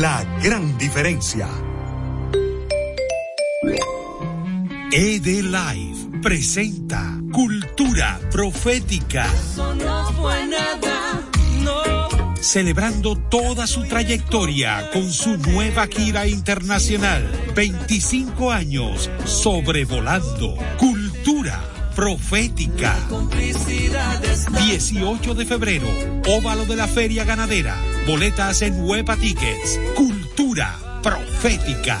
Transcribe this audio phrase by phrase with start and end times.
[0.00, 1.48] La gran diferencia.
[4.90, 9.28] ED Live presenta Cultura Profética.
[12.40, 17.30] Celebrando toda su trayectoria con su nueva gira internacional.
[17.54, 20.56] 25 años sobrevolando.
[20.76, 22.96] Cultura Profética.
[24.66, 25.86] 18 de febrero,
[26.26, 27.76] óvalo de la Feria Ganadera.
[28.06, 29.80] Boletas en Huepa Tickets.
[29.94, 32.00] Cultura Profética.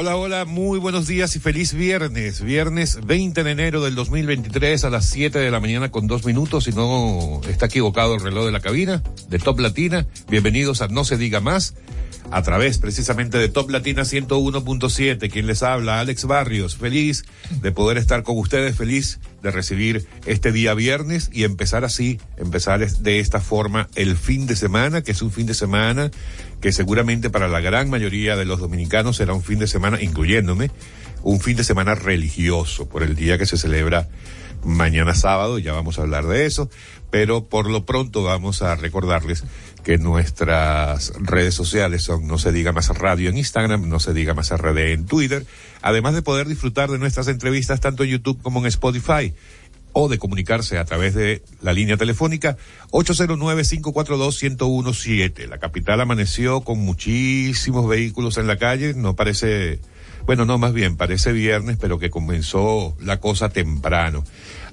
[0.00, 2.40] Hola, hola, muy buenos días y feliz viernes.
[2.40, 6.66] Viernes 20 de enero del 2023 a las 7 de la mañana con dos minutos.
[6.66, 11.04] Si no está equivocado el reloj de la cabina de Top Latina, bienvenidos a No
[11.04, 11.74] se diga más
[12.30, 15.30] a través precisamente de Top Latina 101.7.
[15.30, 16.76] Quien les habla, Alex Barrios.
[16.76, 17.24] Feliz
[17.62, 22.86] de poder estar con ustedes, feliz de recibir este día viernes y empezar así, empezar
[22.88, 26.10] de esta forma el fin de semana, que es un fin de semana
[26.60, 30.70] que seguramente para la gran mayoría de los dominicanos será un fin de semana, incluyéndome,
[31.22, 34.08] un fin de semana religioso por el día que se celebra
[34.64, 36.68] mañana sábado, ya vamos a hablar de eso,
[37.10, 39.44] pero por lo pronto vamos a recordarles
[39.88, 44.34] que nuestras redes sociales son No se diga más radio en Instagram, No se diga
[44.34, 45.46] más RD en Twitter,
[45.80, 49.32] además de poder disfrutar de nuestras entrevistas tanto en YouTube como en Spotify
[49.94, 52.58] o de comunicarse a través de la línea telefónica
[52.90, 55.48] 809-542-1017.
[55.48, 59.80] La capital amaneció con muchísimos vehículos en la calle, no parece,
[60.26, 64.22] bueno, no, más bien, parece viernes, pero que comenzó la cosa temprano.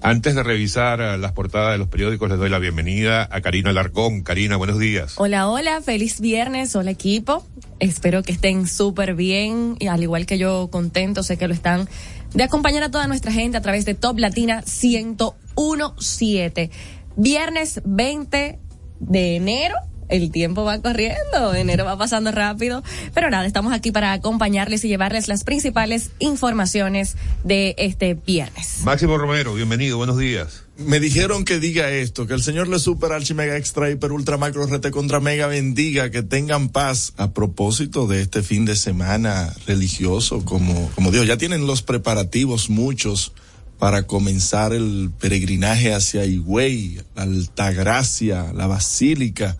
[0.06, 4.22] Antes de revisar las portadas de los periódicos, les doy la bienvenida a Karina Larcón.
[4.22, 5.16] Karina, buenos días.
[5.18, 7.44] Hola, hola, feliz viernes, hola equipo.
[7.80, 11.90] Espero que estén súper bien y al igual que yo contento, sé que lo están,
[12.36, 16.70] de acompañar a toda nuestra gente a través de Top Latina 1017.
[17.16, 18.60] Viernes 20
[19.00, 19.76] de enero
[20.10, 22.84] el tiempo va corriendo, enero va pasando rápido,
[23.14, 28.80] pero nada, estamos aquí para acompañarles y llevarles las principales informaciones de este viernes.
[28.84, 30.64] Máximo Romero, bienvenido, buenos días.
[30.78, 34.38] Me dijeron que diga esto, que el Señor le super archi mega extra hiper ultra
[34.38, 39.54] macro rete contra mega bendiga, que tengan paz a propósito de este fin de semana
[39.66, 43.32] religioso, como, como Dios, ya tienen los preparativos muchos
[43.80, 49.58] para comenzar el peregrinaje hacia Higüey, Altagracia, la Basílica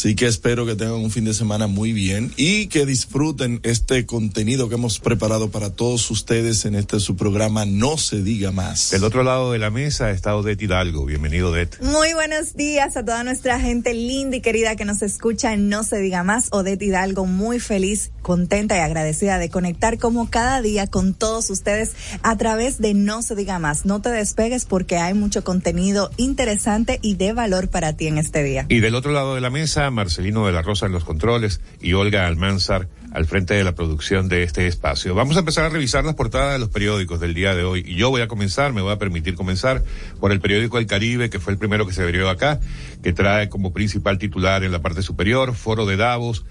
[0.00, 4.06] Así que espero que tengan un fin de semana muy bien y que disfruten este
[4.06, 8.92] contenido que hemos preparado para todos ustedes en este su programa No se diga más.
[8.92, 11.04] Del otro lado de la mesa está Odette Hidalgo.
[11.04, 11.82] Bienvenido, Odette.
[11.82, 15.84] Muy buenos días a toda nuestra gente linda y querida que nos escucha en No
[15.84, 16.48] se diga más.
[16.50, 21.92] Odette Hidalgo, muy feliz, contenta y agradecida de conectar como cada día con todos ustedes
[22.22, 23.84] a través de No se diga más.
[23.84, 28.42] No te despegues porque hay mucho contenido interesante y de valor para ti en este
[28.42, 28.64] día.
[28.70, 31.92] Y del otro lado de la mesa Marcelino de la Rosa en los controles y
[31.92, 35.14] Olga Almanzar al frente de la producción de este espacio.
[35.14, 37.96] Vamos a empezar a revisar las portadas de los periódicos del día de hoy y
[37.96, 39.82] yo voy a comenzar, me voy a permitir comenzar
[40.20, 42.60] por el periódico El Caribe, que fue el primero que se abrió acá,
[43.02, 46.44] que trae como principal titular en la parte superior, Foro de Davos,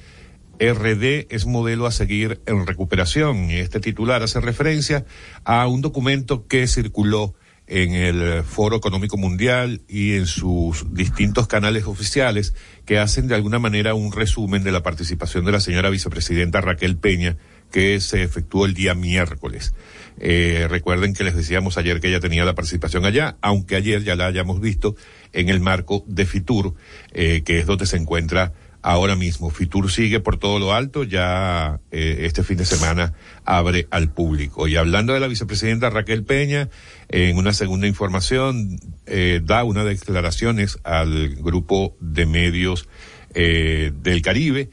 [0.59, 5.05] RD es modelo a seguir en recuperación y este titular hace referencia
[5.45, 7.33] a un documento que circuló
[7.69, 12.55] en el Foro Económico Mundial y en sus distintos canales oficiales
[12.85, 16.97] que hacen de alguna manera un resumen de la participación de la señora vicepresidenta Raquel
[16.97, 17.37] Peña
[17.71, 19.75] que se efectuó el día miércoles.
[20.19, 24.15] Eh, recuerden que les decíamos ayer que ella tenía la participación allá, aunque ayer ya
[24.15, 24.95] la hayamos visto
[25.31, 26.73] en el marco de FITUR,
[27.13, 28.51] eh, que es donde se encuentra
[28.81, 29.49] ahora mismo.
[29.49, 33.13] Fitur sigue por todo lo alto, ya eh, este fin de semana
[33.45, 34.67] abre al público.
[34.67, 36.69] Y hablando de la vicepresidenta Raquel Peña,
[37.09, 42.87] en una segunda información, eh, da unas declaraciones al grupo de medios
[43.33, 44.69] eh, del Caribe,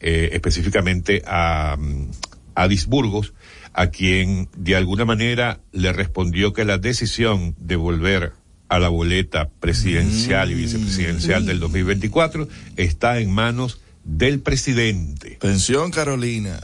[0.00, 1.76] eh, específicamente a,
[2.54, 3.34] a Disburgos,
[3.72, 8.32] a quien de alguna manera le respondió que la decisión de volver
[8.70, 15.38] a la boleta presidencial y vicepresidencial del 2024 está en manos del presidente.
[15.40, 16.60] Pensión Carolina.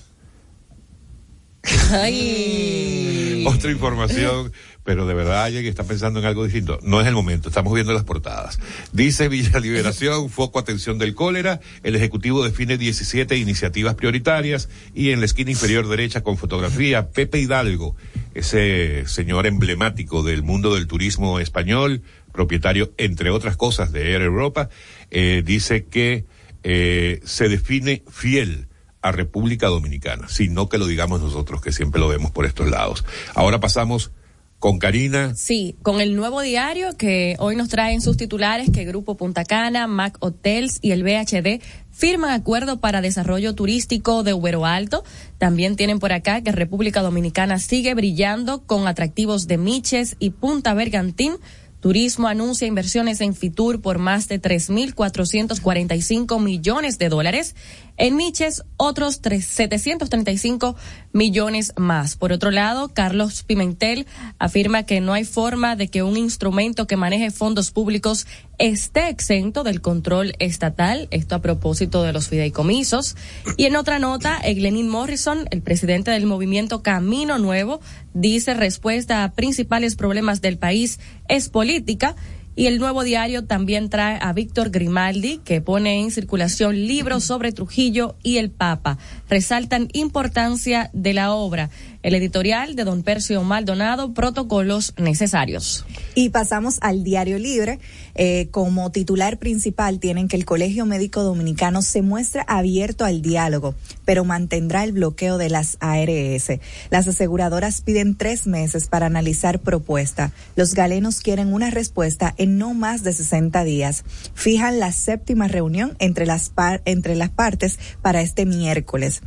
[1.90, 3.44] Ay.
[3.46, 4.52] Otra información,
[4.86, 6.78] pero de verdad alguien que está pensando en algo distinto.
[6.82, 8.60] No es el momento, estamos viendo las portadas.
[8.92, 11.60] Dice Villa Liberación, foco atención del cólera.
[11.82, 17.40] El Ejecutivo define 17 iniciativas prioritarias y en la esquina inferior derecha con fotografía, Pepe
[17.40, 17.96] Hidalgo,
[18.32, 22.02] ese señor emblemático del mundo del turismo español,
[22.32, 24.68] propietario, entre otras cosas, de Air Europa,
[25.10, 26.26] eh, dice que
[26.62, 28.68] eh, se define fiel
[29.02, 33.04] a República Dominicana, sino que lo digamos nosotros, que siempre lo vemos por estos lados.
[33.34, 34.12] Ahora pasamos
[34.58, 35.34] con Karina.
[35.34, 39.86] Sí, con el nuevo diario que hoy nos traen sus titulares que Grupo Punta Cana,
[39.86, 45.04] Mac Hotels y el BHD firman acuerdo para desarrollo turístico de Ubero Alto.
[45.38, 50.74] También tienen por acá que República Dominicana sigue brillando con atractivos de Miches y Punta
[50.74, 51.34] Bergantín.
[51.80, 57.54] Turismo anuncia inversiones en Fitur por más de 3.445 millones de dólares.
[57.98, 60.76] En Miches, otros 3, 735
[61.12, 62.16] millones más.
[62.16, 64.06] Por otro lado, Carlos Pimentel
[64.38, 68.26] afirma que no hay forma de que un instrumento que maneje fondos públicos
[68.58, 71.08] esté exento del control estatal.
[71.10, 73.16] Esto a propósito de los fideicomisos.
[73.56, 77.80] Y en otra nota, Glenin Morrison, el presidente del movimiento Camino Nuevo,
[78.12, 82.14] dice respuesta a principales problemas del país es política
[82.56, 87.52] y el nuevo diario también trae a Víctor Grimaldi, que pone en circulación libros sobre
[87.52, 88.96] Trujillo y el Papa.
[89.28, 91.68] Resaltan importancia de la obra.
[92.02, 95.84] El editorial de don Percio Maldonado, protocolos necesarios.
[96.14, 97.78] Y pasamos al diario libre.
[98.14, 103.74] Eh, como titular principal tienen que el Colegio Médico Dominicano se muestra abierto al diálogo,
[104.04, 106.58] pero mantendrá el bloqueo de las ARS.
[106.90, 110.32] Las aseguradoras piden tres meses para analizar propuesta.
[110.54, 114.04] Los galenos quieren una respuesta en no más de 60 días.
[114.34, 119.22] Fijan la séptima reunión entre las, par entre las partes para este miércoles.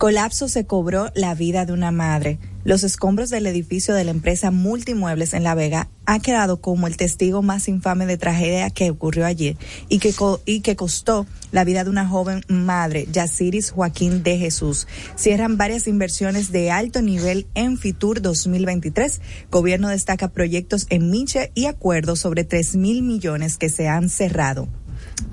[0.00, 2.38] Colapso se cobró la vida de una madre.
[2.64, 6.96] Los escombros del edificio de la empresa Multimuebles en La Vega ha quedado como el
[6.96, 9.58] testigo más infame de tragedia que ocurrió allí
[9.90, 10.14] y que,
[10.46, 14.86] y que costó la vida de una joven madre, Yaciris Joaquín de Jesús.
[15.16, 19.20] Cierran varias inversiones de alto nivel en Fitur 2023.
[19.50, 24.66] Gobierno destaca proyectos en Miche y acuerdos sobre 3 mil millones que se han cerrado.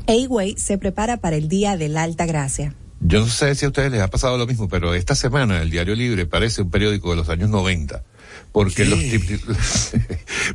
[0.07, 2.75] Away se prepara para el Día de la Alta Gracia.
[2.99, 5.69] Yo no sé si a ustedes les ha pasado lo mismo, pero esta semana el
[5.69, 8.03] Diario Libre parece un periódico de los años 90.
[8.51, 8.99] Porque, los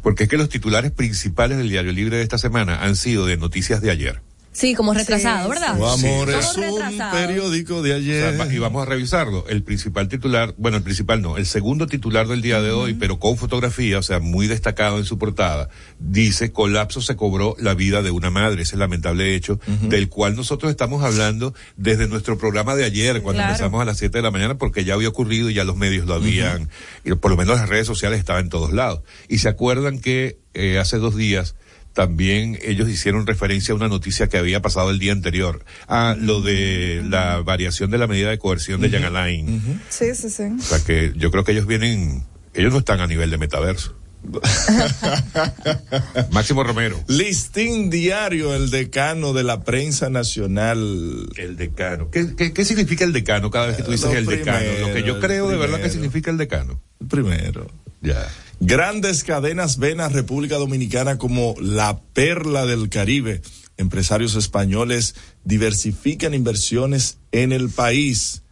[0.02, 3.36] porque es que los titulares principales del Diario Libre de esta semana han sido de
[3.36, 4.20] noticias de ayer.
[4.52, 5.78] Sí, como retrasado, ¿verdad?
[5.78, 8.38] Tu amor es un periódico de ayer.
[8.52, 9.46] y vamos a revisarlo.
[9.48, 13.18] El principal titular, bueno, el principal no, el segundo titular del día de hoy, pero
[13.18, 18.02] con fotografía, o sea, muy destacado en su portada, dice, colapso se cobró la vida
[18.02, 19.58] de una madre, ese lamentable hecho,
[19.88, 24.18] del cual nosotros estamos hablando desde nuestro programa de ayer, cuando empezamos a las 7
[24.18, 26.68] de la mañana, porque ya había ocurrido y ya los medios lo habían,
[27.04, 29.00] y por lo menos las redes sociales estaban en todos lados.
[29.28, 31.54] Y se acuerdan que eh, hace dos días,
[31.92, 36.40] también ellos hicieron referencia a una noticia que había pasado el día anterior, a lo
[36.40, 39.80] de la variación de la medida de coerción de Jan Alain.
[39.88, 40.44] Sí, sí, sí.
[40.58, 42.24] O sea que yo creo que ellos vienen,
[42.54, 43.96] ellos no están a nivel de metaverso.
[46.30, 47.02] Máximo Romero.
[47.08, 51.28] Listín diario, el decano de la prensa nacional.
[51.36, 52.10] El decano.
[52.10, 54.66] ¿Qué, qué, qué significa el decano cada vez que tú dices el decano?
[54.80, 56.80] Lo que yo creo de verdad que significa el decano.
[57.00, 57.68] El primero.
[58.00, 58.28] Ya.
[58.64, 63.42] Grandes cadenas ven a República Dominicana como la perla del Caribe.
[63.76, 68.44] Empresarios españoles diversifican inversiones en el país.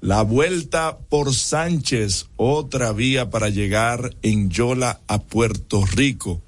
[0.00, 6.40] La vuelta por Sánchez, otra vía para llegar en Yola a Puerto Rico.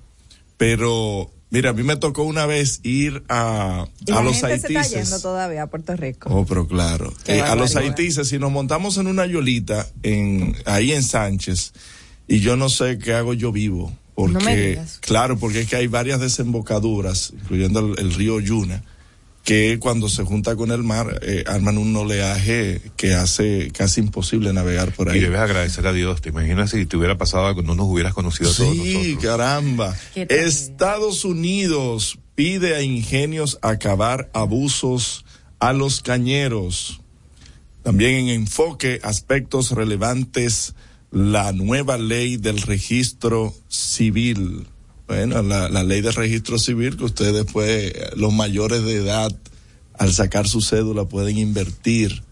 [0.57, 4.61] Pero, mira, a mí me tocó una vez ir a, Y a la los gente
[4.61, 5.11] se está haitises.
[5.11, 6.31] yendo todavía a Puerto Rico.
[6.33, 7.13] Oh, pero claro.
[7.27, 11.75] Eh, a los haitises, si nos montamos en una yolita en, ahí en Sánchez,
[12.31, 13.93] y yo no sé qué hago yo vivo.
[14.15, 14.99] Porque, No me digas.
[15.01, 18.83] claro, porque es que hay varias desembocaduras, incluyendo el, el río Yuna,
[19.45, 24.53] que cuando se junta con el mar, eh, arman un oleaje que hace casi imposible
[24.53, 25.21] navegar por Y ahí.
[25.21, 26.21] debes agradecer a Dios.
[26.21, 29.25] ¿Te imaginas si te hubiera pasado algo, no nos hubieras conocido a todos Sí, nosotros?
[29.25, 29.97] caramba.
[30.15, 30.49] Qué terrible.
[30.49, 35.25] Estados Unidos pide a ingenios acabar abusos
[35.59, 37.01] a los cañeros.
[37.83, 40.75] También en enfoque aspectos relevantes
[41.11, 44.67] la nueva ley del registro civil.
[45.07, 49.33] Bueno, la, la ley del registro civil que ustedes después, los mayores de edad,
[49.99, 52.23] al sacar su cédula pueden invertir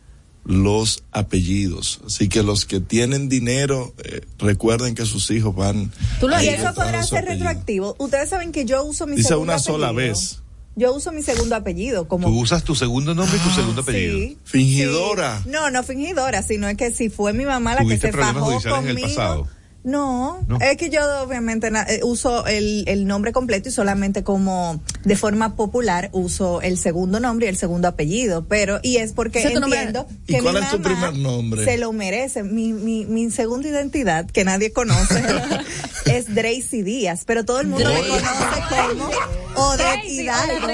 [0.48, 2.00] los apellidos.
[2.06, 5.92] Así que los que tienen dinero, eh, recuerden que sus hijos van.
[6.18, 7.94] ¿Tú lo y eso podrá ser retroactivo.
[7.98, 10.40] Ustedes saben que yo uso mi Dice una sola vez.
[10.78, 12.28] Yo uso mi segundo apellido como.
[12.28, 14.16] ¿Tú usas tu segundo nombre y tu ah, segundo apellido?
[14.16, 14.38] Sí.
[14.44, 15.42] Fingidora.
[15.44, 18.76] No, no fingidora, sino es que si fue mi mamá la que se fajó conmigo.
[18.76, 19.48] En el pasado?
[19.84, 25.16] No, es que yo obviamente eh, uso el, el, nombre completo y solamente como de
[25.16, 30.06] forma popular uso el segundo nombre y el segundo apellido, pero y es porque entiendo
[30.26, 31.64] que ¿Y cuál es tu primer nombre?
[31.64, 32.42] Se lo merece.
[32.42, 35.22] Mi, mi, mi segunda identidad que nadie conoce
[36.06, 39.10] es Dracy Díaz, pero todo el mundo me conoce como
[39.54, 40.66] Odette Hidalgo.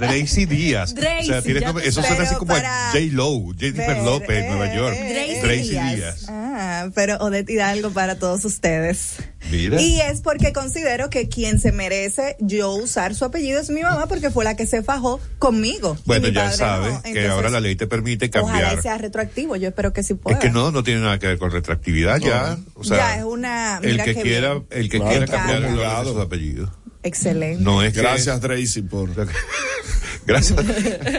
[0.00, 0.94] Dracy Díaz.
[0.96, 2.98] o sea, tiene eso suena así como J.
[3.12, 4.96] Lowe, Jennifer López, Nueva York.
[5.42, 6.26] Dracy, Díaz.
[6.28, 9.16] Ah, pero Odette Hidalgo para todos ustedes.
[9.50, 9.80] Mira.
[9.80, 14.06] Y es porque considero que quien se merece yo usar su apellido es mi mamá
[14.06, 15.96] porque fue la que se fajó conmigo.
[16.04, 18.64] Bueno, ya sabes que ahora la ley te permite cambiar.
[18.64, 20.36] Ojalá sea retroactivo, yo espero que sí pueda.
[20.36, 22.58] Es que no, no tiene nada que ver con retroactividad ya.
[22.74, 23.78] O sea, ya es una.
[23.82, 26.79] el que, quiera, el que quiera cambiar el su apellido.
[27.02, 27.62] Excelente.
[27.62, 29.10] No es Gracias, Tracy, por.
[30.26, 30.58] Gracias,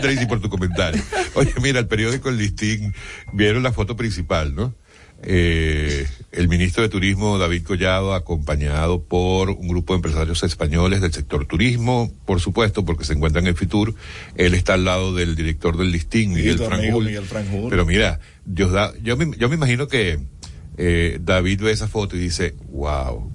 [0.02, 1.02] Tracy, por tu comentario.
[1.34, 2.94] Oye, mira, el periódico El Listín,
[3.34, 4.74] vieron la foto principal, ¿no?
[5.24, 11.14] Eh, el ministro de Turismo, David Collado, acompañado por un grupo de empresarios españoles del
[11.14, 13.94] sector turismo, por supuesto, porque se encuentra en el FITUR.
[14.36, 17.70] Él está al lado del director del Listín, Miguel, Franjul.
[17.70, 20.20] Pero mira, Dios da, yo, me, yo me imagino que
[20.78, 23.32] eh, David ve esa foto y dice, wow,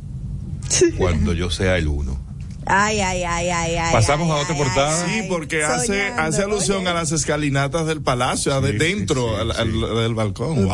[0.96, 2.25] cuando yo sea el uno.
[2.66, 3.92] Ay, ay, ay, ay, ay.
[3.92, 5.06] Pasamos a otra portada.
[5.06, 10.68] sí, porque hace, hace alusión a las escalinatas del palacio, de dentro del balcón.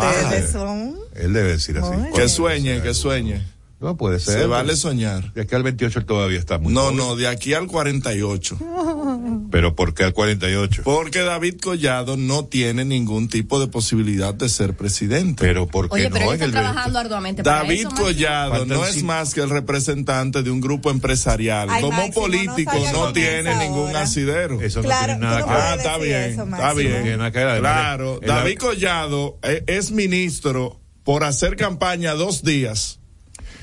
[0.50, 0.96] son.
[1.14, 1.92] Él debe decir así.
[2.14, 3.42] Que sueñe, que sueñe.
[3.82, 4.38] No puede ser.
[4.38, 5.32] Se vale soñar.
[5.34, 8.58] De aquí al 28 todavía está muy No, no, de aquí al 48.
[9.50, 10.82] ¿Pero por qué al 48?
[10.84, 15.44] Porque David Collado no tiene ningún tipo de posibilidad de ser presidente.
[15.44, 16.14] Pero ¿por qué Oye, no?
[16.14, 20.60] pero él está trabajando arduamente David Collado no es más que el representante de un
[20.60, 21.68] grupo empresarial.
[21.80, 24.60] Como político no, tiene ningún asidero.
[24.60, 25.60] Eso no tiene nada que ver.
[25.60, 27.30] Ah, está bien, está bien.
[27.60, 33.00] Claro, David Collado eh, es ministro por hacer campaña dos días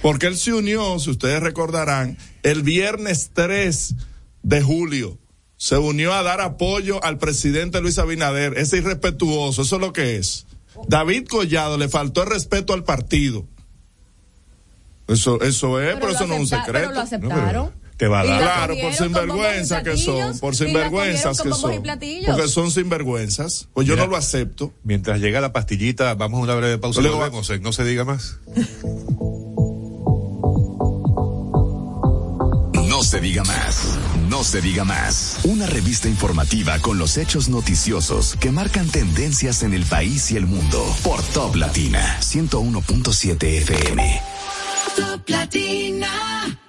[0.02, 3.96] porque él se unió, si ustedes recordarán, el viernes 3
[4.44, 5.19] de julio.
[5.60, 8.58] Se unió a dar apoyo al presidente Luis Abinader.
[8.58, 10.46] Es irrespetuoso, eso es lo que es.
[10.88, 13.46] David Collado le faltó el respeto al partido.
[15.10, 16.72] Eso, eso es, pero, eso no es un secreto.
[16.72, 17.72] Pero lo aceptaron.
[17.98, 18.42] te va a dar.
[18.42, 21.84] Claro, por sinvergüenza que son, por sinvergüenzas que son.
[22.26, 23.68] Porque son sinvergüenzas.
[23.74, 24.72] Pues yo no lo acepto.
[24.86, 27.02] Mientras llega la pastillita, vamos a una breve pausa.
[27.02, 28.38] Luego, vamos, no se diga más.
[32.88, 34.00] No se diga más.
[34.30, 35.40] No se diga más.
[35.44, 40.46] Una revista informativa con los hechos noticiosos que marcan tendencias en el país y el
[40.46, 40.86] mundo.
[41.04, 44.22] Por Top Latina 101.7 FM.
[44.96, 46.69] Top Latina.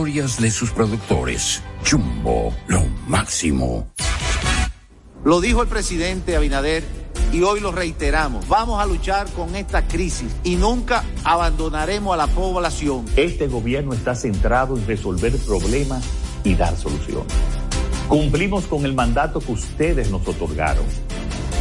[0.03, 1.61] de sus productores.
[1.87, 3.87] Jumbo, lo máximo.
[5.23, 6.83] Lo dijo el presidente Abinader
[7.31, 8.47] y hoy lo reiteramos.
[8.47, 13.05] Vamos a luchar con esta crisis y nunca abandonaremos a la población.
[13.15, 16.03] Este gobierno está centrado en resolver problemas
[16.43, 17.31] y dar soluciones.
[18.07, 20.85] Cumplimos con el mandato que ustedes nos otorgaron.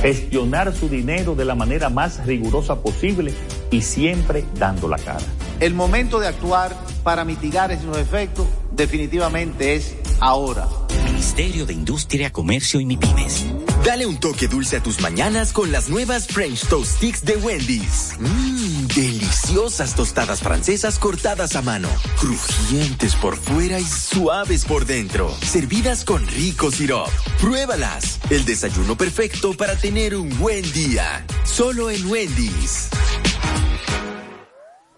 [0.01, 3.35] Gestionar su dinero de la manera más rigurosa posible
[3.71, 5.27] y siempre dando la cara.
[5.61, 10.67] El momento de actuar para mitigar esos efectos definitivamente es ahora.
[11.05, 13.45] Ministerio de Industria, Comercio y MIPIMES.
[13.85, 18.14] Dale un toque dulce a tus mañanas con las nuevas French Toast Sticks de Wendy's.
[18.19, 21.88] Mmm, deliciosas tostadas francesas cortadas a mano,
[22.19, 27.11] crujientes por fuera y suaves por dentro, servidas con rico sirop.
[27.38, 28.19] Pruébalas.
[28.31, 31.26] El desayuno perfecto para tener un buen día.
[31.45, 32.88] Solo en Wendy's.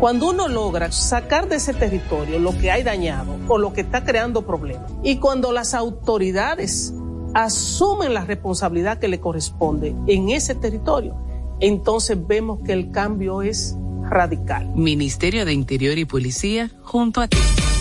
[0.00, 4.04] Cuando uno logra sacar de ese territorio lo que hay dañado o lo que está
[4.04, 6.94] creando problemas, y cuando las autoridades
[7.34, 11.16] asumen la responsabilidad que le corresponde en ese territorio,
[11.60, 13.76] entonces vemos que el cambio es
[14.08, 14.72] radical.
[14.74, 17.38] Ministerio de Interior y Policía, junto a ti.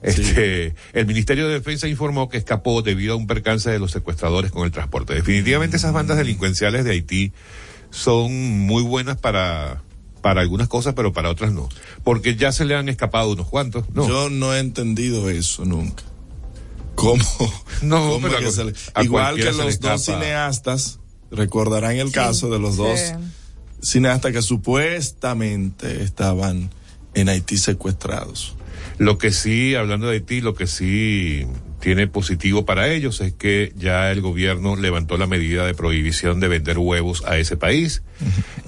[0.00, 4.52] Este, el Ministerio de Defensa informó que escapó debido a un percance de los secuestradores
[4.52, 5.14] con el transporte.
[5.14, 7.32] Definitivamente esas bandas delincuenciales de Haití
[7.90, 9.82] son muy buenas para,
[10.22, 11.68] para algunas cosas, pero para otras no.
[12.04, 14.06] Porque ya se le han escapado unos cuantos, ¿no?
[14.08, 16.02] Yo no he entendido eso nunca.
[16.94, 17.24] ¿Cómo?
[17.82, 20.04] No, cómo pero que a- se le- a Igual que cualquiera se le los dos
[20.04, 20.98] cineastas,
[21.30, 22.98] recordarán el caso de los dos
[23.80, 26.70] cineastas que supuestamente estaban
[27.14, 28.56] en Haití secuestrados.
[28.98, 31.46] Lo que sí, hablando de Haití, lo que sí
[31.80, 36.48] tiene positivo para ellos es que ya el gobierno levantó la medida de prohibición de
[36.48, 38.02] vender huevos a ese país.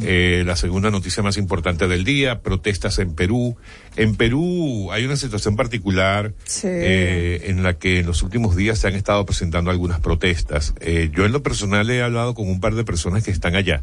[0.01, 3.57] Eh, la segunda noticia más importante del día, protestas en Perú.
[3.97, 6.33] En Perú hay una situación particular
[6.69, 10.75] eh, en la que en los últimos días se han estado presentando algunas protestas.
[10.81, 13.83] Eh, yo en lo personal he hablado con un par de personas que están allá,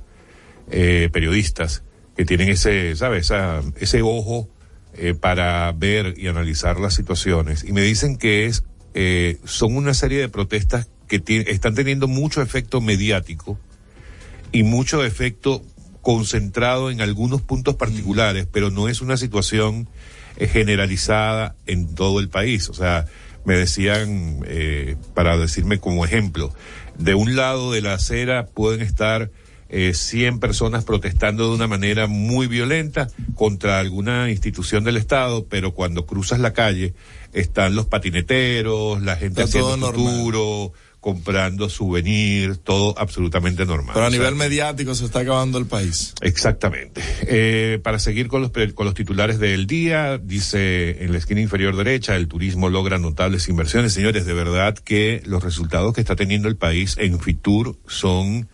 [0.72, 1.84] eh, periodistas,
[2.16, 3.26] que tienen ese, ¿sabes?
[3.26, 4.50] Esa- ese ojo
[5.00, 9.94] eh, para ver y analizar las situaciones y me dicen que es eh, son una
[9.94, 13.58] serie de protestas que están teniendo mucho efecto mediático
[14.52, 15.64] y mucho efecto
[16.02, 19.90] concentrado en algunos puntos particulares, pero no es una situación
[20.38, 22.70] eh, generalizada en todo el país.
[22.70, 23.06] O sea,
[23.44, 26.54] me decían, eh, para decirme como ejemplo,
[26.98, 29.32] de un lado de la acera pueden estar
[29.70, 35.74] eh, 100 personas protestando de una manera muy violenta contra alguna institución del Estado, pero
[35.74, 36.94] cuando cruzas la calle
[37.40, 43.94] están los patineteros, la gente Está haciendo futuro, comprando souvenirs, todo absolutamente normal.
[43.94, 46.14] Pero a O sea, nivel mediático se está acabando el país.
[46.22, 47.02] Exactamente.
[47.22, 51.78] Eh, para seguir con los, con los titulares del día, dice en la esquina inferior
[51.78, 53.94] derecha, el turismo logra notables inversiones.
[53.94, 58.50] Señores, de verdad que los resultados que está teniendo el país en Fitur son,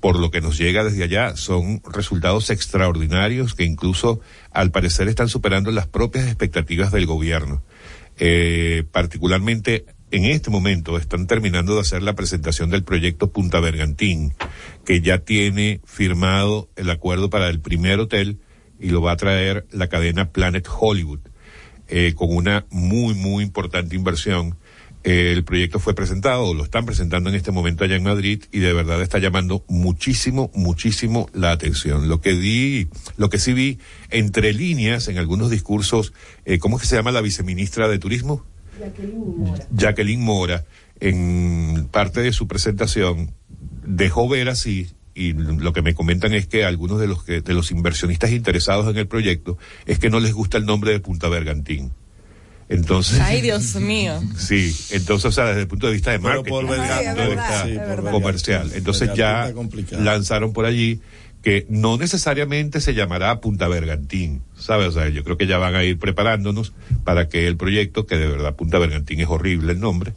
[0.00, 4.20] por lo que nos llega desde allá, son resultados extraordinarios que incluso
[4.52, 7.62] al parecer están superando las propias expectativas del gobierno.
[8.18, 14.34] Eh, particularmente en este momento están terminando de hacer la presentación del proyecto Punta Bergantín,
[14.84, 18.40] que ya tiene firmado el acuerdo para el primer hotel
[18.80, 21.20] y lo va a traer la cadena Planet Hollywood,
[21.88, 24.56] eh, con una muy, muy importante inversión.
[25.04, 28.58] El proyecto fue presentado, o lo están presentando en este momento allá en Madrid, y
[28.58, 32.08] de verdad está llamando muchísimo, muchísimo la atención.
[32.08, 33.78] Lo que di, lo que sí vi
[34.10, 36.12] entre líneas en algunos discursos,
[36.44, 38.44] eh, ¿cómo es que se llama la viceministra de Turismo?
[39.72, 40.64] Jacqueline Mora,
[41.00, 43.34] en parte de su presentación,
[43.84, 47.54] dejó ver así, y lo que me comentan es que algunos de los que, de
[47.54, 51.28] los inversionistas interesados en el proyecto, es que no les gusta el nombre de Punta
[51.28, 51.92] Bergantín.
[52.68, 53.18] Entonces.
[53.20, 54.22] Ay, Dios mío.
[54.36, 57.08] Sí, entonces, o sea, desde el punto de vista de Pero marketing, por desde Bergantín,
[57.08, 58.70] el punto de verdad, comercial.
[58.74, 59.52] Entonces ya
[59.90, 61.00] lanzaron por allí
[61.42, 64.88] que no necesariamente se llamará Punta Bergantín, ¿sabes?
[64.88, 66.72] O sea, yo creo que ya van a ir preparándonos
[67.04, 70.12] para que el proyecto, que de verdad Punta Bergantín es horrible el nombre,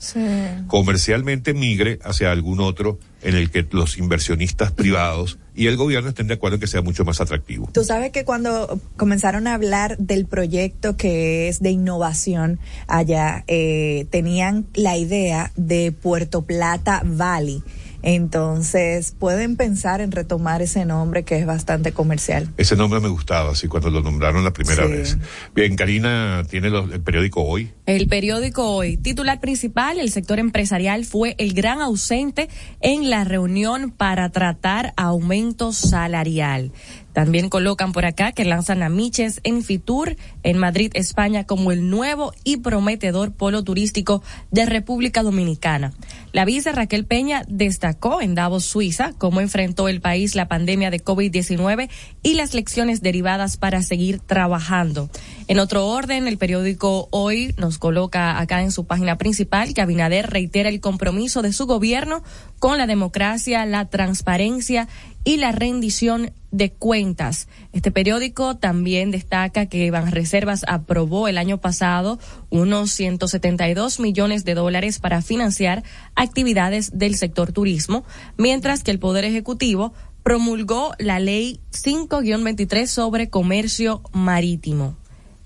[0.68, 6.28] comercialmente migre hacia algún otro en el que los inversionistas privados y el gobierno estén
[6.28, 7.70] de acuerdo en que sea mucho más atractivo.
[7.72, 14.08] Tú sabes que cuando comenzaron a hablar del proyecto que es de innovación allá, eh,
[14.10, 17.64] tenían la idea de Puerto Plata Valley.
[18.04, 22.50] Entonces, pueden pensar en retomar ese nombre que es bastante comercial.
[22.58, 24.92] Ese nombre me gustaba, así cuando lo nombraron la primera Sí.
[24.92, 25.18] vez.
[25.56, 27.72] Bien, Karina tiene los- el periódico Hoy.
[27.86, 33.92] El periódico hoy, titular principal, el sector empresarial fue el gran ausente en la reunión
[33.92, 36.72] para tratar aumento salarial.
[37.14, 41.90] También colocan por acá que lanzan a Miches en Fitur, en Madrid, España, como el
[41.90, 45.94] nuevo y prometedor polo turístico de República Dominicana.
[46.32, 51.04] La vice Raquel Peña destacó en Davos, Suiza, cómo enfrentó el país la pandemia de
[51.04, 51.90] COVID-19
[52.24, 55.10] y las lecciones derivadas para seguir trabajando.
[55.52, 60.30] En otro orden, el periódico Hoy nos coloca acá en su página principal que Abinader
[60.30, 62.24] reitera el compromiso de su gobierno
[62.58, 64.88] con la democracia, la transparencia
[65.26, 67.50] y la rendición de cuentas.
[67.74, 72.18] Este periódico también destaca que Banreservas aprobó el año pasado
[72.50, 75.84] unos 172 millones de dólares para financiar
[76.16, 78.06] actividades del sector turismo,
[78.38, 79.92] mientras que el Poder Ejecutivo
[80.24, 85.01] promulgó la ley 5-23 sobre comercio marítimo.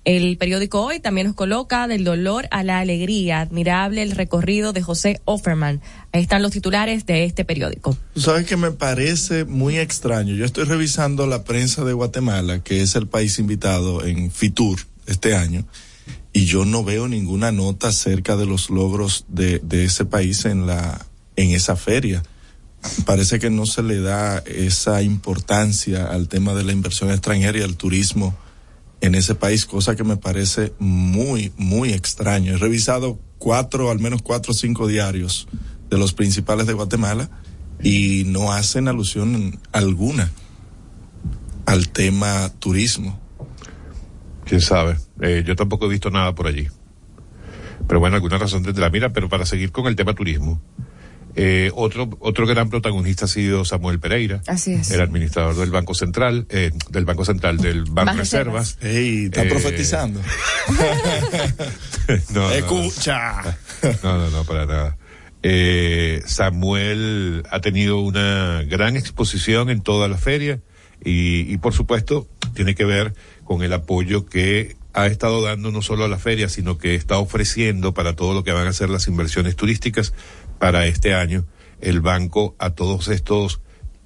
[0.06, 4.84] El periódico Hoy también nos coloca del dolor a la alegría, admirable el recorrido de
[4.84, 5.82] José Offerman.
[6.12, 7.98] Ahí están los titulares de este periódico.
[8.16, 10.36] Sabes que me parece muy extraño.
[10.36, 15.36] Yo estoy revisando la prensa de Guatemala, que es el país invitado en Fitur este
[15.36, 15.66] año,
[16.34, 20.68] y yo no veo ninguna nota acerca de los logros de, de ese país en
[20.68, 21.04] la
[21.36, 22.22] en esa feria.
[23.06, 27.64] Parece que no se le da esa importancia al tema de la inversión extranjera y
[27.64, 28.38] al turismo
[29.02, 32.54] en ese país, cosa que me parece muy, muy extraño.
[32.54, 35.48] He revisado cuatro, al menos cuatro o cinco diarios
[35.90, 37.30] de los principales de Guatemala
[37.82, 40.32] y no hacen alusión alguna
[41.66, 43.20] al tema turismo.
[44.46, 44.98] Quién sabe.
[45.22, 46.68] Eh, yo tampoco he visto nada por allí.
[47.88, 48.90] Pero bueno, alguna razón tendrá.
[48.90, 50.62] Mira, pero para seguir con el tema turismo,
[51.36, 54.42] eh, otro, otro gran protagonista ha sido Samuel Pereira.
[54.48, 54.90] Así es.
[54.92, 58.78] El administrador del Banco Central, eh, del Banco Central del Banco Banreservas.
[58.80, 58.96] Reservas.
[58.98, 60.22] Ey, está Eh, profetizando.
[62.34, 63.58] no, no, Escucha.
[64.04, 64.98] No, no, no, para nada.
[65.44, 70.60] Eh, Samuel ha tenido una gran exposición en toda la feria
[71.04, 75.82] y, y por supuesto tiene que ver con el apoyo que ha estado dando no
[75.82, 78.90] solo a la feria, sino que está ofreciendo para todo lo que van a ser
[78.90, 80.14] las inversiones turísticas
[80.60, 81.46] para este año
[81.82, 83.62] el banco a todos estos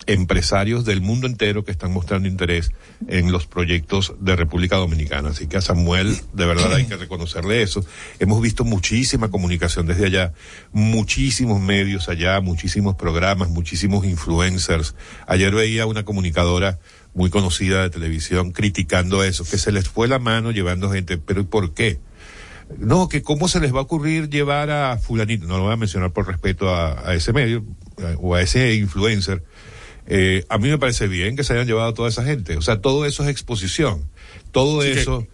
[0.09, 2.71] empresarios del mundo entero que están mostrando interés
[3.07, 5.29] en los proyectos de República Dominicana.
[5.29, 7.85] Así que a Samuel, de verdad hay que reconocerle eso.
[8.19, 10.33] Hemos visto muchísima comunicación desde allá,
[10.71, 14.95] muchísimos medios allá, muchísimos programas, muchísimos influencers.
[15.27, 16.79] Ayer veía una comunicadora
[17.13, 21.41] muy conocida de televisión criticando eso, que se les fue la mano llevando gente, pero
[21.41, 21.99] ¿y por qué?
[22.77, 25.77] No, que cómo se les va a ocurrir llevar a fulanito, no lo voy a
[25.77, 27.65] mencionar por respeto a, a ese medio
[28.17, 29.43] o a ese influencer.
[30.05, 32.57] Eh, a mí me parece bien que se hayan llevado a toda esa gente.
[32.57, 34.09] O sea, todo eso es exposición.
[34.51, 35.27] Todo Sí que- eso,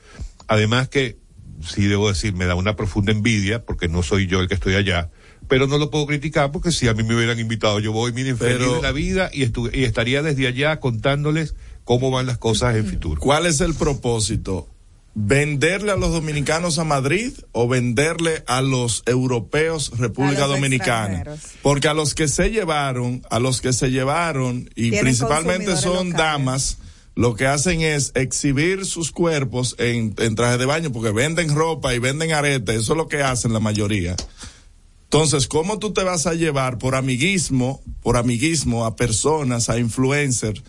[0.47, 1.17] además que,
[1.65, 4.75] sí debo decir, me da una profunda envidia porque no soy yo el que estoy
[4.75, 5.09] allá.
[5.47, 8.37] Pero no lo puedo criticar porque si a mí me hubieran invitado, yo voy, miren,
[8.37, 12.75] feliz Pero- de la vida y, y estaría desde allá contándoles cómo van las cosas
[12.75, 13.19] en Fitur.
[13.19, 14.67] ¿Cuál es el propósito?
[15.17, 21.23] ¿Venderle a los dominicanos a Madrid o venderle a los europeos República los Dominicana?
[21.61, 26.17] Porque a los que se llevaron, a los que se llevaron, y principalmente son locales.
[26.17, 26.77] damas,
[27.15, 31.95] lo que hacen es exhibir sus cuerpos en, en traje de baño, porque venden ropa
[31.95, 34.17] y venden aretes, eso es lo que hacen la mayoría.
[35.05, 40.61] Entonces, ¿cómo tú te vas a llevar por amiguismo, por amiguismo a personas, a influencers,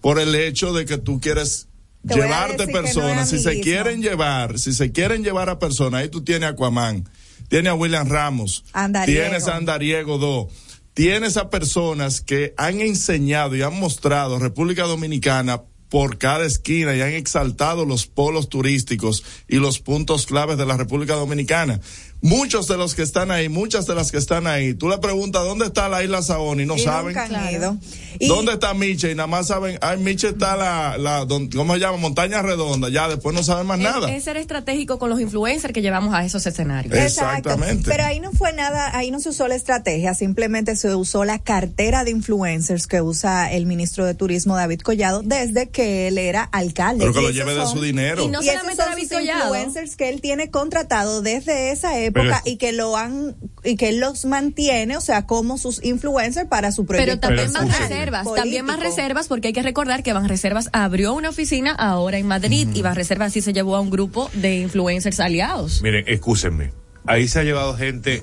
[0.00, 1.68] por el hecho de que tú quieres
[2.06, 3.30] Te llevarte no personas?
[3.30, 7.08] si se quieren llevar, si se quieren llevar a personas, ahí tú tienes a Aquaman,
[7.48, 9.22] tienes a William Ramos, Andariego.
[9.22, 10.48] tienes a Andariego Do,
[10.92, 15.62] tienes a personas que han enseñado y han mostrado República Dominicana
[15.94, 20.76] por cada esquina y han exaltado los polos turísticos y los puntos claves de la
[20.76, 21.80] República Dominicana.
[22.26, 25.42] Muchos de los que están ahí, muchas de las que están ahí, tú le preguntas
[25.42, 27.08] dónde está la isla Saona y no Y saben.
[27.14, 27.76] nunca han ido.
[28.18, 29.10] Y- ¿Dónde está Miche?
[29.10, 31.98] Y nada más saben, ay, Miche está la, la, don- ¿cómo se llama?
[31.98, 32.88] Montaña Redonda.
[32.88, 34.08] Ya después no saben más nada.
[34.08, 36.96] Es, es ser estratégico con los influencers que llevamos a esos escenarios.
[36.96, 37.90] Exactamente.
[37.90, 41.38] Pero ahí no fue nada, ahí no se usó la estrategia, simplemente se usó la
[41.40, 46.44] cartera de influencers que usa el ministro de Turismo David Collado desde que él era
[46.44, 47.00] alcalde.
[47.04, 48.24] Pero que Y lo esos lleve de son- su dinero.
[48.24, 49.54] Y no y esos solamente son David sus Collado.
[49.56, 53.88] influencers que él tiene contratado desde esa época Pero- y que lo han y que
[53.90, 57.10] él los mantiene, o sea, como sus influencers para su proyecto.
[57.12, 58.42] Pero también Pero más reservas, político.
[58.42, 62.68] también más reservas, porque hay que recordar que Banreservas abrió una oficina ahora en Madrid
[62.74, 65.82] y Banreservas sí se llevó a un grupo de influencers aliados.
[65.82, 66.72] Miren, excúsenme.
[67.06, 68.22] Ahí se ha llevado gente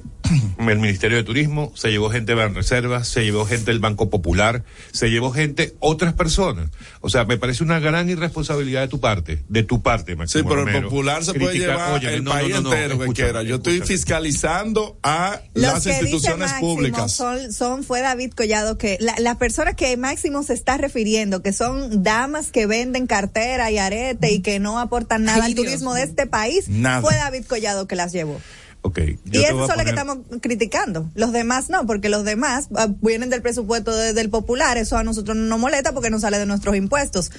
[0.60, 4.64] el Ministerio de Turismo, se llevó gente de Banreservas, se llevó gente del Banco Popular,
[4.92, 6.70] se llevó gente, otras personas.
[7.02, 10.48] O sea, me parece una gran irresponsabilidad de tu parte, de tu parte, Máximo Sí,
[10.50, 13.14] pero el Popular se puede criticar- llevar Oye, el no, país no, no, entero que
[13.14, 13.44] quiera.
[13.44, 13.98] Yo estoy escúchame.
[13.98, 17.12] fiscalizando a Los las que dice instituciones Máximo públicas.
[17.12, 21.54] Son, son, fue David Collado que la- las personas que Máximo se está refiriendo, que
[21.54, 25.66] son damas que venden cartera y arete y que no aportan nada Ay, al Dios
[25.66, 27.02] turismo de este país, Nada.
[27.02, 28.40] fue David Collado que las llevó.
[28.84, 29.00] Ok.
[29.26, 31.10] yo Y esos son los que poner- estamos criticando.
[31.14, 34.78] Los demás no, porque los demás ah, vienen del presupuesto de- del popular.
[34.78, 37.32] Eso a nosotros no nos molesta porque no sale de nuestros impuestos.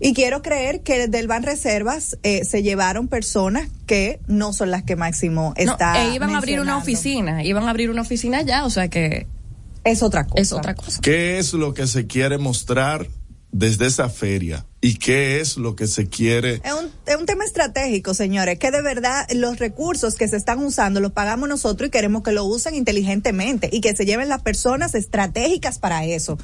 [0.00, 4.82] Y quiero creer que del Ban Reservas eh, se llevaron personas que no son las
[4.82, 6.02] que Máximo No, está.
[6.04, 9.26] e iban a abrir una oficina, iban a abrir una oficina ya, o sea que
[9.84, 10.42] Es otra cosa.
[10.42, 11.00] es otra cosa.
[11.00, 13.06] ¿Qué es lo que se quiere mostrar
[13.58, 14.66] desde esa feria?
[14.80, 16.60] ¿Y qué es lo que se quiere?
[16.62, 20.62] Es un, es un tema estratégico, señores, que de verdad los recursos que se están
[20.62, 24.42] usando los pagamos nosotros y queremos que lo usen inteligentemente y que se lleven las
[24.42, 26.38] personas estratégicas para eso.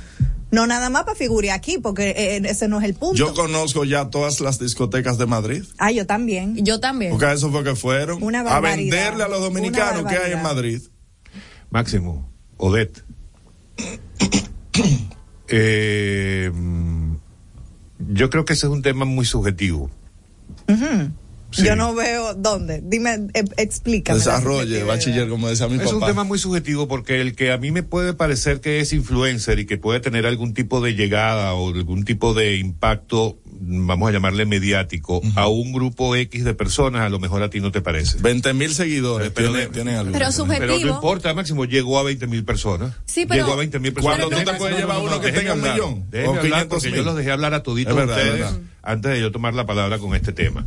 [0.51, 3.16] No nada más para figurar aquí, porque eh, ese no es el punto.
[3.16, 5.64] Yo conozco ya todas las discotecas de Madrid.
[5.79, 6.62] ah, yo también.
[6.64, 7.12] Yo también.
[7.12, 8.22] Porque a eso fue que fueron.
[8.22, 10.42] Una a venderle a los dominicanos que hay en.
[10.42, 10.83] Madrid.
[11.70, 13.03] Máximo, Odette.
[15.55, 16.51] Eh,
[18.08, 19.90] yo creo que ese es un tema muy subjetivo.
[21.52, 21.64] Sí.
[21.64, 22.80] Yo no veo dónde.
[22.82, 24.18] Dime, eh, explícame.
[24.18, 24.86] Desarrolle, subjetividad.
[24.86, 26.06] bachiller, como decía mi Es un papá.
[26.12, 29.66] tema muy subjetivo porque el que a mí me puede parecer que es influencer y
[29.66, 34.46] que puede tener algún tipo de llegada o algún tipo de impacto, vamos a llamarle
[34.46, 38.18] mediático, a un grupo X de personas, a lo mejor a ti no te parece.
[38.20, 40.12] 20 mil seguidores Pero tiene, tienen algo.
[40.12, 40.66] Pero subjetivo.
[40.66, 42.94] Pero no importa, Máximo, llegó a 20 mil personas.
[43.04, 44.18] Sí, pero- Llegó a 20 mil personas.
[44.18, 46.96] Cuando tú te puedes llevar uno que tenga un millón, Déjeme o hablar 500 porque
[46.96, 48.60] yo los dejé hablar a toditos Es verdad, es ustedes verdad.
[48.82, 50.66] antes de yo tomar la palabra con este tema.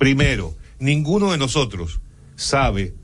[0.00, 2.00] Primero, ninguno de nosotros
[2.34, 2.94] sabe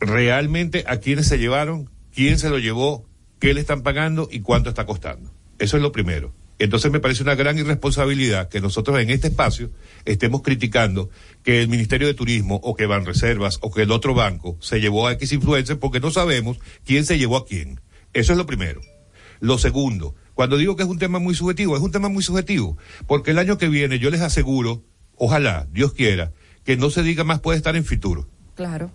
[0.00, 4.68] realmente a quiénes se llevaron, quién se lo llevó, qué le están pagando y cuánto
[4.68, 5.32] está costando.
[5.60, 6.34] Eso es lo primero.
[6.58, 9.70] Entonces me parece una gran irresponsabilidad que nosotros en este espacio
[10.06, 11.08] estemos criticando
[11.44, 15.06] que el Ministerio de Turismo o que Banreservas o que el otro banco se llevó
[15.06, 17.80] a X influencers porque no sabemos quién se llevó a quién.
[18.12, 18.80] Eso es lo primero.
[19.38, 22.76] Lo segundo, cuando digo que es un tema muy subjetivo, es un tema muy subjetivo,
[23.06, 24.82] porque el año que viene yo les aseguro,
[25.16, 26.32] ojalá, Dios quiera,
[26.64, 28.28] que no se diga más puede estar en Fitur.
[28.54, 28.90] Claro.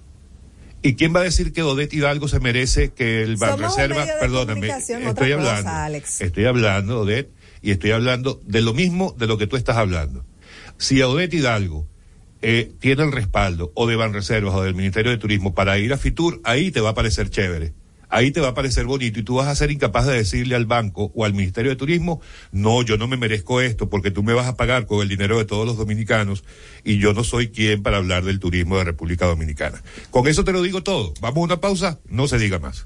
[0.82, 5.04] ¿Y quién va a decir que Odette Hidalgo se merece que el Banreserva, perdóname, estoy
[5.04, 6.22] cosa, hablando, Alex.
[6.22, 10.24] estoy hablando, Odette, y estoy hablando de lo mismo de lo que tú estás hablando.
[10.78, 11.86] Si Odette Hidalgo
[12.42, 15.98] eh, tiene el respaldo o de Banreservas o del Ministerio de Turismo para ir a
[15.98, 17.74] Fitur, ahí te va a parecer chévere.
[18.10, 20.66] Ahí te va a parecer bonito y tú vas a ser incapaz de decirle al
[20.66, 24.34] banco o al Ministerio de Turismo, no, yo no me merezco esto porque tú me
[24.34, 26.44] vas a pagar con el dinero de todos los dominicanos
[26.84, 29.82] y yo no soy quien para hablar del turismo de República Dominicana.
[30.10, 31.14] Con eso te lo digo todo.
[31.22, 32.86] Vamos a una pausa, no se diga más.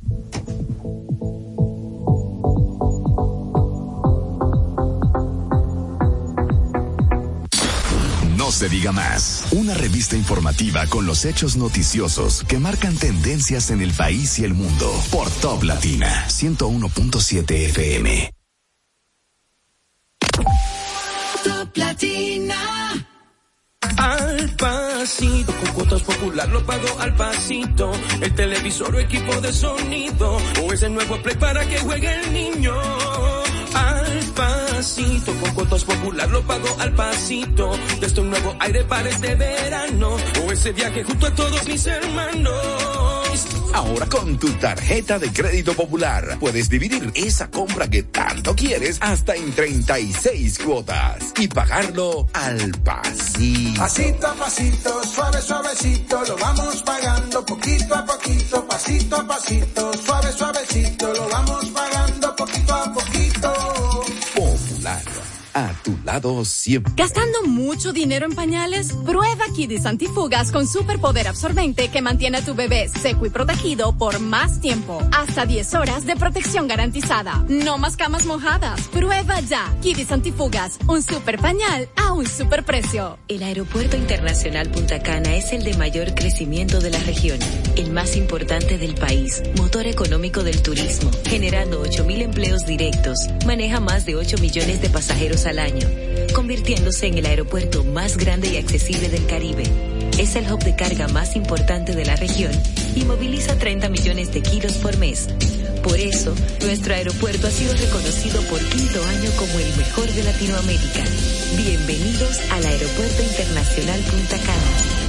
[8.53, 9.45] Se diga más.
[9.51, 14.53] Una revista informativa con los hechos noticiosos que marcan tendencias en el país y el
[14.53, 14.91] mundo.
[15.11, 18.33] Por Top Latina 101.7 FM.
[21.43, 22.55] Top Latina.
[23.97, 27.91] Al pasito, con cuotas popular lo pago al pasito.
[28.21, 32.73] El televisor o equipo de sonido, o ese nuevo play para que juegue el niño.
[33.73, 34.52] Al pasito,
[34.83, 37.71] con cuotas popular lo pago al pasito.
[38.01, 42.53] Desde un nuevo aire para este verano, o ese viaje junto a todos mis hermanos.
[43.73, 49.35] Ahora con tu tarjeta de crédito popular puedes dividir esa compra que tanto quieres hasta
[49.35, 53.79] en 36 cuotas y pagarlo al pasito.
[53.79, 60.31] Pasito a pasito, suave, suavecito, lo vamos pagando poquito a poquito, pasito a pasito, suave,
[60.33, 63.12] suavecito, lo vamos pagando poquito a poquito.
[64.83, 65.12] Popular,
[65.53, 66.93] a tu lado siempre.
[66.95, 68.93] ¿Gastando mucho dinero en pañales?
[69.05, 74.19] Prueba Kidis Antifugas con superpoder absorbente que mantiene a tu bebé seco y protegido por
[74.19, 75.01] más tiempo.
[75.11, 77.45] Hasta 10 horas de protección garantizada.
[77.47, 78.81] No más camas mojadas.
[78.89, 79.73] Prueba ya.
[79.81, 83.17] Kidis Antifugas, un super pañal a un super precio.
[83.27, 87.39] El Aeropuerto Internacional Punta Cana es el de mayor crecimiento de la región,
[87.75, 94.05] el más importante del país, motor económico del turismo, generando 8.000 empleos directos, maneja más
[94.05, 95.87] de 8 millones de pasajeros al año,
[96.33, 99.63] convirtiéndose en el aeropuerto más grande y accesible del Caribe.
[100.17, 102.51] Es el hub de carga más importante de la región
[102.95, 105.27] y moviliza 30 millones de kilos por mes.
[105.83, 111.03] Por eso, nuestro aeropuerto ha sido reconocido por quinto año como el mejor de Latinoamérica.
[111.57, 115.03] Bienvenidos al Aeropuerto Internacional Punta Cana.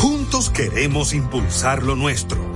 [0.00, 2.55] Juntos Queremos impulsar lo nuestro.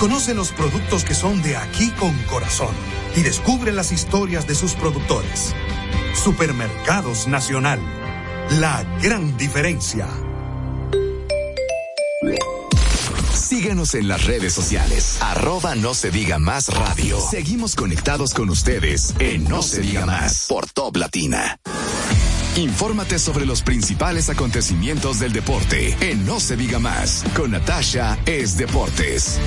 [0.00, 2.74] Conoce los productos que son de aquí con corazón
[3.14, 5.54] y descubre las historias de sus productores.
[6.14, 7.78] Supermercados Nacional.
[8.58, 10.08] La gran diferencia.
[13.34, 15.18] Síguenos en las redes sociales.
[15.20, 17.20] Arroba no se diga más radio.
[17.20, 21.60] Seguimos conectados con ustedes en No, se, diga más por Top Latina.
[22.56, 28.56] Infórmate sobre los principales acontecimientos del deporte en No se diga más con Natasha es
[28.56, 29.38] Deportes.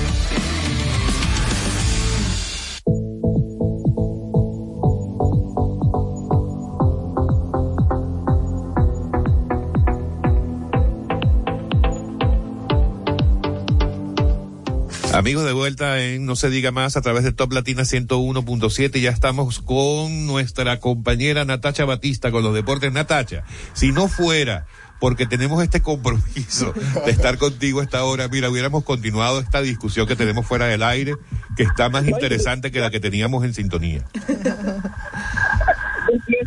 [15.14, 19.00] Amigos de vuelta en No se diga más a través de Top Latina 101.7.
[19.00, 22.92] Ya estamos con nuestra compañera Natacha Batista con los deportes.
[22.92, 24.66] Natacha, si no fuera
[24.98, 26.74] porque tenemos este compromiso
[27.04, 30.82] de estar contigo a esta hora, mira, hubiéramos continuado esta discusión que tenemos fuera del
[30.82, 31.14] aire,
[31.56, 34.04] que está más interesante que la que teníamos en sintonía.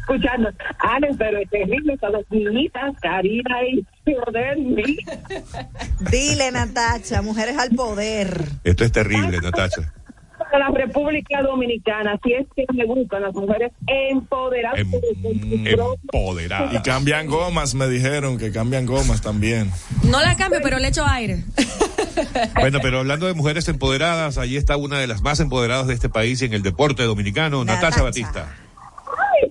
[0.07, 0.49] Escuchando.
[0.79, 4.57] Alex, pero es terrible con las niñitas, Karina y poder.
[6.09, 8.41] Dile, Natacha, mujeres al poder.
[8.63, 9.93] Esto es terrible, Natacha.
[10.53, 14.79] A la República Dominicana, si es que me gustan las mujeres empoderadas.
[14.79, 16.73] Em, empoderadas.
[16.73, 19.71] Y cambian gomas, me dijeron que cambian gomas también.
[20.03, 21.43] No la cambio, pero le echo aire.
[22.59, 26.09] Bueno, pero hablando de mujeres empoderadas, allí está una de las más empoderadas de este
[26.09, 28.55] país y en el deporte dominicano, Natacha Batista.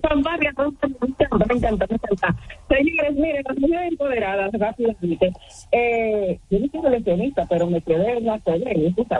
[0.07, 2.35] Fantasía, me encanta, me encanta, me encanta.
[2.69, 5.31] Señores, miren, las mujeres empoderadas, rápidamente.
[5.71, 8.63] Eh, yo no soy seleccionista, pero me quedé en la sabes,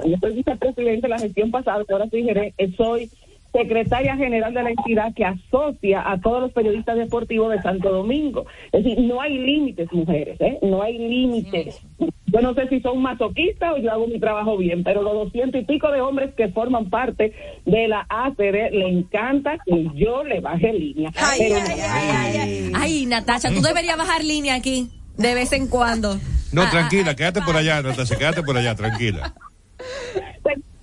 [0.05, 3.09] yo soy vicepresidente de la gestión pasada, que ahora soy, eh, soy
[3.53, 8.45] secretaria general de la entidad que asocia a todos los periodistas deportivos de Santo Domingo.
[8.71, 10.59] Es decir, no hay límites, mujeres, ¿eh?
[10.61, 11.79] No hay límites.
[12.27, 15.61] Yo no sé si son masoquistas o yo hago mi trabajo bien, pero los doscientos
[15.61, 17.33] y pico de hombres que forman parte
[17.65, 21.09] de la ACD le encanta que yo le baje línea.
[21.15, 22.71] Ay, Pero- ay, ay, ay, ay.
[22.75, 26.17] Ay, Natacha, tú deberías bajar línea aquí de vez en cuando.
[26.51, 29.33] No, Ah, tranquila, quédate por allá, Natacha, quédate por allá, tranquila.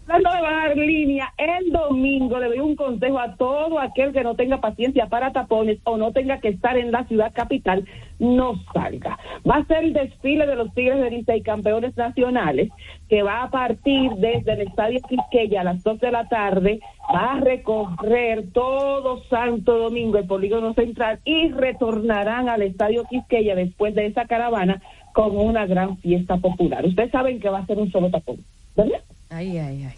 [0.07, 4.35] Tratando de bajar línea, el domingo le doy un consejo a todo aquel que no
[4.35, 7.87] tenga paciencia para tapones o no tenga que estar en la ciudad capital,
[8.19, 9.19] no salga.
[9.49, 12.71] Va a ser el desfile de los Tigres de Licey, campeones nacionales,
[13.09, 16.81] que va a partir desde el Estadio Quisqueya a las 2 de la tarde,
[17.15, 23.95] va a recorrer todo Santo Domingo, el polígono central, y retornarán al Estadio Quisqueya después
[23.95, 24.83] de esa caravana
[25.15, 26.85] con una gran fiesta popular.
[26.85, 28.37] Ustedes saben que va a ser un solo tapón,
[28.77, 29.01] ¿verdad?
[29.31, 29.95] Ay, ay, ay.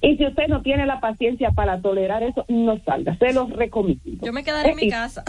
[0.00, 3.16] Y si usted no tiene la paciencia para tolerar eso, no salga.
[3.16, 4.26] Se los recomiendo.
[4.26, 5.24] Yo me quedaré en mi casa.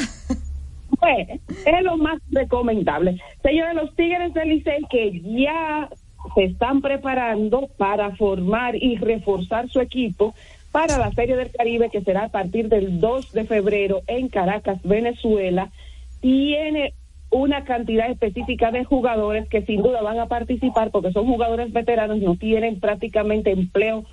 [0.99, 3.21] Bueno, es lo más recomendable.
[3.41, 5.89] Señores, los Tigres del Licey que ya
[6.33, 10.33] se están preparando para formar y reforzar su equipo
[10.71, 14.79] para la Serie del Caribe que será a partir del 2 de febrero en Caracas,
[14.83, 15.69] Venezuela.
[16.19, 16.93] Tiene
[17.36, 22.19] una cantidad específica de jugadores que sin duda van a participar porque son jugadores veteranos,
[22.19, 24.06] no tienen prácticamente empleo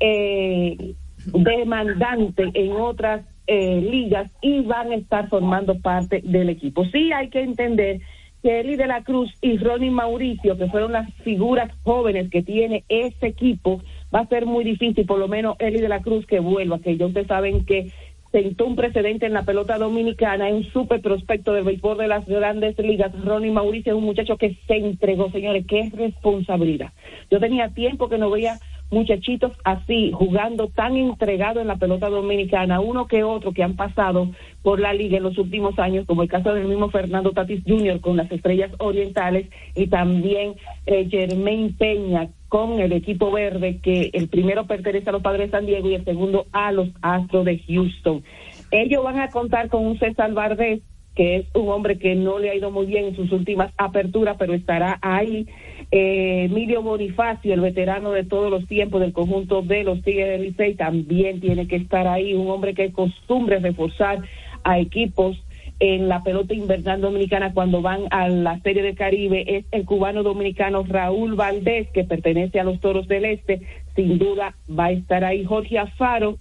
[0.00, 0.94] eh,
[1.26, 6.86] demandante en otras eh, ligas y van a estar formando parte del equipo.
[6.86, 8.00] Sí hay que entender
[8.42, 12.84] que Eli de la Cruz y Ronnie Mauricio, que fueron las figuras jóvenes que tiene
[12.88, 13.82] ese equipo,
[14.14, 16.94] va a ser muy difícil, por lo menos Eli de la Cruz que vuelva, que
[16.94, 17.92] ustedes saben que
[18.32, 22.26] sentó un precedente en la pelota dominicana, es un súper prospecto del béisbol de las
[22.26, 23.12] grandes ligas.
[23.24, 26.92] Ronnie Mauricio es un muchacho que se entregó, señores, qué responsabilidad.
[27.30, 28.58] Yo tenía tiempo que no veía
[28.90, 34.28] muchachitos así, jugando tan entregado en la pelota dominicana, uno que otro que han pasado
[34.62, 38.00] por la liga en los últimos años, como el caso del mismo Fernando Tatis Jr.
[38.00, 40.54] con las Estrellas Orientales y también
[40.86, 45.56] eh, Germain Peña con el equipo verde, que el primero pertenece a los Padres de
[45.56, 48.24] San Diego y el segundo a los Astros de Houston.
[48.72, 50.80] Ellos van a contar con un César Valdés,
[51.14, 54.36] que es un hombre que no le ha ido muy bien en sus últimas aperturas,
[54.36, 55.46] pero estará ahí.
[55.92, 60.42] Eh, Emilio Bonifacio, el veterano de todos los tiempos del conjunto de los Tigres del
[60.42, 62.34] Licey, también tiene que estar ahí.
[62.34, 64.24] Un hombre que costumbre reforzar
[64.64, 65.40] a equipos
[65.80, 70.22] en la pelota invernal dominicana cuando van a la Serie del Caribe es el cubano
[70.22, 73.62] dominicano Raúl Valdés, que pertenece a los Toros del Este.
[73.96, 75.44] Sin duda va a estar ahí.
[75.44, 76.38] Jorge Afaro,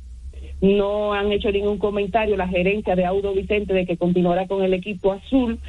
[0.61, 2.35] no han hecho ningún comentario.
[2.35, 5.59] La gerencia de Audo Vicente de que continuará con el equipo azul,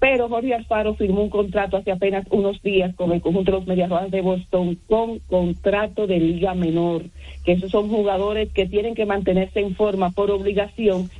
[0.00, 3.66] pero Jorge Alfaro firmó un contrato hace apenas unos días con el conjunto de los
[3.66, 7.04] Medias Rojas de Boston con contrato de liga menor,
[7.44, 11.10] que esos son jugadores que tienen que mantenerse en forma por obligación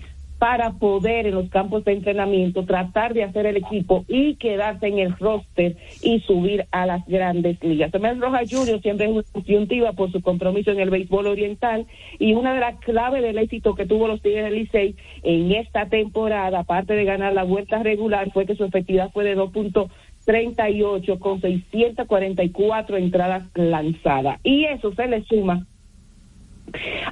[0.41, 4.99] para poder en los campos de entrenamiento tratar de hacer el equipo y quedarse en
[4.99, 7.93] el roster y subir a las grandes ligas.
[7.93, 11.86] También Roja Junior siempre es una disyuntiva por su compromiso en el béisbol oriental
[12.18, 15.91] y una de las claves del éxito que tuvo los Tigres del Licey en esta
[15.91, 21.43] temporada, aparte de ganar la vuelta regular, fue que su efectividad fue de 2.38 con
[21.43, 24.41] 644 entradas lanzadas.
[24.43, 25.66] Y eso se le suma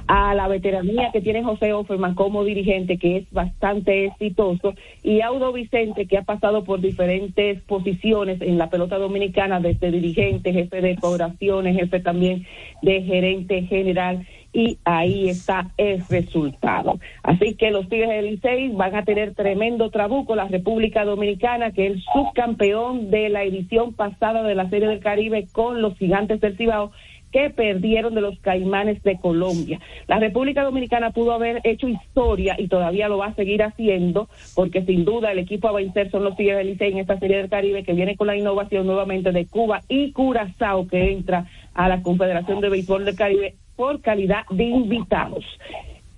[0.07, 5.53] a la veteranía que tiene José Offerman como dirigente, que es bastante exitoso, y Audo
[5.53, 10.95] Vicente, que ha pasado por diferentes posiciones en la pelota dominicana, desde dirigente, jefe de
[10.95, 12.45] poblaciones, jefe también
[12.81, 16.99] de gerente general, y ahí está el resultado.
[17.23, 21.87] Así que los Tigres del Licey van a tener tremendo trabuco, la República Dominicana, que
[21.87, 26.41] es el subcampeón de la edición pasada de la Serie del Caribe con los Gigantes
[26.41, 26.91] del Cibao,
[27.31, 29.79] que perdieron de los caimanes de Colombia.
[30.07, 34.83] La República Dominicana pudo haber hecho historia y todavía lo va a seguir haciendo, porque
[34.83, 37.49] sin duda el equipo a vencer son los Tigres del Licey en esta serie del
[37.49, 42.01] Caribe que viene con la innovación nuevamente de Cuba y Curazao que entra a la
[42.01, 45.45] Confederación de Béisbol del Caribe por calidad de invitados.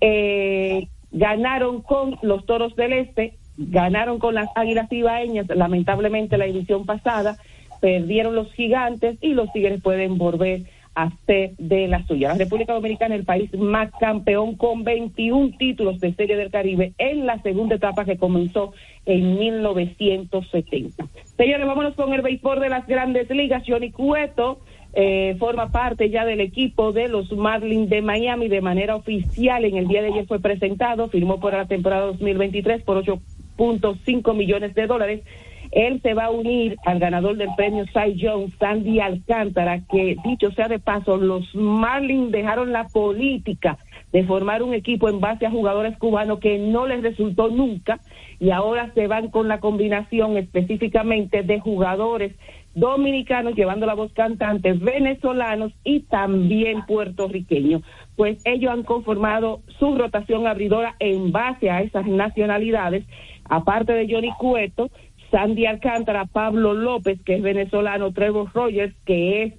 [0.00, 6.86] Eh, ganaron con los Toros del Este, ganaron con las Águilas Ibaeñas, lamentablemente la edición
[6.86, 7.36] pasada,
[7.80, 10.62] perdieron los gigantes y los Tigres pueden volver
[10.94, 12.28] hacer de la suya.
[12.28, 17.26] La República Dominicana, el país más campeón con 21 títulos de Serie del Caribe en
[17.26, 18.72] la segunda etapa que comenzó
[19.06, 21.06] en 1970.
[21.36, 23.62] Señores, vámonos con el béisbol de las grandes ligas.
[23.66, 24.60] Johnny Cueto
[24.94, 29.64] eh, forma parte ya del equipo de los Marlins de Miami de manera oficial.
[29.64, 34.74] En el día de ayer fue presentado, firmó por la temporada 2023 por 8.5 millones
[34.74, 35.22] de dólares
[35.72, 40.50] él se va a unir al ganador del premio Cy Jones, Sandy Alcántara, que dicho
[40.52, 43.78] sea de paso, los Marlins dejaron la política
[44.12, 48.00] de formar un equipo en base a jugadores cubanos que no les resultó nunca
[48.38, 52.34] y ahora se van con la combinación específicamente de jugadores
[52.74, 57.82] dominicanos llevando la voz cantante, venezolanos y también puertorriqueños.
[58.16, 63.04] Pues ellos han conformado su rotación abridora en base a esas nacionalidades,
[63.48, 64.90] aparte de Johnny Cueto,
[65.32, 69.54] Sandy Alcántara, Pablo López, que es venezolano, Trevor Rogers, que es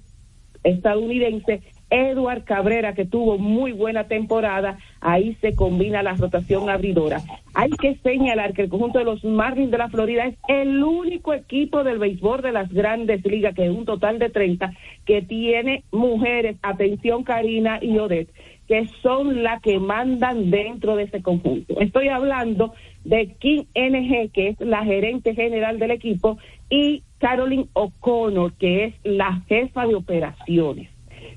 [0.62, 7.20] estadounidense, Edward Cabrera, que tuvo muy buena temporada, ahí se combina la rotación abridora.
[7.54, 11.34] Hay que señalar que el conjunto de los Marlins de la Florida es el único
[11.34, 14.72] equipo del béisbol de las grandes ligas, que es un total de 30,
[15.04, 18.30] que tiene mujeres, atención Karina y Odette,
[18.66, 21.78] que son las que mandan dentro de ese conjunto.
[21.80, 22.72] Estoy hablando
[23.04, 26.38] de Kim NG, que es la gerente general del equipo,
[26.70, 30.90] y Carolyn O'Connor, que es la jefa de operaciones.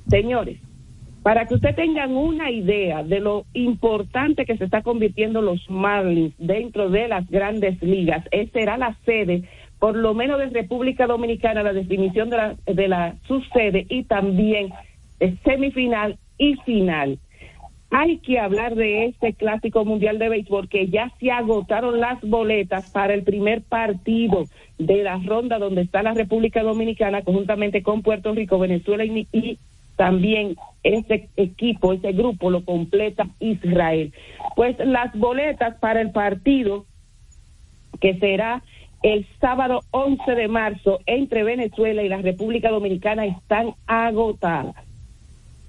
[0.08, 0.60] Señores,
[1.24, 6.34] para que usted tengan una idea de lo importante que se está convirtiendo los Marlins
[6.38, 9.44] dentro de las grandes ligas, esa será la sede,
[9.78, 14.70] por lo menos de República Dominicana, la definición de la, de la subsede y también
[15.44, 17.20] semifinal y final
[17.90, 22.92] hay que hablar de este clásico mundial de béisbol que ya se agotaron las boletas
[22.92, 24.46] para el primer partido
[24.78, 29.58] de la ronda donde está la República Dominicana conjuntamente con Puerto Rico, Venezuela y,
[29.96, 34.14] también ese equipo, ese grupo lo completa Israel.
[34.56, 36.86] Pues las boletas para el partido
[38.00, 38.62] que será
[39.02, 44.76] el sábado 11 de marzo entre Venezuela y la República Dominicana están agotadas,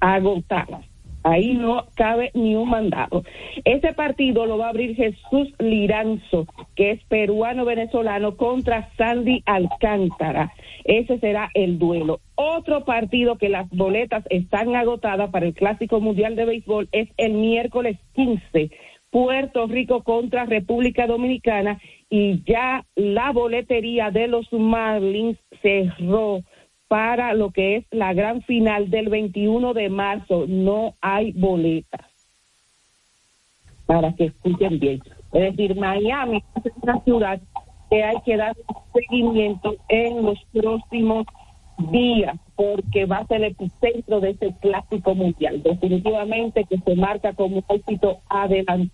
[0.01, 0.88] agotadas.
[1.29, 3.23] Ahí no cabe ni un mandado.
[3.65, 10.55] Ese partido lo va a abrir Jesús Liranzo, que es peruano-venezolano, contra Sandy Alcántara.
[10.85, 12.21] Ese será el duelo.
[12.35, 17.35] Otro partido que las boletas están agotadas para el Clásico Mundial de Béisbol es el
[17.35, 18.71] miércoles 15.
[19.11, 26.43] Puerto Rico contra República Dominicana y ya la boletería de los Marlins cerró
[26.89, 30.47] para lo que es la gran final del 21 de marzo.
[30.49, 32.07] No hay boletas.
[33.87, 35.01] Para que escuchen bien.
[35.33, 37.41] Es decir, Miami es una ciudad
[37.91, 38.57] que hay que dar
[38.93, 41.27] seguimiento en los próximos
[41.91, 45.63] días porque va a ser el epicentro de ese clásico mundial.
[45.63, 48.91] Definitivamente que se marca como un éxito adelante.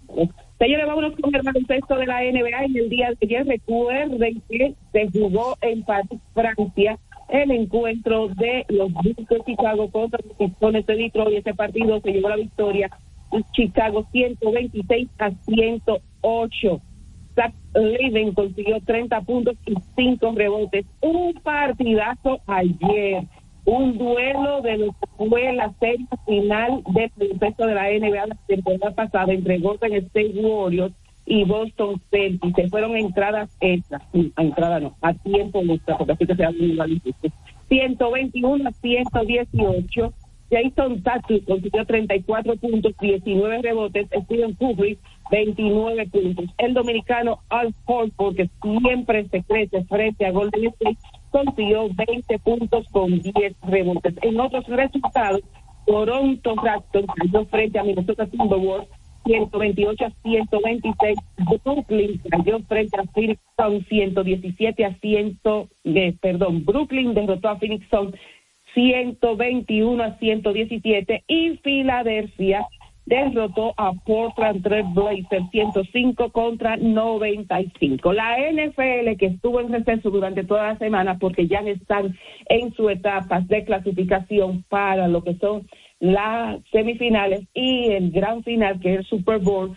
[0.59, 3.47] Señores, vámonos con el baloncesto de la NBA en el día de ayer.
[3.47, 10.21] Recuerden que se jugó en París, Francia, el encuentro de los Bulls de Chicago contra
[10.27, 11.39] los Pistones de Detroit.
[11.39, 12.91] Ese partido se llevó la victoria
[13.53, 16.81] Chicago 126 a 108.
[17.35, 20.87] Zach Leven consiguió 30 puntos y 5 rebotes.
[21.01, 23.25] Un partidazo ayer.
[23.65, 28.37] Un duelo de lo que fue la serie final del baloncesto de la NBA la
[28.47, 30.93] temporada pasada entre Golden State Warriors
[31.27, 32.55] y Boston Celtics.
[32.55, 34.03] Se fueron entradas extras,
[34.37, 37.01] a entrada no, a tiempo extra, porque así que se ha igual
[37.69, 40.13] 121 a 118.
[40.51, 44.07] Jason Tatum consiguió 34 puntos, 19 rebotes.
[44.25, 44.99] Steven Curry,
[45.31, 46.45] 29 puntos.
[46.59, 50.99] El dominicano Al Horford, que siempre se crece frente a Golden State,
[51.31, 54.15] consiguió 20 puntos con 10 rebotes.
[54.23, 55.41] En otros resultados,
[55.87, 58.89] Toronto Raptors cayó frente a Minnesota Timberwolves
[59.25, 61.19] 128 a 126.
[61.65, 65.41] Brooklyn cayó frente a Phoenix Sun 117 a 100.
[65.85, 68.15] Eh, perdón, Brooklyn derrotó a Phoenix Sun
[68.75, 72.67] 121 a 117 y Filadelfia
[73.07, 78.13] derrotó a Portland Trail Blazers 105 contra 95.
[78.13, 82.17] La NFL que estuvo en receso durante toda la semana porque ya están
[82.49, 85.69] en su etapa de clasificación para lo que son
[86.05, 89.75] las semifinales y el gran final que es el Super Bowl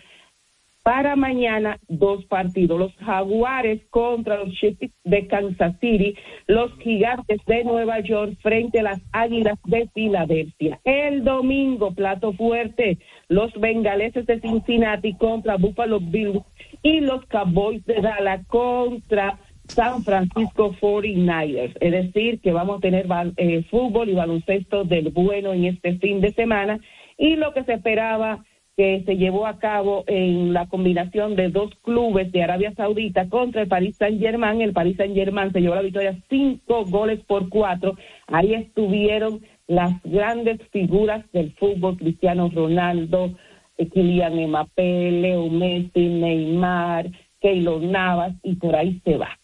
[0.82, 6.14] para mañana dos partidos, los Jaguares contra los Chiefs de Kansas City,
[6.46, 10.80] los Gigantes de Nueva York frente a las Águilas de Filadelfia.
[10.84, 12.98] El domingo, plato fuerte,
[13.28, 16.42] los Bengaleses de Cincinnati contra Buffalo Bills
[16.82, 19.38] y los Cowboys de Dallas contra
[19.68, 21.76] San Francisco 49ers.
[21.80, 23.06] Es decir, que vamos a tener
[23.36, 26.80] eh, fútbol y baloncesto del bueno en este fin de semana
[27.16, 28.44] y lo que se esperaba
[28.76, 33.62] que se llevó a cabo en la combinación de dos clubes de Arabia Saudita contra
[33.62, 34.60] el Paris Saint Germain.
[34.60, 37.96] El Paris Saint Germain se llevó la victoria cinco goles por cuatro.
[38.28, 43.34] Ahí estuvieron las grandes figuras del fútbol, Cristiano Ronaldo,
[43.76, 47.10] Kylian Mbappé, Leo Messi, Neymar,
[47.40, 49.38] Keylor Navas y por ahí se va.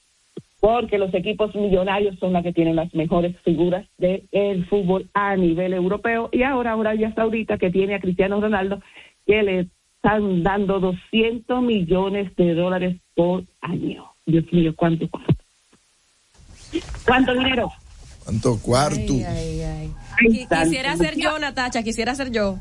[0.64, 5.74] Porque los equipos millonarios son las que tienen las mejores figuras del fútbol a nivel
[5.74, 8.80] europeo y ahora Arabia Saudita que tiene a Cristiano Ronaldo
[9.26, 14.06] que le están dando 200 millones de dólares por año.
[14.24, 15.34] Dios mío, ¿cuánto cuánto?
[17.04, 17.70] ¿Cuánto dinero?
[18.24, 19.12] ¿Cuánto cuarto?
[20.18, 22.58] quisiera ser yo, Natacha, quisiera ser yo.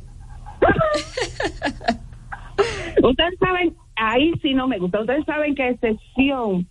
[3.02, 5.00] Ustedes saben, ahí sí no me gusta.
[5.00, 6.68] Ustedes saben que excepción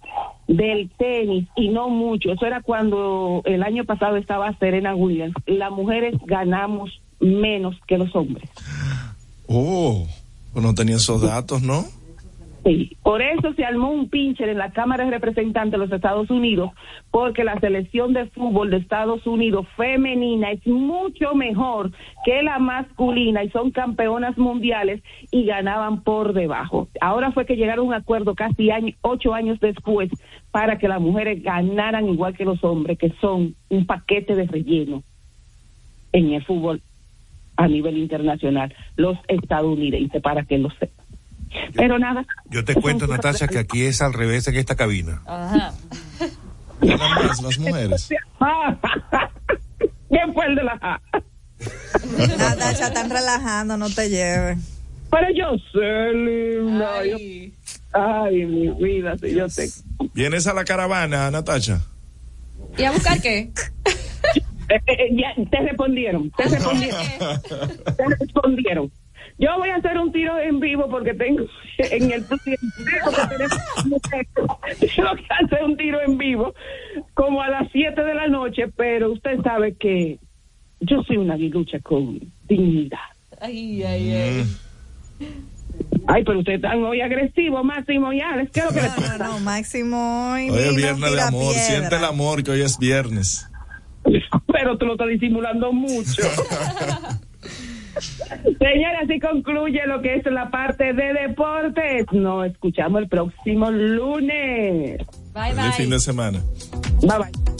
[0.52, 5.70] del tenis y no mucho, eso era cuando el año pasado estaba Serena Williams, las
[5.70, 8.48] mujeres ganamos menos que los hombres.
[9.46, 10.06] Oh,
[10.52, 11.84] pues no tenía esos datos, ¿no?
[12.64, 16.30] Sí, por eso se armó un pincher en la Cámara de Representantes de los Estados
[16.30, 16.70] Unidos,
[17.10, 21.90] porque la selección de fútbol de Estados Unidos femenina es mucho mejor
[22.24, 25.02] que la masculina y son campeonas mundiales
[25.32, 26.88] y ganaban por debajo.
[27.00, 30.08] Ahora fue que llegaron a un acuerdo casi ocho años después
[30.52, 35.02] para que las mujeres ganaran igual que los hombres, que son un paquete de relleno
[36.12, 36.80] en el fútbol
[37.56, 41.01] a nivel internacional, los estadounidenses, para que lo sepan.
[41.74, 42.24] Pero nada.
[42.50, 45.22] Yo te cuento, Natasha, que aquí es al revés en esta cabina.
[45.26, 45.72] Ajá.
[46.80, 48.08] más las mujeres.
[50.08, 51.00] ¿Quién fue el de la
[52.38, 54.58] Natasha, están relajando, no te lleves.
[55.10, 56.98] Pero yo sé, linda.
[57.00, 57.54] Ay,
[57.92, 59.68] ay mi vida, si yo te...
[60.14, 61.80] ¿Vienes a la caravana, Natasha?
[62.78, 63.52] ¿Y a buscar qué?
[64.68, 67.02] Eh, eh, ya, te respondieron, te respondieron.
[67.84, 68.92] te respondieron.
[69.42, 71.46] Yo voy a hacer un tiro en vivo porque tengo
[71.78, 72.40] en el tengo
[74.80, 74.90] que
[75.44, 76.54] hacer un tiro en vivo
[77.14, 80.20] como a las 7 de la noche, pero usted sabe que
[80.78, 83.00] yo soy una lucha con dignidad.
[83.40, 84.44] Ay, ay, ay.
[86.06, 88.52] Ay, pero ustedes están hoy agresivos, Máximo y Alex.
[88.52, 90.34] ¿Qué es lo que no, no, no, Máximo.
[90.34, 91.52] Hoy es viernes de amor.
[91.54, 93.50] Siente el amor que hoy es viernes.
[94.52, 96.22] Pero tú lo estás disimulando mucho.
[98.58, 102.06] Señora, así concluye lo que es la parte de deportes.
[102.12, 104.98] Nos escuchamos el próximo lunes.
[105.34, 105.66] Bye, bye.
[105.66, 106.40] El fin de semana.
[107.00, 107.52] Bye, bye.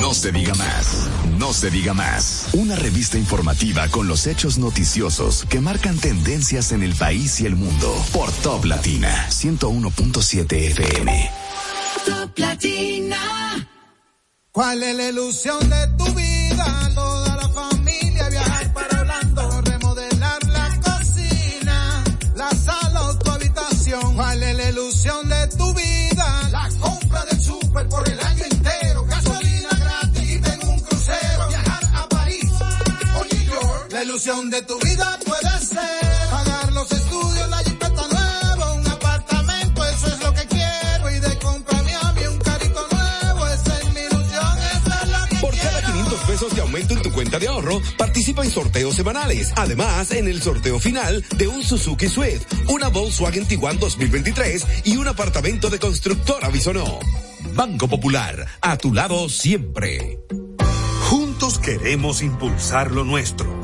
[0.00, 1.08] No se diga más.
[1.38, 2.50] No se diga más.
[2.54, 7.56] Una revista informativa con los hechos noticiosos que marcan tendencias en el país y el
[7.56, 7.92] mundo.
[8.12, 11.30] Por Top Latina 101.7 FM.
[12.06, 13.16] Top Latina.
[14.54, 16.90] ¿Cuál es la ilusión de tu vida?
[16.94, 22.04] Toda la familia viajar para Orlando, remodelar la cocina,
[22.36, 24.14] la sala o tu habitación.
[24.14, 26.48] ¿Cuál es la ilusión de tu vida?
[26.52, 31.84] La compra del súper por el año entero, gasolina gratis y tengo un crucero, viajar
[31.92, 32.50] a París
[34.04, 35.53] ilusión de tu vida puede
[46.76, 49.52] en tu cuenta de ahorro, participa en sorteos semanales.
[49.56, 55.08] Además, en el sorteo final de un Suzuki Swift, una Volkswagen Tiguan 2023 y un
[55.08, 56.98] apartamento de constructora Bisonó.
[57.54, 60.18] Banco Popular, a tu lado siempre.
[61.08, 63.63] Juntos queremos impulsar lo nuestro.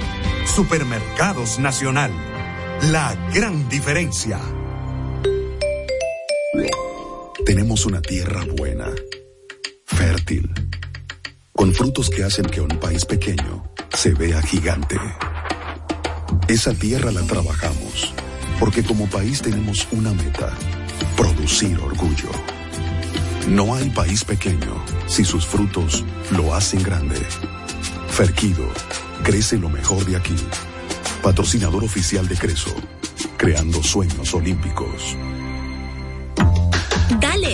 [0.45, 2.11] Supermercados Nacional.
[2.91, 4.39] La gran diferencia.
[7.45, 8.87] Tenemos una tierra buena,
[9.85, 10.49] fértil,
[11.53, 13.63] con frutos que hacen que un país pequeño
[13.93, 14.97] se vea gigante.
[16.47, 18.13] Esa tierra la trabajamos,
[18.59, 20.53] porque como país tenemos una meta,
[21.17, 22.29] producir orgullo.
[23.47, 27.19] No hay país pequeño si sus frutos lo hacen grande.
[28.09, 28.67] Ferquido,
[29.23, 30.35] crece lo mejor de aquí.
[31.21, 32.73] Patrocinador oficial de Creso,
[33.37, 35.15] creando sueños olímpicos.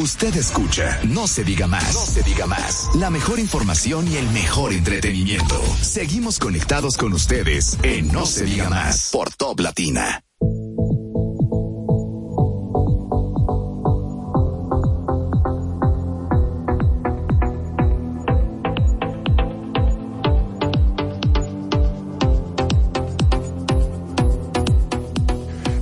[0.00, 2.88] Usted escucha, no se diga más, no se diga más.
[2.94, 5.60] La mejor información y el mejor entretenimiento.
[5.82, 10.22] Seguimos conectados con ustedes en No se diga más por Top Latina.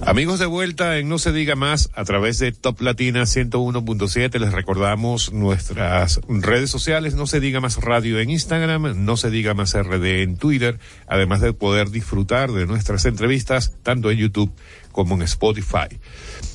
[0.08, 4.52] Amigos de vuelta en No se diga más a través de Top Latina 101.7 les
[4.54, 9.74] recordamos nuestras redes sociales No se diga más radio en Instagram, No se diga más
[9.74, 14.50] RD en Twitter, además de poder disfrutar de nuestras entrevistas tanto en YouTube
[14.92, 16.00] como en Spotify.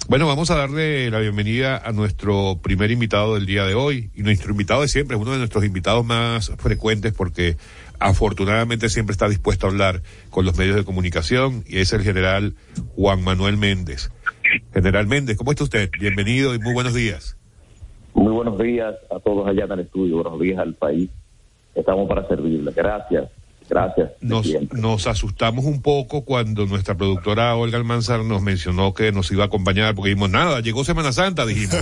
[0.10, 4.24] Bueno, vamos a darle la bienvenida a nuestro primer invitado del día de hoy y
[4.24, 7.56] nuestro invitado de siempre es uno de nuestros invitados más frecuentes porque
[7.99, 12.55] afortunadamente siempre está dispuesto a hablar con los medios de comunicación y es el general
[12.95, 14.11] Juan Manuel Méndez.
[14.73, 15.89] General Méndez, ¿cómo está usted?
[15.99, 17.37] Bienvenido y muy buenos días.
[18.13, 21.09] Muy buenos días a todos allá en el estudio, buenos días al país.
[21.73, 22.71] Estamos para servirle.
[22.71, 23.29] Gracias,
[23.67, 24.11] gracias.
[24.21, 29.43] Nos, nos asustamos un poco cuando nuestra productora Olga Almanzar nos mencionó que nos iba
[29.43, 31.75] a acompañar porque dijimos, nada, llegó Semana Santa, dijimos.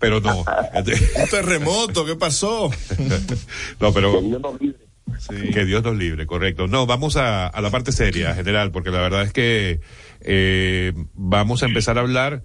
[0.00, 0.40] pero no.
[0.74, 2.70] Un terremoto, ¿qué pasó?
[3.80, 4.20] no, pero...
[5.18, 5.50] Sí.
[5.52, 6.66] Que Dios nos libre, correcto.
[6.66, 9.80] No, vamos a, a la parte seria, general, porque la verdad es que
[10.20, 12.42] eh, vamos a empezar a hablar,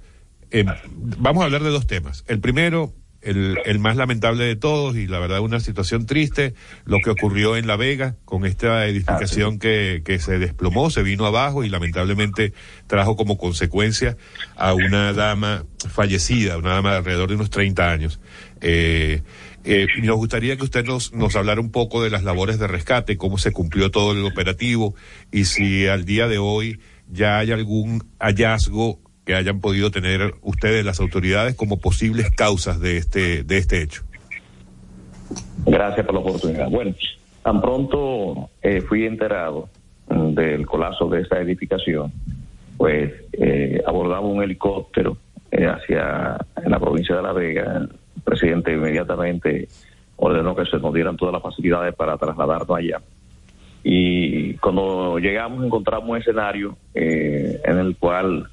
[0.52, 2.24] eh, vamos a hablar de dos temas.
[2.28, 6.54] El primero, el, el más lamentable de todos y la verdad una situación triste,
[6.86, 11.26] lo que ocurrió en La Vega con esta edificación que, que se desplomó, se vino
[11.26, 12.54] abajo y lamentablemente
[12.88, 14.18] trajo como consecuencia
[14.56, 18.20] a una dama fallecida, una dama de alrededor de unos 30 años.
[18.62, 19.22] Eh,
[19.70, 23.18] eh, nos gustaría que usted nos, nos hablara un poco de las labores de rescate,
[23.18, 24.96] cómo se cumplió todo el operativo
[25.32, 30.84] y si al día de hoy ya hay algún hallazgo que hayan podido tener ustedes,
[30.84, 34.02] las autoridades, como posibles causas de este, de este hecho.
[35.68, 36.68] Gracias por la oportunidad.
[36.70, 36.96] Bueno,
[37.44, 39.70] tan pronto eh, fui enterado
[40.10, 42.12] del colapso de esta edificación,
[42.76, 45.18] pues eh, abordamos un helicóptero
[45.52, 47.88] eh, hacia en la provincia de La Vega.
[48.30, 49.68] Presidente inmediatamente
[50.18, 53.02] ordenó que se nos dieran todas las facilidades para trasladarnos allá.
[53.84, 58.50] Y cuando llegamos encontramos un escenario eh, en el cual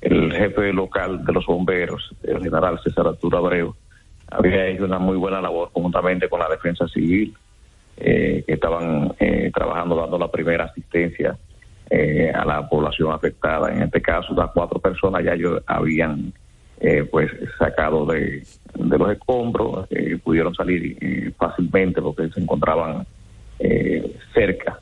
[0.00, 3.74] el jefe local de los bomberos, el general César Arturo Abreu,
[4.30, 7.34] había hecho una muy buena labor conjuntamente con la defensa civil,
[7.96, 11.38] eh, que estaban eh, trabajando dando la primera asistencia
[11.88, 13.72] eh, a la población afectada.
[13.72, 16.32] En este caso, las cuatro personas ya ellos habían
[16.80, 18.42] eh, pues sacado de,
[18.74, 23.06] de los escombros, eh, pudieron salir eh, fácilmente porque se encontraban
[23.58, 24.80] eh, cerca.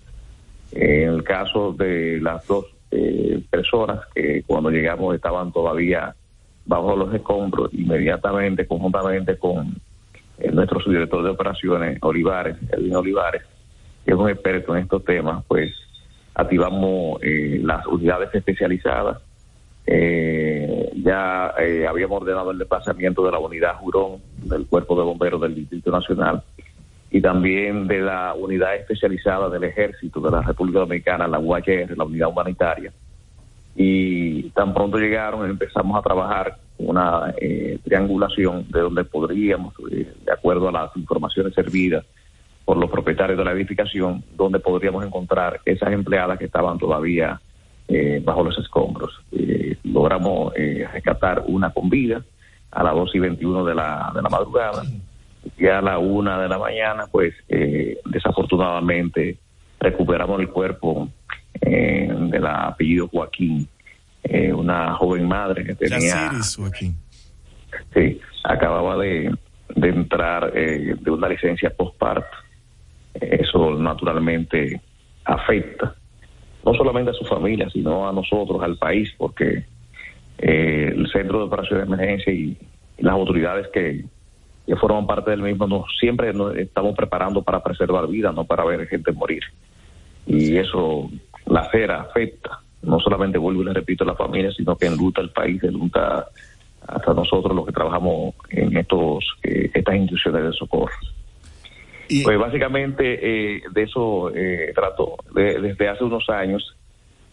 [0.72, 2.66] En el caso de las dos
[3.50, 6.14] personas que cuando llegamos estaban todavía
[6.66, 9.74] bajo los escombros, inmediatamente, conjuntamente con
[10.52, 13.42] nuestro subdirector de operaciones, Olivares, Edwin Olivares,
[14.04, 15.72] que es un experto en estos temas, pues
[16.34, 19.18] activamos eh, las unidades especializadas.
[19.86, 25.40] Eh, ya eh, habíamos ordenado el desplazamiento de la unidad Jurón del Cuerpo de Bomberos
[25.40, 26.42] del Distrito Nacional
[27.10, 32.04] y también de la unidad especializada del Ejército de la República Dominicana, la UHR, la
[32.04, 32.92] unidad humanitaria.
[33.76, 40.32] Y tan pronto llegaron, empezamos a trabajar una eh, triangulación de donde podríamos, eh, de
[40.32, 42.04] acuerdo a las informaciones servidas
[42.64, 47.40] por los propietarios de la edificación, donde podríamos encontrar esas empleadas que estaban todavía
[47.92, 49.12] eh, bajo los escombros.
[49.32, 52.24] Eh, logramos eh, rescatar una con vida
[52.70, 54.82] a las 2 y 21 de la, de la madrugada
[55.58, 59.36] y a la 1 de la mañana, pues eh, desafortunadamente
[59.78, 61.08] recuperamos el cuerpo
[61.60, 63.68] eh, del apellido Joaquín,
[64.24, 66.30] eh, una joven madre que tenía...
[66.56, 66.96] Joaquín.
[67.92, 69.34] Sí, acababa de,
[69.74, 72.36] de entrar eh, de una licencia postparto.
[73.14, 74.80] Eso naturalmente
[75.24, 75.94] afecta
[76.64, 79.64] no solamente a su familia, sino a nosotros, al país, porque
[80.38, 82.56] eh, el Centro de Operaciones de Emergencia y,
[82.98, 84.04] y las autoridades que,
[84.66, 88.64] que forman parte del mismo nos, siempre nos estamos preparando para preservar vidas, no para
[88.64, 89.42] ver gente morir.
[90.26, 91.10] Y eso,
[91.46, 95.20] la cera afecta, no solamente vuelvo y le repito a la familia, sino que enluta
[95.20, 96.26] el país, enluta
[96.86, 100.92] hasta nosotros los que trabajamos en estos eh, estas instituciones de socorro.
[102.22, 104.74] Pues básicamente eh, de eso eh,
[105.34, 106.76] desde hace unos años,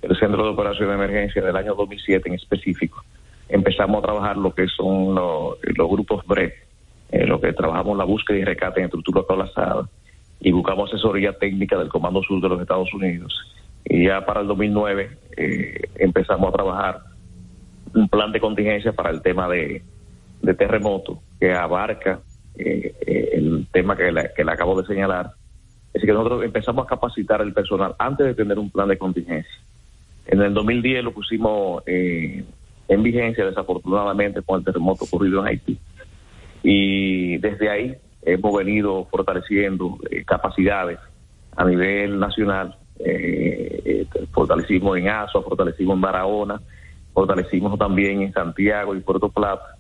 [0.02, 3.04] el Centro de Operación de Emergencia del año 2007 en específico,
[3.50, 5.58] empezamos a trabajar lo que son los,
[5.90, 6.54] grupos BREC,
[7.12, 9.90] eh, lo que trabajamos la búsqueda y rescate en estructura colapsada
[10.40, 13.34] y buscamos asesoría técnica del Comando Sur de los Estados Unidos.
[13.84, 17.00] Y ya para el 2009 eh, empezamos a trabajar
[17.94, 19.82] un plan de contingencia para el tema de,
[20.42, 22.22] de terremoto que abarca
[22.60, 25.32] eh, eh, el tema que le, que le acabo de señalar.
[25.94, 29.60] Es que nosotros empezamos a capacitar el personal antes de tener un plan de contingencia.
[30.28, 32.44] En el 2010 lo pusimos eh,
[32.88, 35.80] en vigencia, desafortunadamente, con el terremoto ocurrido en Haití.
[36.64, 41.00] Y desde ahí hemos venido fortaleciendo eh, capacidades
[41.56, 42.76] a nivel nacional.
[43.00, 46.62] Eh, eh, fortalecimos en ASO, fortalecimos en Barahona,
[47.14, 49.76] fortalecimos también en Santiago y Puerto Plata,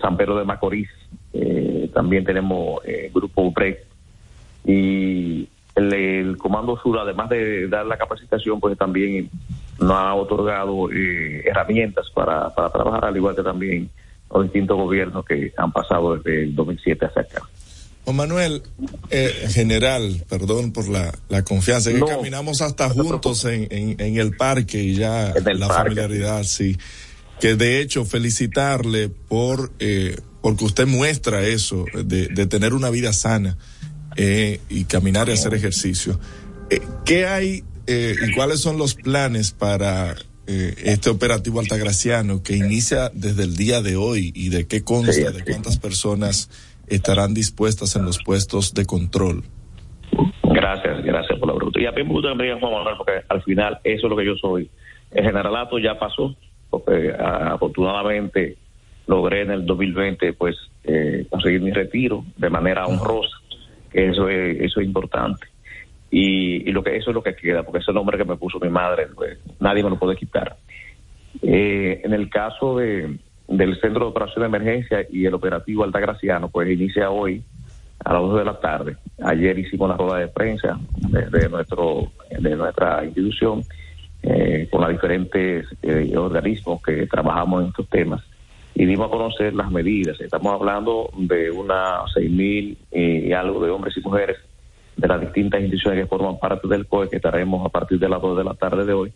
[0.00, 0.88] San Pedro de Macorís.
[1.32, 3.84] Eh, también tenemos eh, Grupo BREC
[4.64, 9.30] y el, el Comando Sur, además de dar la capacitación, pues también
[9.78, 13.90] nos ha otorgado eh, herramientas para, para trabajar, al igual que también
[14.32, 17.42] los distintos gobiernos que han pasado desde el 2007 hasta acá.
[18.04, 18.62] Juan Manuel,
[19.10, 24.36] eh, general, perdón por la, la confianza, que caminamos hasta juntos en, en, en el
[24.36, 25.90] parque y ya la parque.
[25.90, 26.76] familiaridad, sí.
[27.40, 33.12] Que de hecho felicitarle por eh, porque usted muestra eso, de, de tener una vida
[33.12, 33.56] sana
[34.16, 36.18] eh, y caminar y hacer ejercicio.
[36.70, 40.12] Eh, ¿Qué hay eh, y cuáles son los planes para
[40.46, 45.32] eh, este operativo altagraciano que inicia desde el día de hoy y de qué consta,
[45.32, 46.50] de cuántas personas
[46.86, 49.42] estarán dispuestas en los puestos de control?
[50.44, 51.80] Gracias, gracias por la pregunta.
[51.80, 54.10] Y a mí me gusta que me digan Juan Manuel, porque al final eso es
[54.10, 54.70] lo que yo soy.
[55.10, 56.36] El generalato ya pasó,
[56.70, 58.56] porque ah, afortunadamente
[59.10, 63.36] logré en el 2020 pues eh, conseguir mi retiro de manera honrosa,
[63.90, 65.46] que eso es, eso es importante.
[66.12, 68.60] Y, y lo que eso es lo que queda, porque ese nombre que me puso
[68.60, 70.56] mi madre, pues nadie me lo puede quitar.
[71.42, 76.48] Eh, en el caso de, del Centro de Operación de Emergencia y el operativo Altagraciano,
[76.48, 77.42] pues inicia hoy
[78.04, 78.96] a las 2 de la tarde.
[79.22, 83.62] Ayer hicimos la rueda de prensa desde nuestro, de nuestra institución
[84.22, 88.22] eh, con los diferentes eh, organismos que trabajamos en estos temas
[88.80, 90.18] y dimos a conocer las medidas.
[90.22, 94.38] Estamos hablando de unas seis mil y algo de hombres y mujeres
[94.96, 98.22] de las distintas instituciones que forman parte del COE que estaremos a partir de las
[98.22, 99.12] 2 de la tarde de hoy.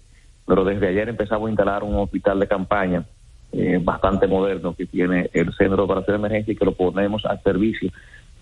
[0.46, 3.06] Pero desde ayer empezamos a instalar un hospital de campaña
[3.52, 7.24] eh, bastante moderno que tiene el Centro de Operación de Emergencia y que lo ponemos
[7.24, 7.90] al servicio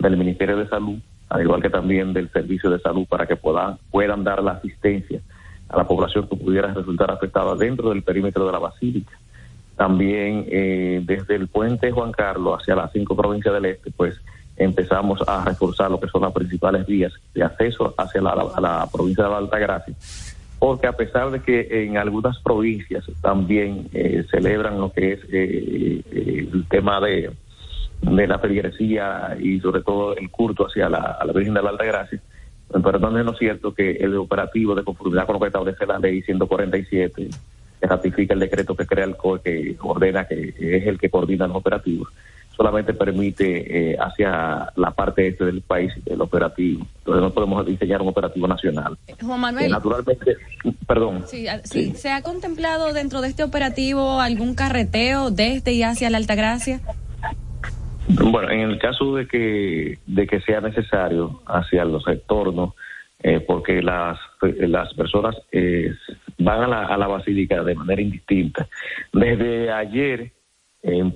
[0.00, 0.98] del Ministerio de Salud,
[1.28, 5.20] al igual que también del Servicio de Salud, para que puedan, puedan dar la asistencia
[5.68, 9.21] a la población que pudiera resultar afectada dentro del perímetro de la Basílica.
[9.76, 14.20] También eh, desde el puente Juan Carlos hacia las cinco provincias del este, pues
[14.56, 18.88] empezamos a reforzar lo que son las principales vías de acceso hacia la, a la
[18.92, 19.94] provincia de la Altagracia,
[20.58, 26.02] porque a pesar de que en algunas provincias también eh, celebran lo que es eh,
[26.12, 27.30] eh, el tema de,
[28.02, 31.70] de la feligresía y sobre todo el culto hacia la, a la Virgen de la
[31.70, 32.20] Altagracia,
[32.70, 36.22] pero no es cierto que el operativo de conformidad con lo que establece la ley
[36.22, 37.28] 147
[37.82, 41.48] que ratifica el decreto que crea el COE, que ordena, que es el que coordina
[41.48, 42.08] los operativos,
[42.56, 46.86] solamente permite eh, hacia la parte este del país el operativo.
[46.98, 48.96] Entonces no podemos diseñar un operativo nacional.
[49.20, 49.66] Juan Manuel.
[49.66, 50.36] Eh, naturalmente,
[50.86, 51.24] perdón.
[51.26, 56.08] Sí, a- sí, ¿se ha contemplado dentro de este operativo algún carreteo desde y hacia
[56.08, 56.80] la Altagracia?
[58.08, 62.74] Bueno, en el caso de que de que sea necesario hacia los retornos,
[63.24, 65.92] eh, porque las las personas eh,
[66.38, 68.66] van a la, a la basílica de manera indistinta.
[69.12, 70.32] Desde ayer
[70.82, 71.12] em-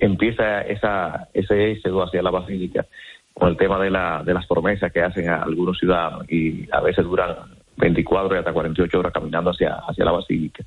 [0.00, 2.86] empieza esa ese éxodo hacia la basílica
[3.34, 6.80] con el tema de la de las promesas que hacen a algunos ciudadanos y a
[6.80, 7.34] veces duran
[7.78, 10.64] 24 y hasta 48 horas caminando hacia hacia la basílica.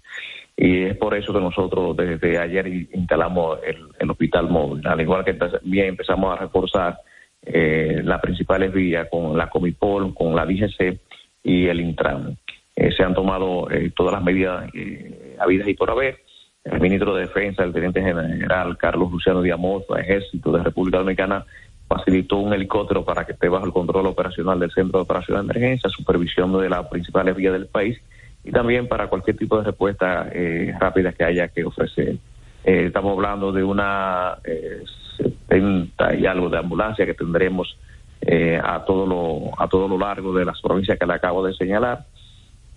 [0.56, 5.00] Y es por eso que nosotros desde ayer in- instalamos el, el hospital móvil, al
[5.02, 7.00] igual que también empezamos a reforzar
[7.42, 11.00] eh, las principales vías con la Comipol, con la DGC
[11.44, 12.38] y el Intran.
[12.80, 16.20] Eh, se han tomado eh, todas las medidas eh, habidas y por haber.
[16.64, 21.46] El ministro de Defensa, el teniente general Carlos Luciano Diamoto, Ejército de República Dominicana,
[21.90, 25.52] facilitó un helicóptero para que esté bajo el control operacional del Centro de Operación de
[25.52, 28.00] Emergencia, supervisión de las principales vías del país
[28.46, 32.16] y también para cualquier tipo de respuesta eh, rápida que haya que ofrecer.
[32.64, 34.84] Eh, estamos hablando de una eh,
[35.18, 37.78] 70 y algo de ambulancia que tendremos
[38.22, 41.54] eh, a todo lo a todo lo largo de las provincias que le acabo de
[41.54, 42.06] señalar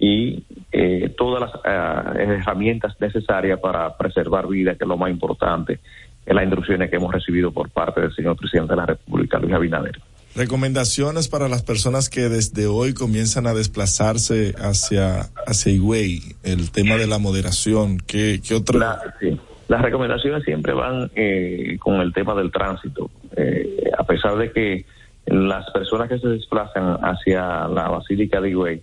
[0.03, 0.42] y
[0.72, 5.78] eh, todas las ah, herramientas necesarias para preservar vida, que es lo más importante
[6.26, 9.55] en las instrucciones que hemos recibido por parte del señor presidente de la República, Luis
[9.55, 10.00] Abinader.
[10.34, 16.96] Recomendaciones para las personas que desde hoy comienzan a desplazarse hacia, hacia Higüey, el tema
[16.96, 18.80] de la moderación, ¿qué, qué otro?
[19.20, 19.38] sí.
[19.68, 24.84] Las recomendaciones siempre van eh, con el tema del tránsito, Eh, a pesar de que
[25.26, 28.82] las personas que se desplazan hacia la Basílica de Higüey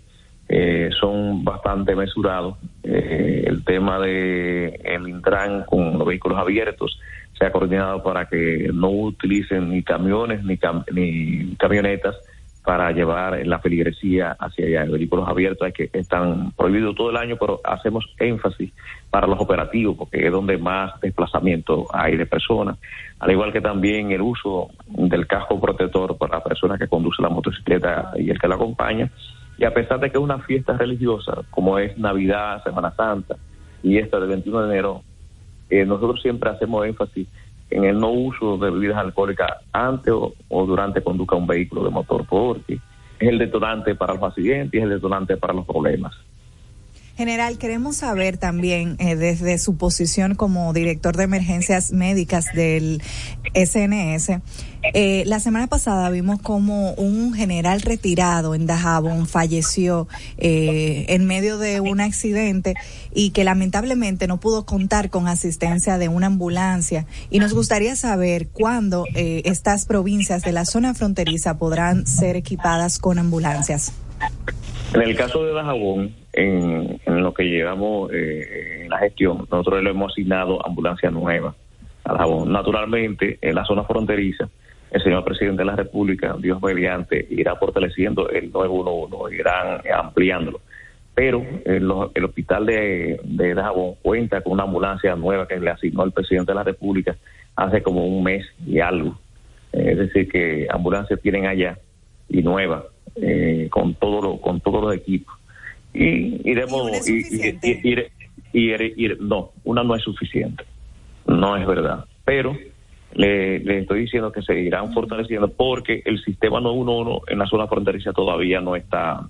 [0.50, 2.58] eh, son bastante mesurados.
[2.84, 7.00] Eh, el tema de el Intran con los vehículos abiertos
[7.38, 12.16] se ha coordinado para que no utilicen ni camiones ni, cam- ni camionetas
[12.66, 14.86] para llevar la feligresía hacia allá.
[14.86, 18.72] Los vehículos abiertos hay que están prohibidos todo el año, pero hacemos énfasis
[19.10, 22.78] para los operativos porque es donde más desplazamiento hay de personas.
[23.20, 27.30] Al igual que también el uso del casco protector para la persona que conduce la
[27.30, 29.10] motocicleta y el que la acompaña.
[29.60, 33.36] Y a pesar de que es una fiesta religiosa, como es Navidad, Semana Santa
[33.84, 35.04] y esta del 21 de enero,
[35.70, 37.28] eh, nosotros siempre hacemos énfasis
[37.70, 41.90] en el no uso de bebidas alcohólicas antes o, o durante conduzca un vehículo de
[41.90, 42.76] motor, porque
[43.20, 46.16] es el detonante para los accidentes y es el detonante para los problemas.
[47.20, 53.02] General, queremos saber también eh, desde su posición como director de emergencias médicas del
[53.54, 54.40] SNS.
[54.94, 60.08] eh, la semana pasada vimos como un general retirado en Dajabón falleció
[60.38, 62.76] eh, en medio de un accidente
[63.14, 67.06] y que lamentablemente no pudo contar con asistencia de una ambulancia.
[67.30, 72.98] Y nos gustaría saber cuándo eh, estas provincias de la zona fronteriza podrán ser equipadas
[72.98, 73.92] con ambulancias.
[74.94, 79.90] En el caso de Dajabón, en, lo que llevamos eh, en la gestión, nosotros le
[79.90, 81.56] hemos asignado ambulancia nueva
[82.04, 82.52] a Dajabón.
[82.52, 84.50] Naturalmente, en la zona fronteriza,
[84.92, 90.62] el señor presidente de la República, Dios mediante, irá fortaleciendo el 911, irán ampliándolo.
[91.14, 96.04] Pero el, el hospital de, de Dajabón cuenta con una ambulancia nueva que le asignó
[96.04, 97.16] el presidente de la República
[97.56, 99.20] hace como un mes y algo.
[99.74, 101.78] Eh, es decir, que ambulancias tienen allá
[102.30, 105.39] y nueva, eh, con todo lo, con todos los equipos.
[105.94, 106.92] Y iremos,
[108.54, 110.64] y, no, una no es suficiente,
[111.28, 112.06] no es verdad.
[112.26, 112.56] Pero
[113.14, 117.68] le, le estoy diciendo que se irán fortaleciendo porque el sistema 911 en la zona
[117.68, 119.22] fronteriza todavía no está,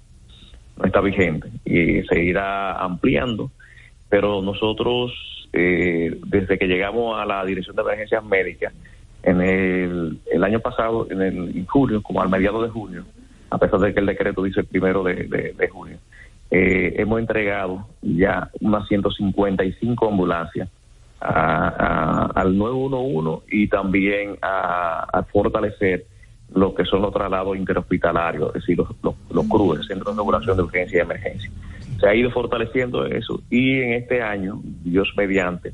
[0.78, 3.51] no está vigente y se irá ampliando.
[4.10, 5.12] Pero nosotros,
[5.53, 8.74] eh, desde que llegamos a la Dirección de Emergencias Médicas,
[9.24, 13.03] en el, el año pasado, en, el, en junio, como al mediado de junio,
[13.49, 15.97] a pesar de que el decreto dice el primero de, de- de junio,
[16.52, 20.70] eh, hemos entregado ya unas 155 ambulancias
[21.22, 26.06] a- a- al 911 y también a, a fortalecer
[26.56, 30.58] lo que son los traslados interhospitalarios, es decir, los, los, los CRUE, Centros de Regulación
[30.58, 31.52] de Urgencia y Emergencia.
[32.00, 35.74] Se ha ido fortaleciendo eso y en este año, Dios mediante,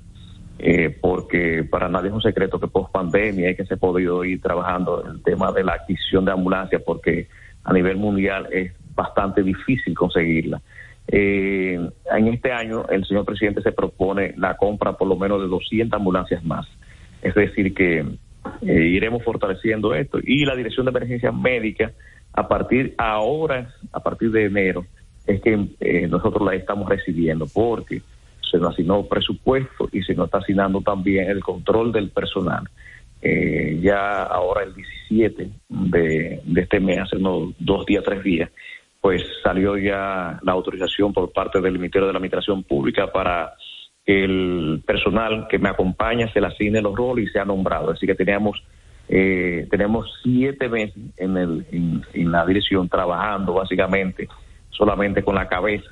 [0.60, 4.24] eh, porque para nadie es un secreto que post pandemia hay que se ha podido
[4.26, 7.28] ir trabajando el tema de la adquisición de ambulancias porque
[7.64, 10.62] a nivel mundial es bastante difícil conseguirla.
[11.08, 11.80] Eh,
[12.12, 15.98] en este año el señor presidente se propone la compra por lo menos de 200
[15.98, 16.66] ambulancias más.
[17.22, 18.06] Es decir, que
[18.62, 21.92] eh, iremos fortaleciendo esto y la Dirección de Emergencias Médicas
[22.34, 24.86] a partir ahora, a partir de enero,
[25.26, 28.02] es que eh, nosotros la estamos recibiendo porque
[28.50, 32.70] se nos asignó presupuesto y se nos está asignando también el control del personal.
[33.22, 38.52] Eh, ya ahora el 17 de, de este mes, hace unos dos días, tres días,
[39.06, 43.54] pues salió ya la autorización por parte del Ministerio de la Administración Pública para
[44.04, 47.92] que el personal que me acompaña se le asigne los roles y sea nombrado.
[47.92, 48.64] Así que teníamos
[49.08, 54.28] eh, tenemos siete meses en, el, en, la dirección trabajando básicamente
[54.72, 55.92] solamente con la cabeza.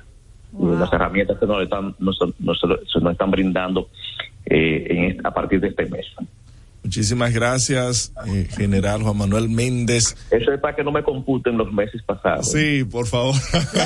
[0.58, 3.90] Las herramientas que nos están, nos, nos, nos están brindando
[4.44, 6.04] eh, en, a partir de este mes.
[6.84, 10.16] Muchísimas gracias, eh, General Juan Manuel Méndez.
[10.30, 12.52] Eso es para que no me computen los meses pasados.
[12.52, 13.34] Sí, por favor.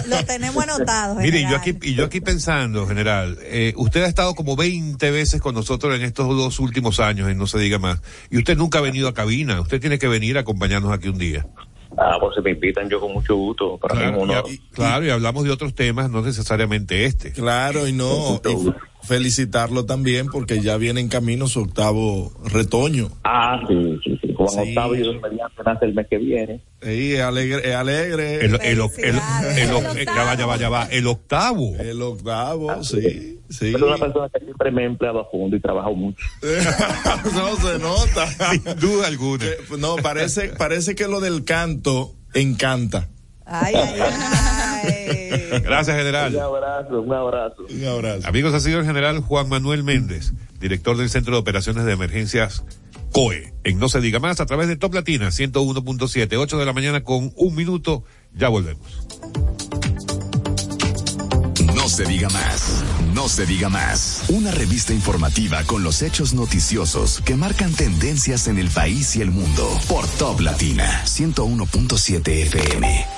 [0.08, 1.14] Lo, tenemos anotado.
[1.14, 5.40] Mire, yo aquí, y yo aquí pensando, General, eh, usted ha estado como 20 veces
[5.40, 8.78] con nosotros en estos dos últimos años, y no se diga más, y usted nunca
[8.78, 9.60] ha venido a cabina.
[9.60, 11.46] Usted tiene que venir a acompañarnos aquí un día.
[11.96, 13.78] Ah, pues se me invitan yo con mucho gusto.
[13.78, 17.32] Para claro, mí y, claro, y hablamos de otros temas, no necesariamente este.
[17.32, 18.40] Claro, y no.
[18.44, 18.72] Y
[19.08, 23.08] felicitarlo también porque ya viene en camino su octavo retoño.
[23.24, 24.34] Ah, sí, sí, sí.
[24.34, 24.58] Juan sí.
[24.68, 26.60] Octavio mediante nace el mes que viene.
[26.82, 27.68] Sí, es alegre.
[27.68, 28.44] Es alegre.
[28.44, 30.84] El, el, el, el, ya va, ya va, ya va.
[30.86, 31.74] El octavo.
[31.78, 33.40] El octavo, ah, sí.
[33.48, 33.74] Sí.
[33.74, 36.24] Es una persona que siempre me he empleado a fondo y trabajo mucho.
[36.42, 38.26] no se nota.
[38.52, 39.46] Sin duda alguna.
[39.78, 43.08] No, parece, parece que lo del canto encanta.
[43.48, 45.60] Ay, ay, ay.
[45.64, 46.34] Gracias, general.
[46.34, 47.66] Un abrazo, un abrazo.
[47.70, 48.28] Un abrazo.
[48.28, 52.64] Amigos, ha sido el general Juan Manuel Méndez, director del Centro de Operaciones de Emergencias
[53.12, 53.54] COE.
[53.64, 57.02] En No Se Diga Más, a través de Top Latina 101.7, 8 de la mañana
[57.02, 58.04] con un minuto.
[58.34, 58.86] Ya volvemos.
[61.74, 62.84] No se diga más.
[63.14, 64.24] No se diga más.
[64.28, 69.30] Una revista informativa con los hechos noticiosos que marcan tendencias en el país y el
[69.30, 69.68] mundo.
[69.88, 73.17] Por Top Latina 101.7 FM.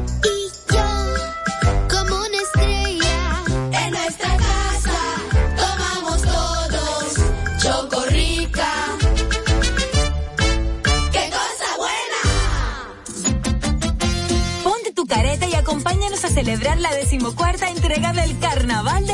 [16.31, 19.13] Celebrar la decimocuarta entrega del Carnaval de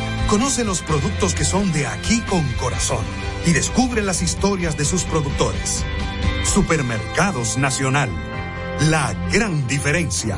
[0.31, 3.03] Conoce los productos que son de aquí con corazón
[3.45, 5.83] y descubre las historias de sus productores.
[6.45, 8.09] Supermercados Nacional.
[8.89, 10.37] La gran diferencia.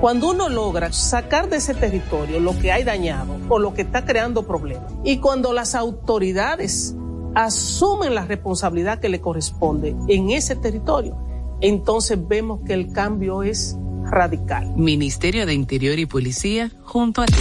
[0.00, 4.06] Cuando uno logra sacar de ese territorio lo que hay dañado o lo que está
[4.06, 6.96] creando problemas, y cuando las autoridades
[7.34, 11.18] asumen la responsabilidad que le corresponde en ese territorio,
[11.60, 14.72] entonces vemos que el cambio es radical.
[14.74, 17.34] Ministerio de Interior y Policía junto a ti.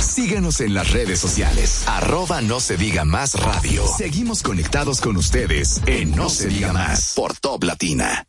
[0.00, 1.84] Síguenos en las redes sociales.
[1.86, 3.86] Arroba no se diga más radio.
[3.86, 8.26] Seguimos conectados con ustedes en No se diga más por Top Latina.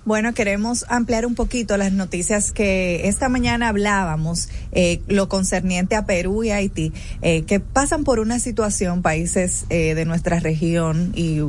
[0.06, 6.06] Bueno, queremos ampliar un poquito las noticias que esta mañana hablábamos, eh, lo concerniente a
[6.06, 6.94] Perú y Haití,
[7.24, 11.40] eh, que pasan por una situación, países eh, de nuestra región y,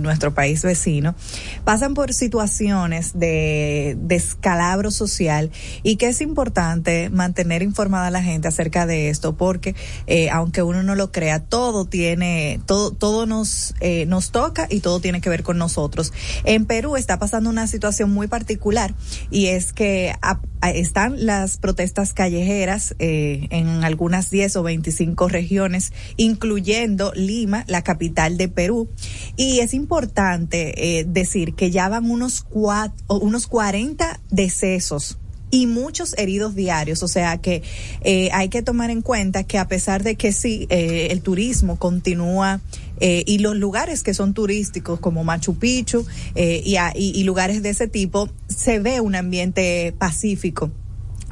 [0.00, 1.14] nuestro país vecino,
[1.62, 5.52] pasan por situaciones de descalabro social
[5.84, 9.76] y que es importante mantener informada a la gente acerca de esto, porque
[10.08, 14.80] eh, aunque uno no lo crea, todo tiene, todo, todo nos, eh, nos toca y
[14.80, 16.12] todo tiene que ver con nosotros.
[16.42, 18.94] En Perú está pasando una situación muy particular
[19.30, 20.40] y es que a,
[20.72, 28.36] están las protestas callejeras eh, en algunas 10 o 25 regiones, incluyendo Lima, la capital
[28.36, 28.88] de Perú.
[29.36, 35.18] Y es importante eh, decir que ya van unos, cuatro, unos 40 decesos
[35.50, 37.02] y muchos heridos diarios.
[37.02, 37.62] O sea que
[38.02, 41.76] eh, hay que tomar en cuenta que a pesar de que sí, eh, el turismo
[41.76, 42.60] continúa
[43.00, 47.62] eh, y los lugares que son turísticos como Machu Picchu eh, y, y, y lugares
[47.62, 50.70] de ese tipo, se ve un ambiente pacífico.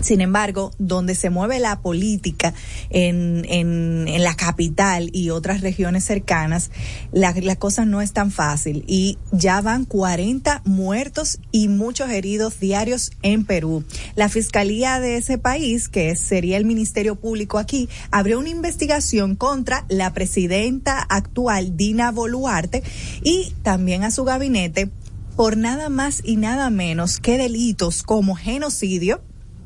[0.01, 2.55] Sin embargo, donde se mueve la política
[2.91, 6.71] en, en, en la capital y otras regiones cercanas,
[7.13, 8.85] la, la, cosa no es tan fácil.
[8.87, 13.85] Y ya van 40 muertos y muchos heridos diarios en Perú.
[14.15, 19.85] La fiscalía de ese país, que sería el Ministerio Público aquí, abrió una investigación contra
[19.89, 22.83] la presidenta actual, Dina Boluarte,
[23.23, 24.91] y también a su gabinete
[25.39, 29.23] por nada más y nada menos que delitos como genocidio,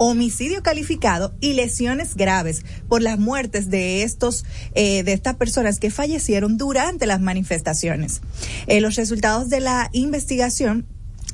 [0.09, 4.45] homicidio calificado y lesiones graves por las muertes de estos
[4.75, 8.21] eh, de estas personas que fallecieron durante las manifestaciones.
[8.67, 10.87] Eh, los resultados de la investigación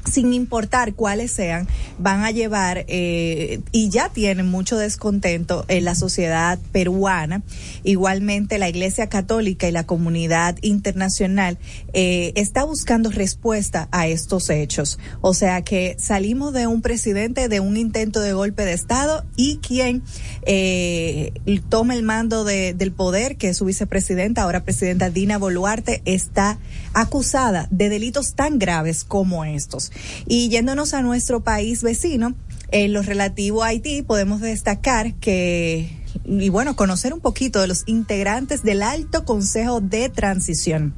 [0.08, 5.94] sin importar cuáles sean, van a llevar eh, y ya tienen mucho descontento en la
[5.94, 7.42] sociedad peruana.
[7.84, 11.58] Igualmente la Iglesia Católica y la comunidad internacional
[11.92, 14.98] eh, está buscando respuesta a estos hechos.
[15.20, 19.58] O sea que salimos de un presidente de un intento de golpe de Estado y
[19.58, 20.02] quien
[20.42, 21.32] eh,
[21.68, 26.58] toma el mando de, del poder, que es su vicepresidenta, ahora presidenta Dina Boluarte, está
[26.94, 29.92] acusada de delitos tan graves como estos.
[30.26, 32.34] Y yéndonos a nuestro país vecino,
[32.70, 35.90] en lo relativo a Haití, podemos destacar que,
[36.24, 40.94] y bueno, conocer un poquito de los integrantes del Alto Consejo de Transición.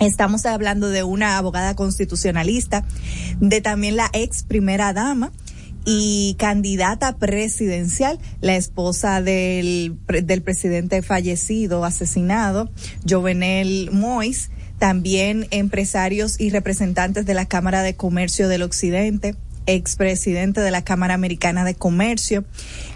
[0.00, 2.86] Estamos hablando de una abogada constitucionalista,
[3.40, 5.32] de también la ex primera dama,
[5.84, 12.70] y candidata presidencial, la esposa del, del presidente fallecido, asesinado,
[13.08, 14.50] Jovenel Mois,
[14.80, 21.12] también empresarios y representantes de la Cámara de Comercio del Occidente, expresidente de la Cámara
[21.12, 22.44] Americana de Comercio,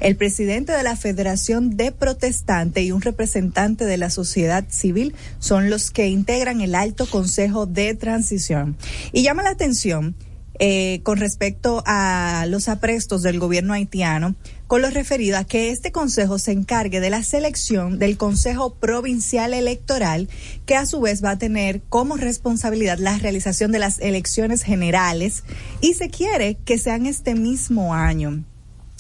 [0.01, 5.69] el presidente de la Federación de Protestantes y un representante de la sociedad civil son
[5.69, 8.77] los que integran el Alto Consejo de Transición.
[9.13, 10.17] Y llama la atención
[10.61, 14.37] eh, con respecto a los aprestos del gobierno haitiano,
[14.69, 19.53] con lo referido a que este consejo se encargue de la selección del Consejo Provincial
[19.53, 20.29] Electoral,
[20.65, 25.43] que a su vez va a tener como responsabilidad la realización de las elecciones generales
[25.81, 28.45] y se quiere que sean este mismo año.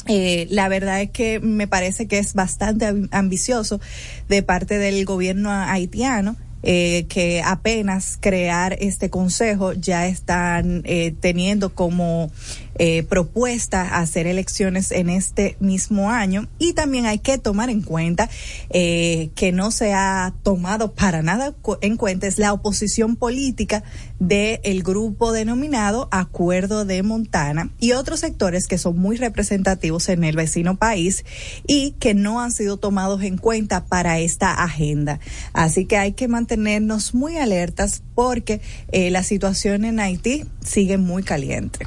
[0.07, 3.81] Eh, la verdad es que me parece que es bastante ambicioso
[4.29, 6.37] de parte del gobierno haitiano
[6.67, 12.31] eh, que apenas crear este consejo ya están eh, teniendo como
[12.77, 18.29] eh, propuesta hacer elecciones en este mismo año y también hay que tomar en cuenta
[18.71, 23.85] eh, que no se ha tomado para nada en cuenta es la oposición política
[24.19, 30.25] del el grupo denominado Acuerdo de Montana y otros sectores que son muy representativos en
[30.25, 31.25] el vecino país
[31.67, 35.21] y que no han sido tomados en cuenta para esta agenda.
[35.53, 38.61] Así que hay que mantenernos muy alertas porque
[38.93, 41.87] eh, la situación en Haití sigue muy caliente.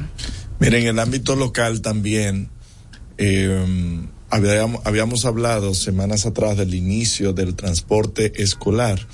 [0.59, 2.49] Miren, en el ámbito local también
[4.29, 9.07] habíamos, habíamos hablado semanas atrás del inicio del transporte escolar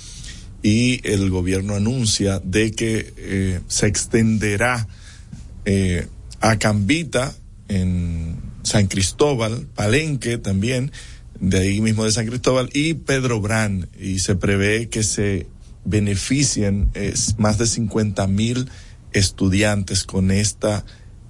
[0.64, 4.88] y el gobierno anuncia de que eh, se extenderá
[5.66, 6.08] eh,
[6.40, 7.34] a Cambita
[7.68, 10.90] en San Cristóbal, Palenque también,
[11.38, 15.46] de ahí mismo de San Cristóbal, y Pedro Brán, y se prevé que se
[15.84, 18.70] beneficien eh, más de 50 mil
[19.12, 20.86] estudiantes con esta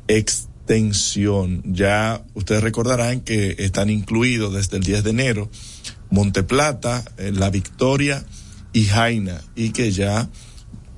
[0.08, 1.62] extensión.
[1.64, 5.50] Ya ustedes recordarán que están incluidos desde el 10 de enero
[6.10, 8.24] Monteplata, eh, La Victoria
[8.72, 10.28] y Jaina, y que ya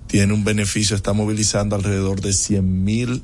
[0.07, 3.23] tiene un beneficio, está movilizando alrededor de 100 mil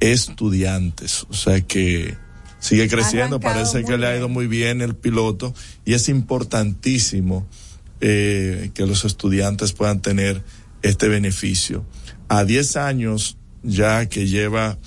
[0.00, 1.26] estudiantes.
[1.28, 2.16] O sea que
[2.58, 5.54] sigue creciendo, parece que le ha ido muy bien el piloto
[5.84, 7.46] y es importantísimo
[8.00, 10.42] eh, que los estudiantes puedan tener
[10.82, 11.84] este beneficio.
[12.28, 14.78] A 10 años ya que lleva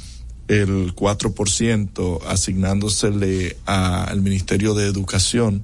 [0.49, 5.63] el 4% asignándosele a- al Ministerio de Educación,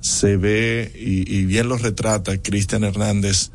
[0.00, 3.50] se ve y, bien lo retrata Cristian Hernández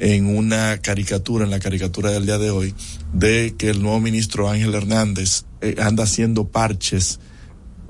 [0.00, 2.74] en una caricatura, en la caricatura del día de hoy,
[3.12, 7.20] de que el nuevo ministro Ángel Hernández eh, anda haciendo parches,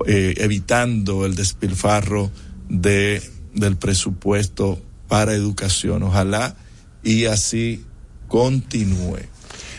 [0.05, 2.29] eh, evitando el despilfarro
[2.69, 3.21] de,
[3.55, 6.03] del presupuesto para educación.
[6.03, 6.55] Ojalá
[7.03, 7.83] y así
[8.27, 9.19] continúe.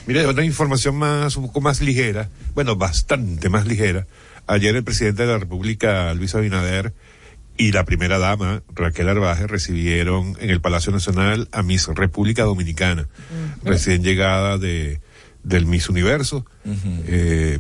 [0.09, 4.07] Mire, otra información más, un poco más ligera, bueno, bastante más ligera.
[4.47, 6.95] Ayer el presidente de la República, Luis Abinader,
[7.59, 13.07] y la primera dama, Raquel Arbaje, recibieron en el Palacio Nacional a Miss República Dominicana,
[13.65, 15.01] recién llegada de,
[15.43, 16.47] del Miss Universo,
[17.07, 17.59] eh,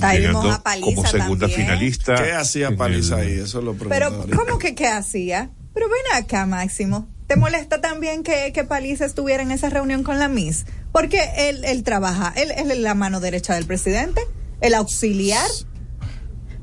[0.00, 1.60] Ahí vimos llegando a Paliza como segunda también.
[1.68, 2.14] finalista.
[2.14, 3.38] ¿Qué hacía Paliza el- ahí?
[3.40, 4.26] Eso lo Pero.
[4.34, 5.50] ¿cómo que qué hacía?
[5.74, 7.08] Pero ven acá, Máximo.
[7.32, 10.66] ¿Te molesta también que, que Paliza estuviera en esa reunión con la Miss?
[10.92, 11.18] Porque
[11.48, 14.20] él, él trabaja, él, él es la mano derecha del presidente,
[14.60, 15.48] el auxiliar.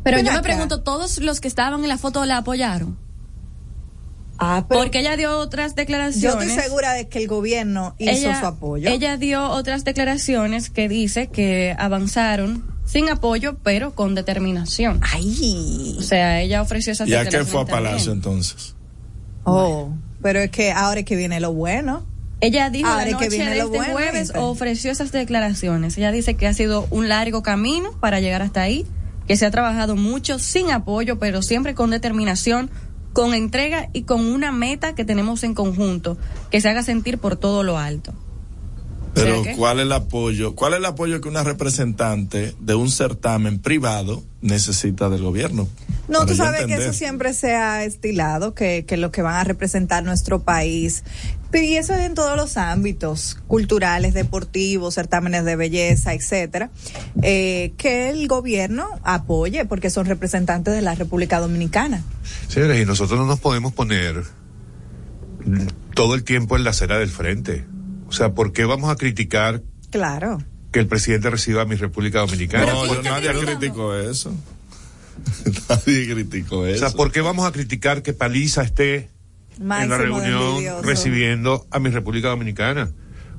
[0.03, 0.43] Pero Ven yo me acá.
[0.43, 2.99] pregunto, ¿todos los que estaban en la foto la apoyaron?
[4.37, 6.49] Ah, pero Porque ella dio otras yo declaraciones.
[6.49, 8.91] estoy segura de que el gobierno hizo ella, su apoyo.
[8.91, 14.99] Ella dio otras declaraciones que dice que avanzaron sin apoyo, pero con determinación.
[15.01, 15.95] Ay.
[15.97, 17.85] O sea, ella ofreció esas ¿Y a qué fue a también.
[17.85, 18.75] Palacio entonces?
[19.45, 22.05] Oh, pero es que ahora es que viene lo bueno.
[22.41, 24.39] Ella dijo Ahora la es que noche viene de lo este bueno, jueves, ¿viste?
[24.39, 25.97] ofreció esas declaraciones.
[25.97, 28.85] Ella dice que ha sido un largo camino para llegar hasta ahí,
[29.27, 32.69] que se ha trabajado mucho sin apoyo, pero siempre con determinación,
[33.13, 36.17] con entrega y con una meta que tenemos en conjunto,
[36.49, 38.13] que se haga sentir por todo lo alto.
[39.13, 39.43] Pero.
[39.57, 40.55] ¿cuál es el apoyo?
[40.55, 45.67] ¿Cuál es el apoyo que una representante de un certamen privado necesita del gobierno?
[46.07, 49.43] No, tú sabes que eso siempre se ha estilado, que, que lo que van a
[49.43, 51.03] representar nuestro país.
[51.53, 56.69] Y eso es en todos los ámbitos, culturales, deportivos, certámenes de belleza, etcétera,
[57.21, 62.03] eh, que el gobierno apoye, porque son representantes de la República Dominicana.
[62.47, 64.23] Señores, y nosotros no nos podemos poner
[65.95, 67.65] todo el tiempo en la acera del frente.
[68.09, 69.61] O sea, ¿por qué vamos a criticar
[69.91, 70.39] Claro.
[70.71, 72.65] que el presidente reciba a mi República Dominicana?
[72.65, 74.33] No, yo ¿Por qué- nadie criticó eso.
[75.69, 76.87] nadie criticó O eso.
[76.87, 79.09] sea, ¿por qué vamos a criticar que Paliza esté
[79.59, 80.81] en la reunión envidioso.
[80.83, 82.91] recibiendo a mi República Dominicana?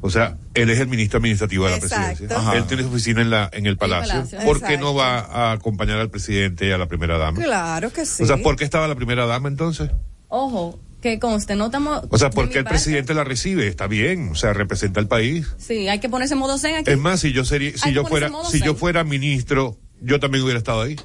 [0.03, 2.07] O sea, él es el ministro administrativo de la Exacto.
[2.07, 2.39] presidencia.
[2.39, 2.57] Ajá.
[2.57, 4.15] Él tiene su oficina en la en el palacio.
[4.15, 4.39] palacio.
[4.41, 7.39] ¿Por qué no va a acompañar al presidente y a la primera dama?
[7.43, 8.23] Claro que sí.
[8.23, 9.91] O sea, ¿por qué estaba la primera dama entonces?
[10.29, 12.03] Ojo, que conste, no estamos...
[12.11, 13.67] O sea, ¿por qué el parte- presidente la recibe?
[13.67, 15.47] Está bien, o sea, representa al país.
[15.59, 16.91] Sí, hay que ponerse modo zen aquí.
[16.91, 20.59] Es más, si yo sería, si yo fuera, si yo fuera ministro, yo también hubiera
[20.59, 20.97] estado ahí.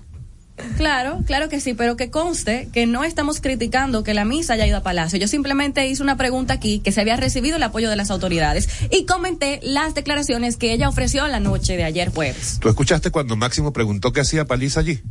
[0.78, 4.66] Claro, claro que sí, pero que conste que no estamos criticando que la misa haya
[4.66, 5.20] ido a Palacio.
[5.20, 8.70] Yo simplemente hice una pregunta aquí que se había recibido el apoyo de las autoridades
[8.90, 12.60] y comenté las declaraciones que ella ofreció la noche de ayer jueves.
[12.62, 15.02] ¿Tú escuchaste cuando Máximo preguntó qué hacía Paliza allí?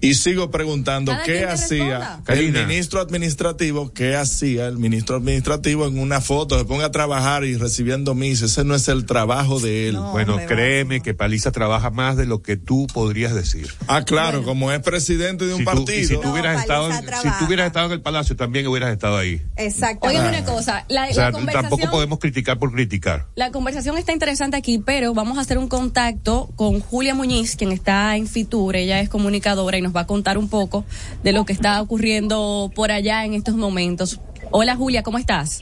[0.00, 2.34] Y sigo preguntando Cada qué hacía responda.
[2.34, 7.44] el ministro administrativo, qué hacía el ministro administrativo en una foto, se ponga a trabajar
[7.44, 9.94] y recibiendo mis, ese no es el trabajo de él.
[9.94, 10.12] No.
[10.12, 13.68] bueno, créeme que Paliza trabaja más de lo que tú podrías decir.
[13.86, 15.98] Ah, claro, como es presidente de un Si tú, partido.
[15.98, 18.36] y si tú No, hubieras estado, Paliza en, si tú hubieras estado en el palacio,
[18.36, 19.40] también hubieras estado ahí.
[19.56, 20.06] Exacto.
[20.08, 21.70] Oigan una cosa, la, O sea, la conversación...
[21.70, 23.26] tampoco podemos criticar por criticar.
[23.34, 27.72] La conversación está interesante aquí, pero vamos a hacer un contacto con Julia Muñiz, quien
[27.72, 30.84] está en Fitur, ella es comunicadora y nos va a contar un poco
[31.22, 34.20] de lo que está ocurriendo por allá en estos momentos.
[34.50, 35.60] Hola Julia, ¿cómo estás?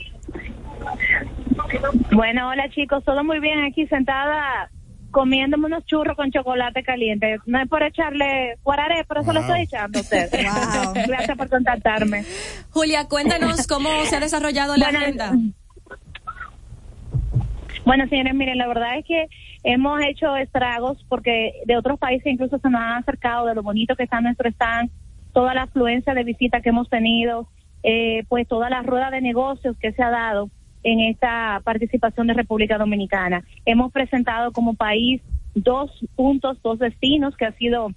[2.11, 4.69] Bueno, hola chicos, todo muy bien aquí sentada
[5.11, 7.37] comiéndome unos churros con chocolate caliente.
[7.45, 10.29] No es por echarle guararé, pero eso lo estoy echando a usted.
[10.45, 10.93] Wow.
[11.07, 12.25] Gracias por contactarme.
[12.71, 15.31] Julia, cuéntanos cómo se ha desarrollado la Bueno, agenda.
[17.85, 19.27] Bueno, señores, miren, la verdad es que
[19.65, 23.95] hemos hecho estragos porque de otros países incluso se nos han acercado de lo bonito
[23.95, 24.91] que está nuestro stand,
[25.33, 27.49] toda la afluencia de visitas que hemos tenido,
[27.81, 30.51] eh, pues toda la rueda de negocios que se ha dado
[30.83, 33.43] en esta participación de República Dominicana.
[33.65, 35.23] Hemos presentado como país
[35.55, 37.89] dos puntos, dos destinos que ha sido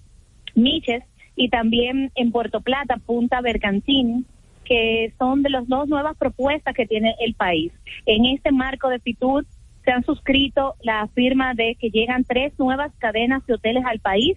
[0.55, 1.05] Miches
[1.37, 4.25] y también en Puerto Plata, Punta Bergantín,
[4.65, 7.73] que son de las dos nuevas propuestas que tiene el país.
[8.07, 9.45] En este marco de Fitur
[9.89, 14.37] se han suscrito la firma de que llegan tres nuevas cadenas de hoteles al país.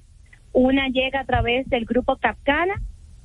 [0.54, 2.76] Una llega a través del grupo Capcana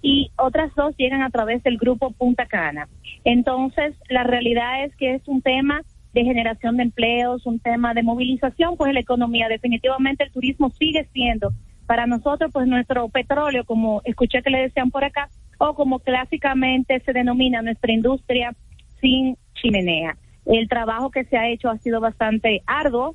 [0.03, 2.89] y otras dos llegan a través del grupo Punta Cana.
[3.23, 5.83] Entonces, la realidad es que es un tema
[6.15, 11.09] de generación de empleos, un tema de movilización, pues la economía, definitivamente el turismo sigue
[11.13, 11.53] siendo
[11.87, 15.29] para nosotros, pues nuestro petróleo, como escuché que le decían por acá,
[15.59, 18.53] o como clásicamente se denomina nuestra industria
[19.01, 20.17] sin chimenea.
[20.47, 23.15] El trabajo que se ha hecho ha sido bastante arduo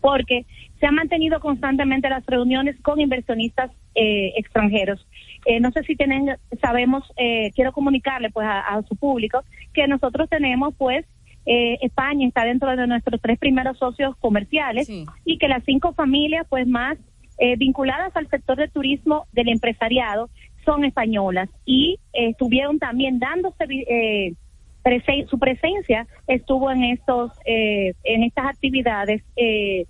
[0.00, 0.46] porque
[0.78, 5.06] se han mantenido constantemente las reuniones con inversionistas eh, extranjeros.
[5.44, 9.42] Eh, no sé si tienen, sabemos, eh, quiero comunicarle pues a, a, su público
[9.74, 11.04] que nosotros tenemos pues
[11.46, 15.06] eh, España está dentro de nuestros tres primeros socios comerciales sí.
[15.24, 16.98] y que las cinco familias pues más
[17.38, 20.28] eh, vinculadas al sector del turismo del empresariado
[20.64, 24.34] son españolas y eh, estuvieron también dándose eh,
[25.28, 29.86] su presencia estuvo en estos eh, en estas actividades eh,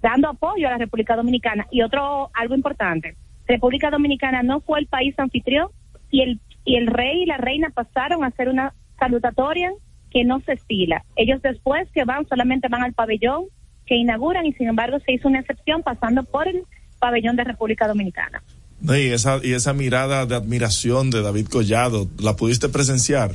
[0.00, 4.86] dando apoyo a la República Dominicana y otro algo importante República Dominicana no fue el
[4.86, 5.68] país anfitrión
[6.10, 9.72] y el y el rey y la reina pasaron a hacer una salutatoria
[10.10, 13.46] que no se estila ellos después que van solamente van al pabellón
[13.86, 16.62] que inauguran y sin embargo se hizo una excepción pasando por el
[16.98, 18.42] pabellón de República Dominicana.
[18.82, 23.32] Y esa, y esa mirada de admiración de David Collado, ¿la pudiste presenciar?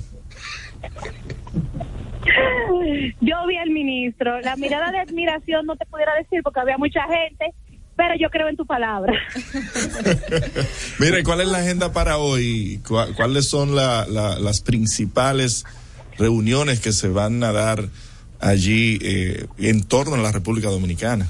[3.21, 4.39] Yo vi al ministro.
[4.41, 7.53] La mirada de admiración no te pudiera decir porque había mucha gente,
[7.95, 9.13] pero yo creo en tu palabra.
[10.99, 12.81] Mire, ¿cuál es la agenda para hoy?
[13.15, 15.65] ¿Cuáles son la, la, las principales
[16.17, 17.79] reuniones que se van a dar
[18.39, 21.27] allí eh, en torno a la República Dominicana?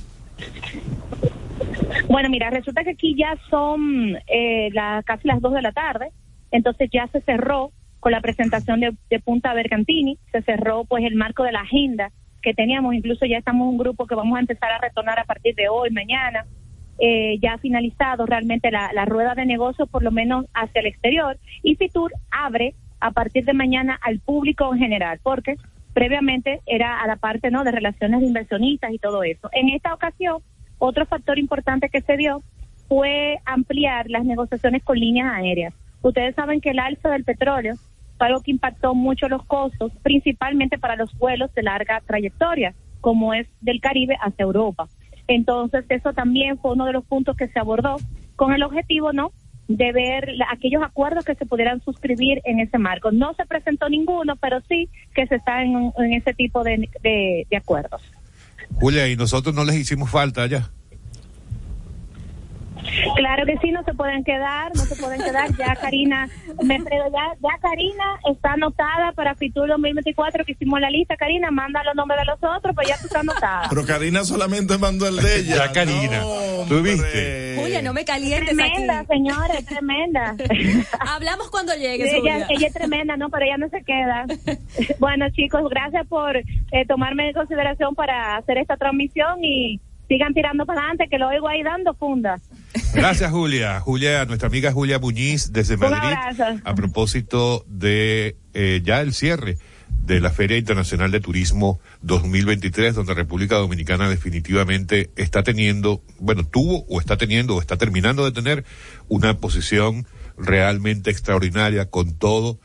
[2.07, 6.11] Bueno, mira, resulta que aquí ya son eh, la, casi las dos de la tarde,
[6.51, 11.43] entonces ya se cerró con la presentación de, Punta Bergantini, se cerró pues el marco
[11.43, 12.11] de la agenda
[12.41, 15.55] que teníamos, incluso ya estamos un grupo que vamos a empezar a retornar a partir
[15.55, 16.45] de hoy, mañana,
[16.99, 20.87] eh, ya ha finalizado realmente la, la rueda de negocios, por lo menos hacia el
[20.87, 25.55] exterior, y Fitur abre a partir de mañana al público en general, porque
[25.93, 29.49] previamente era a la parte no de relaciones de inversionistas y todo eso.
[29.51, 30.41] En esta ocasión,
[30.77, 32.43] otro factor importante que se dio
[32.87, 35.73] fue ampliar las negociaciones con líneas aéreas.
[36.01, 37.75] Ustedes saben que el alza del petróleo
[38.17, 43.33] fue algo que impactó mucho los costos, principalmente para los vuelos de larga trayectoria, como
[43.33, 44.87] es del Caribe hacia Europa.
[45.27, 47.97] Entonces, eso también fue uno de los puntos que se abordó
[48.35, 49.31] con el objetivo, ¿no?,
[49.67, 53.11] de ver aquellos acuerdos que se pudieran suscribir en ese marco.
[53.11, 57.45] No se presentó ninguno, pero sí que se está en, en ese tipo de, de,
[57.49, 58.01] de acuerdos.
[58.75, 60.69] Julia, ¿y nosotros no les hicimos falta allá?
[63.15, 65.55] Claro que sí, no se pueden quedar, no se pueden quedar.
[65.57, 66.29] Ya Karina,
[66.63, 71.15] me ya, ya Karina está anotada para Fitur 2024 que hicimos la lista.
[71.17, 73.67] Karina, manda los nombres de los otros, pues ya tú estás anotada.
[73.69, 75.55] Pero Karina solamente mandó el de ella.
[75.57, 77.55] Ya Karina, no, ¿tú viste?
[77.57, 79.07] Julia, no me calientes Tremenda, aquí.
[79.07, 80.35] señora, tremenda.
[80.99, 82.17] Hablamos cuando llegue.
[82.17, 83.29] Ella, ella, es tremenda, ¿no?
[83.29, 84.25] Pero ella no se queda.
[84.99, 86.43] bueno, chicos, gracias por eh,
[86.87, 91.47] tomarme en consideración para hacer esta transmisión y sigan tirando para adelante, que lo oigo
[91.47, 92.39] ahí dando funda.
[92.93, 93.79] Gracias, Julia.
[93.79, 96.17] Julia, nuestra amiga Julia Muñiz desde Madrid.
[96.63, 99.57] A propósito de eh, ya el cierre
[99.89, 106.85] de la Feria Internacional de Turismo 2023, donde República Dominicana definitivamente está teniendo, bueno, tuvo
[106.87, 108.63] o está teniendo o está terminando de tener
[109.09, 110.07] una posición
[110.37, 112.59] realmente extraordinaria con todo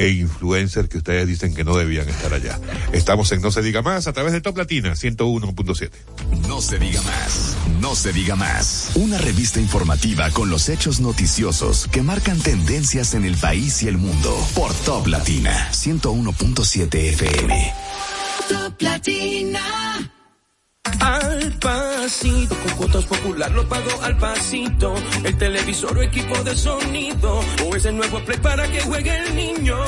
[0.00, 2.58] e influencers que ustedes dicen que no debían estar allá.
[2.92, 5.90] Estamos en No se diga más a través de Top Latina 101.7.
[6.48, 8.92] No se diga más, no se diga más.
[8.94, 13.98] Una revista informativa con los hechos noticiosos que marcan tendencias en el país y el
[13.98, 17.72] mundo por Top Latina 101.7 FM.
[18.48, 20.19] Top Latina.
[21.00, 24.94] Al pasito, con cuotas popular lo pago al pasito.
[25.24, 29.78] El televisor o equipo de sonido, o ese nuevo play para que juegue el niño.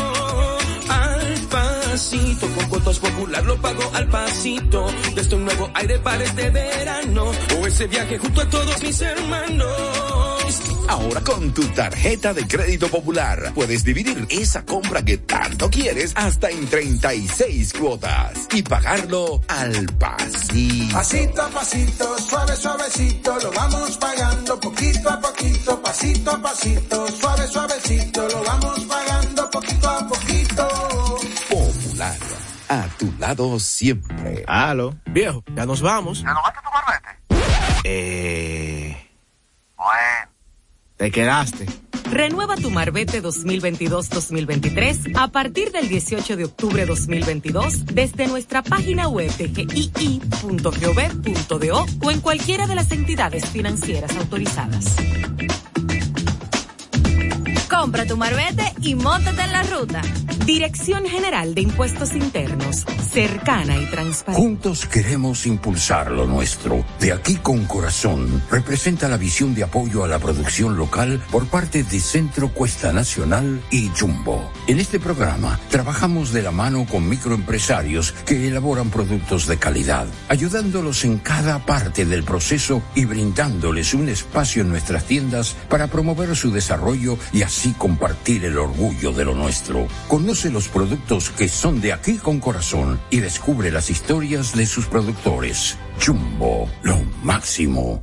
[0.88, 4.86] Al pasito, con cuotas popular lo pago al pasito.
[5.14, 10.71] Desde un nuevo aire para este verano, o ese viaje junto a todos mis hermanos.
[10.92, 16.50] Ahora con tu tarjeta de crédito popular puedes dividir esa compra que tanto quieres hasta
[16.50, 20.92] en 36 cuotas y pagarlo al pasito.
[20.92, 27.48] Pasito a pasito, suave suavecito, lo vamos pagando poquito a poquito, pasito a pasito, suave
[27.48, 30.68] suavecito, lo vamos pagando poquito a poquito.
[31.48, 32.18] Popular,
[32.68, 34.44] a tu lado siempre.
[34.46, 36.22] Aló, viejo, ya nos vamos.
[36.22, 37.82] ¿Renovaste tu barbete?
[37.84, 39.08] Eh...
[39.74, 40.31] Bueno.
[41.02, 41.66] Te quedaste.
[42.12, 49.28] Renueva tu Marbete 2022-2023 a partir del 18 de octubre 2022 desde nuestra página web
[49.32, 50.26] tgii.gov.do
[52.02, 54.94] o en cualquiera de las entidades financieras autorizadas.
[57.82, 60.02] Compra tu marbete y móntate en la ruta.
[60.46, 64.40] Dirección General de Impuestos Internos, cercana y transparente.
[64.40, 66.84] Juntos queremos impulsar lo nuestro.
[67.00, 71.82] De aquí con corazón representa la visión de apoyo a la producción local por parte
[71.82, 74.52] de Centro Cuesta Nacional y Jumbo.
[74.68, 81.04] En este programa trabajamos de la mano con microempresarios que elaboran productos de calidad, ayudándolos
[81.04, 86.52] en cada parte del proceso y brindándoles un espacio en nuestras tiendas para promover su
[86.52, 89.86] desarrollo y así compartir el orgullo de lo nuestro.
[90.08, 94.86] Conoce los productos que son de aquí con corazón y descubre las historias de sus
[94.86, 95.76] productores.
[96.04, 98.02] Jumbo, lo máximo.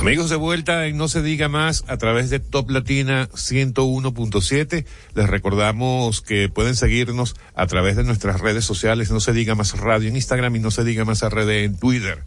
[0.00, 4.86] Amigos de vuelta en No se diga más a través de Top Latina 101.7.
[5.14, 9.78] Les recordamos que pueden seguirnos a través de nuestras redes sociales No se diga más
[9.78, 12.24] radio en Instagram y No se diga más RD en Twitter.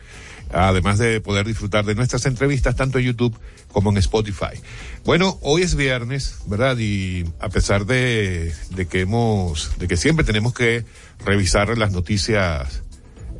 [0.51, 3.37] Además de poder disfrutar de nuestras entrevistas tanto en YouTube
[3.71, 4.61] como en Spotify.
[5.03, 6.77] Bueno, hoy es viernes, ¿verdad?
[6.79, 8.53] Y a pesar de,
[8.89, 10.85] que hemos, de que siempre tenemos que
[11.25, 12.83] revisar las noticias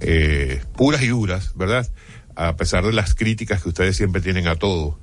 [0.01, 1.89] eh, puras y duras, ¿verdad?
[2.37, 4.99] a pesar de las críticas que ustedes siempre tienen a todo,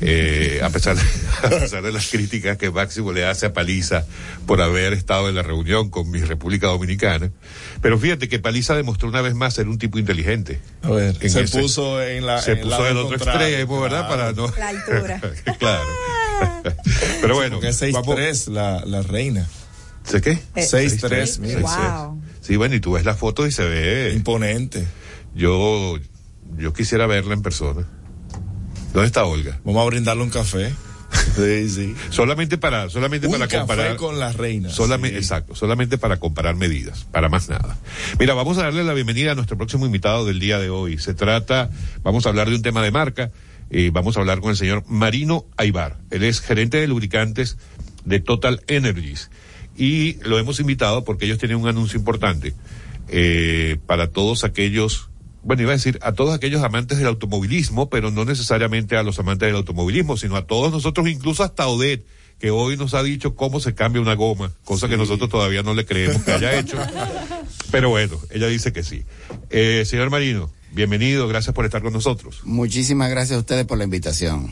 [0.00, 1.02] eh, a, pesar de,
[1.42, 4.04] a pesar de las críticas que Máximo le hace a Paliza
[4.46, 7.30] por haber estado en la reunión con mi República Dominicana.
[7.82, 10.60] Pero fíjate que Paliza demostró una vez más ser un tipo inteligente.
[10.82, 12.40] A ver, En se ese- puso en la.
[12.42, 14.08] se en puso del otro extremo, ¿verdad?
[14.08, 14.52] Para no.
[14.58, 15.20] La altura.
[15.58, 15.84] claro.
[17.20, 17.56] Pero bueno.
[17.56, 19.46] Porque es 6'3 la, la reina.
[20.04, 20.32] ¿Sé qué?
[20.54, 21.60] Eh, 6'3, mira.
[21.60, 22.22] Wow.
[22.40, 24.12] Sí, bueno, y tú ves la foto y se ve.
[24.14, 24.86] Imponente.
[25.34, 25.96] Yo,
[26.58, 27.88] yo quisiera verla en persona.
[28.96, 29.60] ¿Dónde está Olga?
[29.62, 30.72] Vamos a brindarle un café.
[31.36, 31.94] Sí, sí.
[32.10, 33.96] Solamente para, solamente Un para café comparar.
[33.96, 34.70] con la reina.
[34.70, 35.22] Solamente, sí.
[35.22, 37.76] exacto, solamente para comparar medidas, para más nada.
[38.18, 40.98] Mira, vamos a darle la bienvenida a nuestro próximo invitado del día de hoy.
[40.98, 41.70] Se trata,
[42.02, 43.30] vamos a hablar de un tema de marca,
[43.70, 45.98] y vamos a hablar con el señor Marino Aibar.
[46.10, 47.56] Él es gerente de lubricantes
[48.04, 49.30] de Total Energies.
[49.76, 52.54] Y lo hemos invitado porque ellos tienen un anuncio importante
[53.08, 55.10] eh, para todos aquellos,
[55.46, 59.20] bueno, iba a decir a todos aquellos amantes del automovilismo, pero no necesariamente a los
[59.20, 62.04] amantes del automovilismo, sino a todos nosotros, incluso hasta Odette,
[62.40, 65.72] que hoy nos ha dicho cómo se cambia una goma, cosa que nosotros todavía no
[65.72, 66.76] le creemos que haya hecho.
[67.70, 69.04] Pero bueno, ella dice que sí.
[69.50, 72.40] Eh, señor Marino, bienvenido, gracias por estar con nosotros.
[72.42, 74.50] Muchísimas gracias a ustedes por la invitación.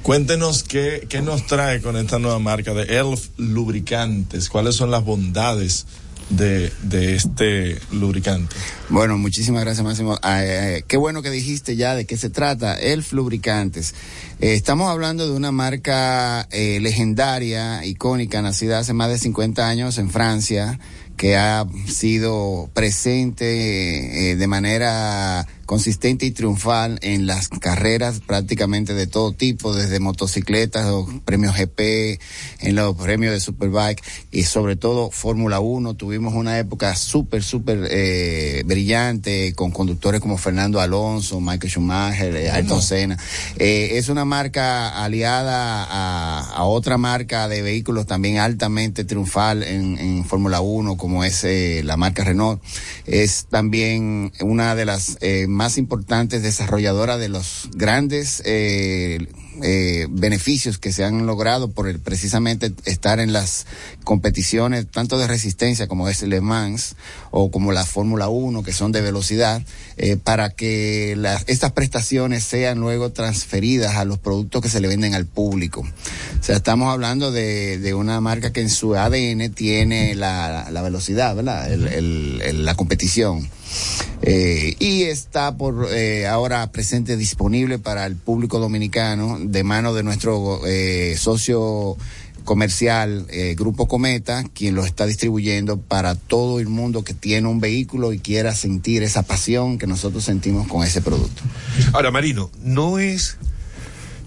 [0.00, 4.48] Cuéntenos qué, qué nos trae con esta nueva marca de Elf Lubricantes.
[4.48, 5.86] ¿Cuáles son las bondades
[6.30, 8.56] de, de este lubricante?
[8.88, 10.18] Bueno, muchísimas gracias, Máximo.
[10.22, 12.76] Ah, eh, qué bueno que dijiste ya de qué se trata.
[12.78, 13.94] Elf Lubricantes.
[14.40, 19.98] Eh, estamos hablando de una marca eh, legendaria, icónica, nacida hace más de 50 años
[19.98, 20.78] en Francia,
[21.16, 29.06] que ha sido presente eh, de manera consistente y triunfal en las carreras prácticamente de
[29.06, 32.18] todo tipo, desde motocicletas, los premios GP,
[32.58, 34.02] en los premios de Superbike
[34.32, 35.94] y sobre todo Fórmula 1.
[35.94, 42.50] Tuvimos una época súper, súper eh, brillante con conductores como Fernando Alonso, Michael Schumacher, eh,
[42.50, 43.16] Ayrton Senna.
[43.56, 49.96] Eh, es una marca aliada a, a otra marca de vehículos también altamente triunfal en,
[49.98, 52.60] en Fórmula 1 como es eh, la marca Renault.
[53.06, 59.26] Es también una de las eh, más importantes desarrolladoras de los grandes eh,
[59.62, 63.66] eh, beneficios que se han logrado por el, precisamente estar en las
[64.02, 66.96] competiciones tanto de resistencia como es Le Mans
[67.30, 69.60] o como la Fórmula 1 que son de velocidad
[69.98, 71.14] eh, para que
[71.46, 75.82] estas prestaciones sean luego transferidas a los productos que se le venden al público.
[75.82, 82.64] O sea, estamos hablando de, una marca que en su ADN tiene la, velocidad, el-
[82.64, 83.46] la competición.
[84.22, 90.02] Eh, y está por eh, ahora presente disponible para el público dominicano de mano de
[90.02, 91.96] nuestro eh, socio
[92.44, 97.60] comercial eh, Grupo Cometa, quien lo está distribuyendo para todo el mundo que tiene un
[97.60, 101.42] vehículo y quiera sentir esa pasión que nosotros sentimos con ese producto.
[101.92, 103.36] Ahora, Marino, no es.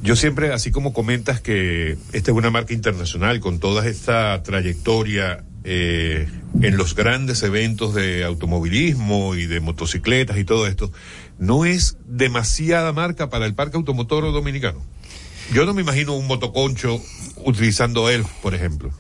[0.02, 5.44] Yo siempre, así como comentas que esta es una marca internacional con toda esta trayectoria
[5.64, 6.28] eh,
[6.62, 10.92] en los grandes eventos de automovilismo y de motocicletas y todo esto,
[11.40, 14.82] no es demasiada marca para el parque automotor dominicano.
[15.54, 17.02] Yo no me imagino un motoconcho
[17.38, 18.92] utilizando él, por ejemplo.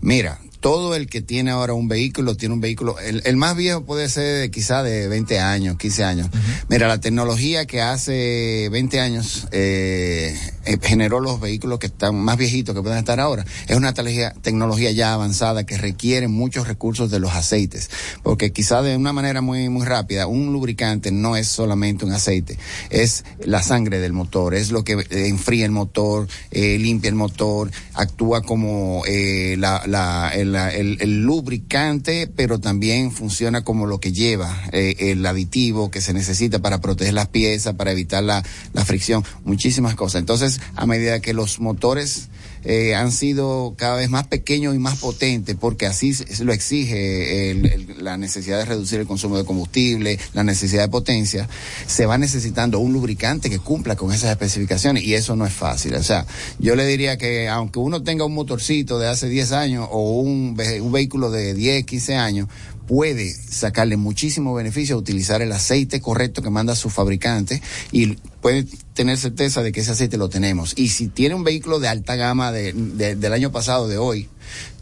[0.00, 3.84] Mira, todo el que tiene ahora un vehículo tiene un vehículo, el, el más viejo
[3.84, 6.28] puede ser de, quizá de 20 años, 15 años.
[6.68, 12.36] Mira, la tecnología que hace 20 años eh, eh, generó los vehículos que están más
[12.36, 13.44] viejitos que pueden estar ahora.
[13.68, 17.90] Es una tecnología, tecnología ya avanzada que requiere muchos recursos de los aceites,
[18.22, 22.58] porque quizá de una manera muy muy rápida, un lubricante no es solamente un aceite,
[22.90, 27.14] es la sangre del motor, es lo que eh, enfría el motor, eh, limpia el
[27.14, 33.86] motor, actúa como eh, la, la, el, la- el- el lubricante, pero también funciona como
[33.86, 38.22] lo que lleva eh, el aditivo que se necesita para proteger las piezas, para evitar
[38.22, 38.42] la,
[38.72, 40.20] la fricción, muchísimas cosas.
[40.20, 42.28] Entonces, a medida que los motores
[42.64, 47.96] eh, han sido cada vez más pequeños y más potentes, porque así lo exige el-
[47.98, 51.48] la necesidad de reducir el consumo de combustible, la necesidad de potencia,
[51.86, 55.94] se va necesitando un lubricante que cumpla con esas especificaciones y eso no es fácil.
[55.94, 56.26] O sea,
[56.58, 60.56] yo le diría que aunque uno tenga un motorcito de hace 10 años o un,
[60.80, 62.48] un vehículo de 10, 15 años,
[62.88, 67.60] puede sacarle muchísimo beneficio a utilizar el aceite correcto que manda su fabricante
[67.92, 70.72] y puede tener certeza de que ese aceite lo tenemos.
[70.76, 74.28] Y si tiene un vehículo de alta gama de, de- del año pasado, de hoy,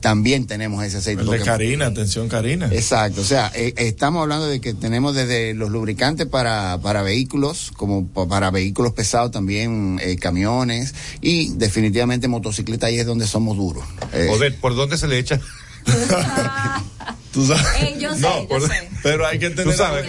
[0.01, 1.23] también tenemos ese aceite.
[1.23, 2.69] El de Karina, atención Karina.
[2.73, 7.73] Exacto, o sea, eh, estamos hablando de que tenemos desde los lubricantes para, para vehículos,
[7.77, 13.57] como pa- para vehículos pesados también, eh, camiones, y definitivamente motocicletas ahí es donde somos
[13.57, 13.85] duros.
[14.13, 15.41] Eh, Odette, ¿por dónde se le echa?
[17.37, 17.67] Tú sabes.
[17.83, 18.89] Eh, yo sé, No, yo por- sé.
[19.03, 20.07] Pero hay que tener Tú sabes.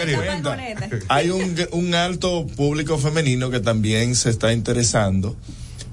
[1.10, 5.36] Hay un, un alto público femenino que también se está interesando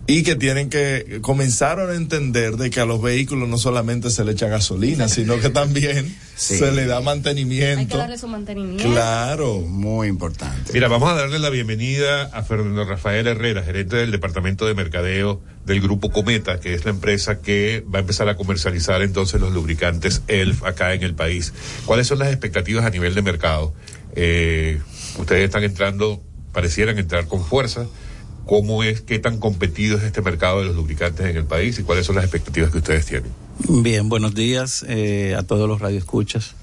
[0.06, 4.22] y que tienen que comenzaron a entender de que a los vehículos no solamente se
[4.24, 6.56] le echa gasolina, sino que también Sí.
[6.58, 7.96] se le da Hay que mantenimiento.
[7.96, 8.82] darle su mantenimiento.
[8.90, 9.60] Claro.
[9.60, 10.72] Muy importante.
[10.72, 15.40] Mira, vamos a darle la bienvenida a Fernando Rafael Herrera, gerente del Departamento de Mercadeo
[15.64, 19.52] del Grupo Cometa, que es la empresa que va a empezar a comercializar entonces los
[19.52, 21.52] lubricantes ELF acá en el país.
[21.86, 23.72] ¿Cuáles son las expectativas a nivel de mercado?
[24.16, 24.80] Eh,
[25.18, 26.20] ustedes están entrando,
[26.52, 27.86] parecieran entrar con fuerza.
[28.46, 31.82] ¿Cómo es, qué tan competido es este mercado de los lubricantes en el país y
[31.82, 33.30] cuáles son las expectativas que ustedes tienen?
[33.68, 36.54] Bien, buenos días eh, a todos los radioescuchas.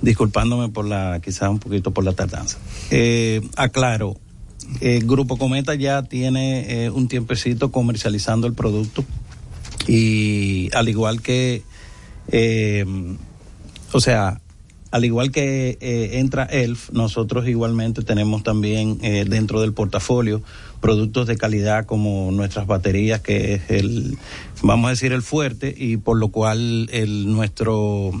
[0.00, 2.58] Disculpándome por la, quizás un poquito por la tardanza.
[2.90, 4.16] Eh, aclaro,
[4.80, 9.04] el Grupo Cometa ya tiene eh, un tiempecito comercializando el producto
[9.86, 11.62] y al igual que,
[12.28, 12.84] eh,
[13.92, 14.40] o sea,
[14.94, 20.40] al igual que eh, entra ELF, nosotros igualmente tenemos también eh, dentro del portafolio
[20.80, 24.16] productos de calidad como nuestras baterías, que es el,
[24.62, 28.12] vamos a decir, el fuerte, y por lo cual el, nuestro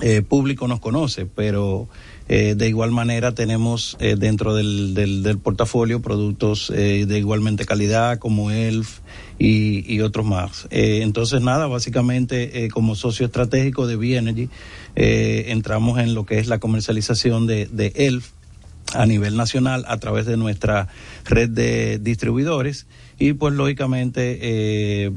[0.00, 1.88] eh, público nos conoce, pero
[2.28, 8.18] eh, de igual manera tenemos eh, dentro del, del, portafolio productos eh, de igualmente calidad
[8.18, 9.00] como ELF
[9.38, 10.66] y, otros más.
[10.70, 14.48] Entonces nada, básicamente como socio estratégico de B-Energy
[14.94, 18.30] eh, entramos en lo que es la comercialización de, de ELF
[18.94, 20.88] a nivel nacional a través de nuestra
[21.24, 22.86] red de distribuidores
[23.18, 25.12] y pues lógicamente eh,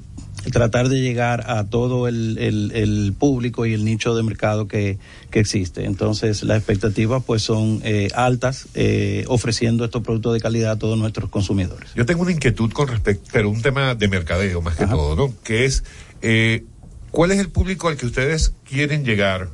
[0.51, 4.97] tratar de llegar a todo el, el, el público y el nicho de mercado que,
[5.29, 5.85] que existe.
[5.85, 10.97] Entonces las expectativas pues son eh, altas eh, ofreciendo estos productos de calidad a todos
[10.97, 11.91] nuestros consumidores.
[11.95, 15.33] Yo tengo una inquietud con respecto, pero un tema de mercadeo más que todo, ¿no?
[15.43, 15.83] Que es,
[16.21, 16.63] eh,
[17.11, 19.49] ¿cuál es el público al que ustedes quieren llegar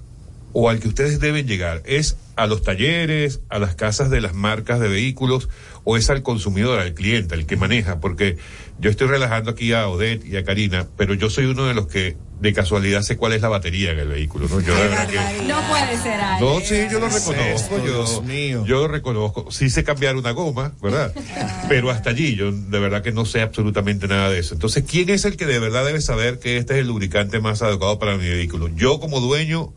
[0.53, 1.81] o al que ustedes deben llegar?
[1.85, 5.49] ¿Es a los talleres, a las casas de las marcas de vehículos
[5.85, 8.01] o es al consumidor, al cliente, al que maneja?
[8.01, 8.37] Porque
[8.79, 11.87] yo estoy relajando aquí a Odette y a Karina, pero yo soy uno de los
[11.87, 14.59] que de casualidad sé cuál es la batería en el vehículo, ¿no?
[14.59, 15.47] Yo de verdad que...
[15.47, 16.45] No puede ser Ale.
[16.45, 18.65] No, sí, yo lo reconozco, yo, Dios mío?
[18.65, 19.51] yo lo reconozco.
[19.51, 21.13] Sí sé cambiar una goma, ¿verdad?
[21.69, 24.53] Pero hasta allí yo de verdad que no sé absolutamente nada de eso.
[24.53, 27.61] Entonces, ¿quién es el que de verdad debe saber que este es el lubricante más
[27.61, 28.67] adecuado para mi vehículo?
[28.75, 29.73] ¿Yo como dueño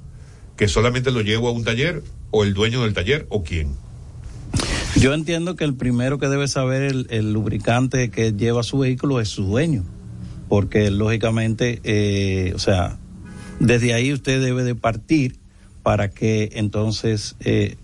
[0.56, 2.02] que solamente lo llevo a un taller
[2.32, 3.76] o el dueño del taller o quién?
[4.96, 9.20] Yo entiendo que el primero que debe saber el, el lubricante que lleva su vehículo
[9.20, 9.84] es su dueño,
[10.48, 12.98] porque lógicamente, eh, o sea,
[13.60, 15.36] desde ahí usted debe de partir
[15.82, 17.76] para que entonces eh,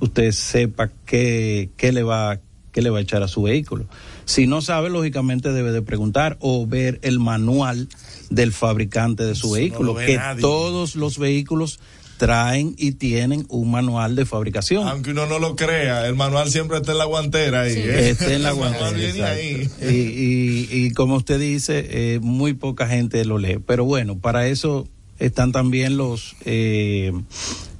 [0.00, 2.40] usted sepa qué, qué le va
[2.72, 3.86] que le va a echar a su vehículo.
[4.24, 7.88] Si no sabe, lógicamente debe de preguntar o ver el manual
[8.30, 10.40] del fabricante de su Eso no vehículo, lo ve que nadie.
[10.40, 11.78] todos los vehículos
[12.16, 14.88] traen y tienen un manual de fabricación.
[14.88, 17.74] Aunque uno no lo crea, el manual siempre está en la guantera ahí.
[17.76, 18.10] ¿eh?
[18.10, 19.68] Esté en la guantera, ahí.
[19.80, 23.58] Y, y, y como usted dice, eh, muy poca gente lo lee.
[23.66, 24.86] Pero bueno, para eso
[25.18, 27.12] están también los eh,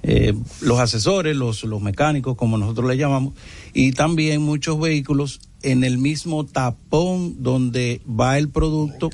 [0.06, 3.32] eh, los asesores, los, los mecánicos, como nosotros le llamamos,
[3.72, 9.08] y también muchos vehículos en el mismo tapón donde va el producto,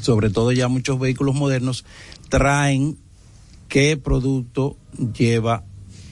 [0.00, 1.84] sobre todo ya muchos vehículos modernos,
[2.30, 2.96] traen
[3.68, 4.76] qué producto
[5.16, 5.64] lleva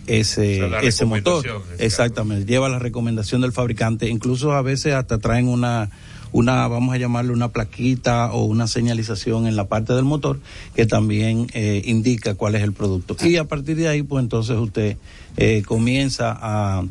[0.07, 1.43] ese, O sea, la ese motor.
[1.79, 4.09] Exactamente, lleva la recomendación del fabricante.
[4.09, 5.91] Incluso a veces hasta traen una,
[6.33, 10.41] una, vamos a llamarle una plaquita o una señalización en la parte del motor
[10.75, 13.17] que también eh, indica cuál es el producto.
[13.27, 14.97] Y a partir de ahí, pues entonces usted
[15.39, 16.85] eh, comienza a,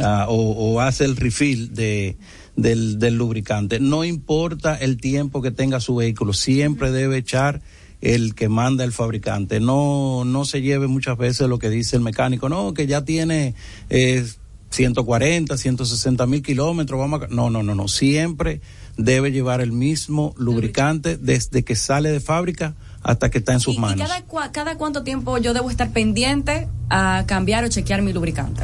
[0.00, 0.34] a- o,
[0.74, 2.16] o hace el refill de,
[2.56, 3.78] del, del lubricante.
[3.78, 7.60] No importa el tiempo que tenga su vehículo, siempre debe echar
[8.04, 9.58] el que manda el fabricante.
[9.60, 13.54] No, no se lleve muchas veces lo que dice el mecánico, no, que ya tiene
[13.90, 14.24] eh,
[14.70, 17.26] 140, 160 mil kilómetros, vamos a...
[17.28, 18.60] No, no, no, no, siempre
[18.96, 23.74] debe llevar el mismo lubricante desde que sale de fábrica hasta que está en sus
[23.74, 24.08] ¿Y, y manos.
[24.08, 28.62] cada, cua- cada cuánto tiempo yo debo estar pendiente a cambiar o chequear mi lubricante?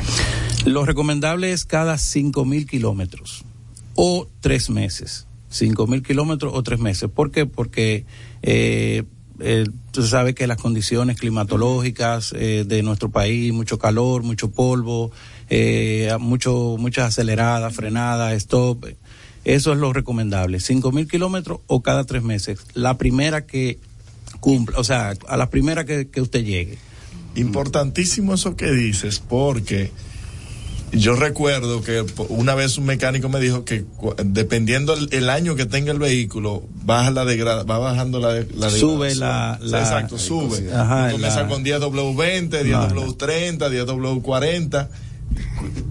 [0.67, 3.45] Lo recomendable es cada cinco mil kilómetros
[3.95, 5.27] o tres meses.
[5.49, 7.09] Cinco mil kilómetros o tres meses.
[7.11, 7.47] ¿Por qué?
[7.47, 8.05] Porque
[8.43, 9.05] eh,
[9.41, 15.11] eh, tú sabes que las condiciones climatológicas eh, de nuestro país, mucho calor, mucho polvo,
[15.49, 18.87] eh, mucho, muchas aceleradas, frenadas, stop.
[19.45, 20.61] Eso es lo recomendable.
[20.61, 22.61] Cinco mil kilómetros o cada tres meses.
[22.75, 23.79] La primera que
[24.41, 26.79] cumpla, o sea, a la primera que, que usted llegue.
[27.35, 29.91] Importantísimo eso que dices, porque
[30.93, 33.85] yo recuerdo que una vez un mecánico me dijo que
[34.25, 38.49] dependiendo el, el año que tenga el vehículo, baja la degrada, va bajando la, de-
[38.57, 40.73] la Sube la- Sí, la- exacto, sube.
[40.75, 44.89] Ajá, Comienza la- con 10W20, No, 10W30, 10W40.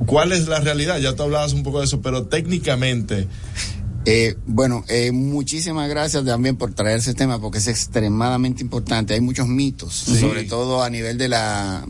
[0.06, 1.00] ¿Cuál es la realidad?
[1.00, 3.28] Ya tú hablabas un poco de eso, pero técnicamente
[4.06, 9.14] Eh, bueno, eh, muchísimas gracias también por traer ese tema porque es extremadamente importante.
[9.14, 11.86] Hay muchos mitos, sobre todo a nivel de la...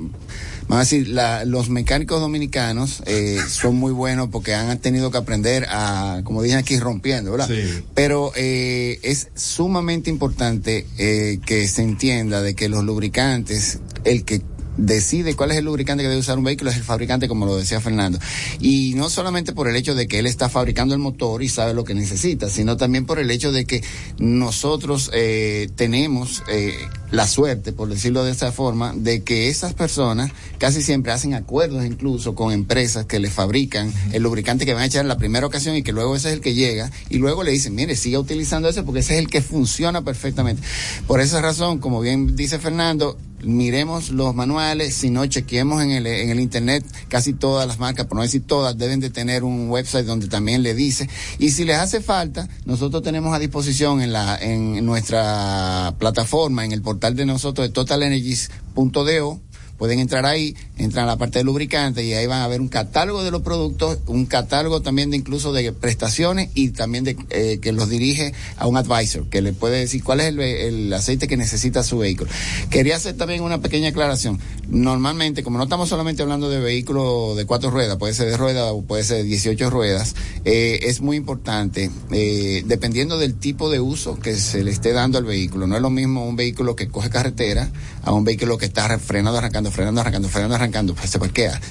[0.69, 5.17] Vamos a decir, la- los mecánicos dominicanos eh, son muy buenos porque han tenido que
[5.17, 7.47] aprender a, como dicen aquí, rompiendo, ¿verdad?
[7.95, 14.41] Pero eh, es sumamente importante eh, que se entienda de que los lubricantes, el que
[14.79, 17.57] decide cuál es el lubricante que debe usar un vehículo es el fabricante, como lo
[17.57, 18.19] decía Fernando.
[18.59, 21.73] Y no solamente por el hecho de que él está fabricando el motor y sabe
[21.73, 23.83] lo que necesita, sino también por el hecho de que
[24.17, 26.73] nosotros eh, tenemos eh,
[27.11, 31.85] la suerte, por decirlo de esta forma, de que esas personas casi siempre hacen acuerdos
[31.85, 35.45] incluso con empresas que le fabrican el lubricante que van a echar en la primera
[35.45, 38.19] ocasión y que luego ese es el que llega y luego le dicen, mire, siga
[38.19, 40.61] utilizando ese porque ese es el que funciona perfectamente.
[41.07, 46.07] Por esa razón, como bien dice Fernando, miremos los manuales, si no chequeemos en el,
[46.07, 49.69] en el internet, casi todas las marcas, por no decir todas, deben de tener un
[49.69, 51.09] website donde también le dice.
[51.37, 56.71] Y si les hace falta, nosotros tenemos a disposición en la, en nuestra plataforma, en
[56.71, 59.41] el portal de nosotros de totalenergies.do,
[59.79, 62.67] pueden entrar ahí, entran a la parte de lubricante y ahí van a ver un
[62.67, 67.59] catálogo de los productos, un catálogo también de incluso de prestaciones y también de eh,
[67.61, 71.27] que los dirige a un advisor que le puede decir cuál es el, el aceite
[71.27, 72.29] que necesita su vehículo.
[72.69, 74.39] Quería hacer también una pequeña aclaración.
[74.67, 78.71] Normalmente, como no estamos solamente hablando de vehículos de cuatro ruedas, puede ser de ruedas
[78.71, 80.15] o puede ser de 18 ruedas,
[80.45, 85.17] eh, es muy importante, eh, dependiendo del tipo de uso que se le esté dando
[85.17, 85.67] al vehículo.
[85.67, 87.71] No es lo mismo un vehículo que coge carretera
[88.09, 91.61] a un vehículo que está frenando, arrancando, frenando, arrancando, frenando, arrancando, pues se parquea.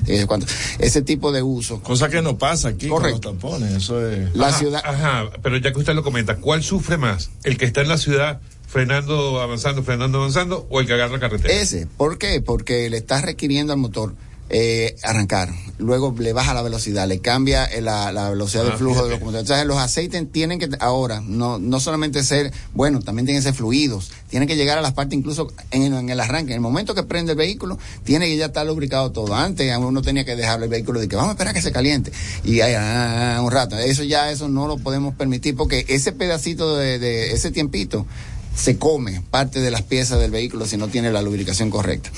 [0.79, 1.81] ese tipo de uso.
[1.83, 4.35] Cosa que no pasa aquí con los tampones, eso es...
[4.37, 7.31] La Ajá, ciudad- Ajá, pero ya que usted lo comenta, ¿cuál sufre más?
[7.43, 11.53] ¿El que está en la ciudad frenando, avanzando, frenando, avanzando o el que agarra carretera?
[11.53, 12.41] Ese, ¿por qué?
[12.41, 14.15] Porque le estás requiriendo al motor
[14.51, 18.79] eh, arrancar, luego le baja la velocidad, le cambia eh, la, la velocidad Ah, del
[18.79, 19.43] flujo de los combustibles.
[19.43, 23.55] Entonces los aceites tienen que ahora no no solamente ser, bueno, también tienen que ser
[23.55, 26.95] fluidos, tienen que llegar a las partes incluso en, en el arranque, en el momento
[26.95, 29.35] que prende el vehículo, tiene que ya estar lubricado todo.
[29.35, 32.11] Antes uno tenía que dejarle el vehículo de que vamos a esperar que se caliente
[32.45, 33.77] y ahí, ah, un rato.
[33.79, 38.07] Eso ya eso no lo podemos permitir porque ese pedacito de, de ese tiempito
[38.59, 42.11] se come parte de las piezas del vehículo si no tiene la lubricación correcta.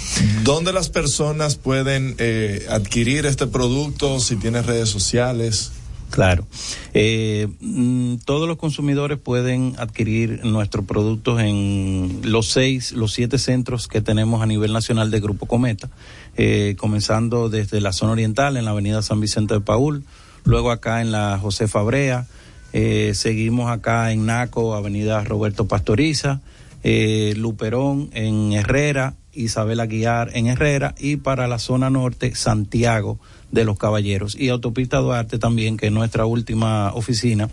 [0.43, 4.21] ¿Dónde las personas pueden eh, adquirir este producto?
[4.21, 5.73] Si tienes redes sociales.
[6.09, 6.47] Claro.
[6.95, 13.87] Eh, mm, todos los consumidores pueden adquirir nuestros productos en los seis, los siete centros
[13.87, 15.91] que tenemos a nivel nacional de Grupo Cometa,
[16.37, 20.05] eh, comenzando desde la zona oriental en la avenida San Vicente de Paul,
[20.45, 22.27] luego acá en la José Fabrea,
[22.73, 26.41] eh, seguimos acá en Naco, Avenida Roberto Pastoriza,
[26.83, 33.19] eh, Luperón en Herrera, Isabel Aguiar en Herrera y para la zona norte Santiago
[33.53, 37.49] de los Caballeros y Autopista Duarte también, que es nuestra última oficina.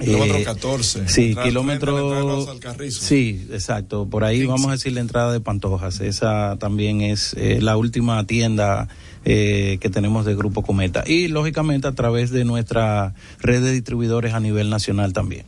[0.00, 1.08] Kilómetro Eh, 14.
[1.08, 2.46] Sí, Entrada- kilómetro.
[2.90, 4.06] Sí, exacto.
[4.08, 6.00] Por ahí vamos a decir la entrada de Pantojas.
[6.00, 8.88] Esa también es eh, la última tienda
[9.24, 11.04] eh, que tenemos de Grupo Cometa.
[11.06, 15.44] Y lógicamente a través de nuestra red de distribuidores a nivel nacional también.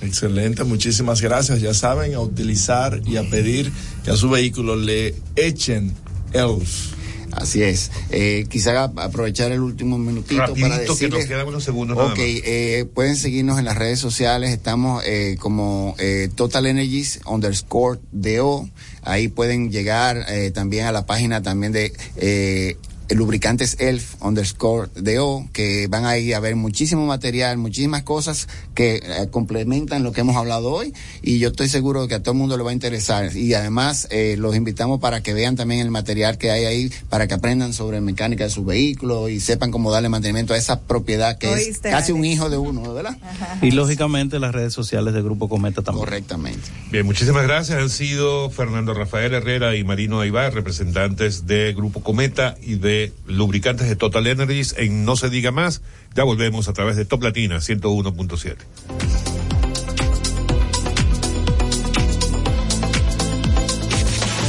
[0.00, 1.60] Excelente, muchísimas gracias.
[1.60, 3.72] Ya saben, a utilizar y a pedir
[4.04, 5.92] que a su vehículo le echen
[6.32, 6.96] ELF.
[7.32, 7.90] Así es.
[8.10, 11.26] Eh, quizá aprovechar el último minutito Rapidito, para que nos decirles.
[11.26, 12.26] quedan unos segundos nada Ok, más.
[12.26, 14.50] eh, pueden seguirnos en las redes sociales.
[14.50, 18.68] Estamos eh, como eh, Total Energies underscore DO.
[19.02, 22.76] Ahí pueden llegar eh, también a la página también de eh,
[23.10, 29.28] lubricantes elf underscore DO, que van ahí a ver muchísimo material, muchísimas cosas que eh,
[29.30, 30.92] complementan lo que hemos hablado hoy.
[31.22, 33.36] Y yo estoy seguro que a todo el mundo le va a interesar.
[33.36, 37.26] Y además eh, los invitamos para que vean también el material que hay ahí, para
[37.26, 41.38] que aprendan sobre mecánica de su vehículo y sepan cómo darle mantenimiento a esa propiedad
[41.38, 43.16] que es casi un hijo de uno, ¿verdad?
[43.62, 46.04] Y lógicamente las redes sociales de Grupo Cometa también.
[46.04, 46.68] Correctamente.
[46.90, 47.78] Bien, muchísimas gracias.
[47.78, 53.88] Han sido Fernando Rafael Herrera y Marino Aybar, representantes de Grupo Cometa y de lubricantes
[53.88, 55.82] de Total Energies en No se diga más.
[56.14, 58.56] Ya volvemos a través de Top Latina 101.7.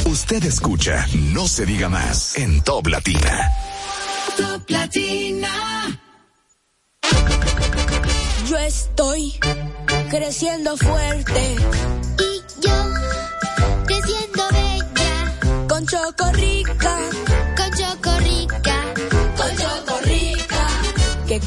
[0.06, 3.50] Usted escucha No se diga más en Top Latina.
[4.36, 6.00] Top Latina.
[8.48, 9.34] Yo estoy
[10.10, 11.56] creciendo fuerte.
[12.18, 12.72] Y yo
[13.86, 15.66] creciendo bella.
[15.68, 16.74] Con Chocorrica.
[16.74, 17.19] Con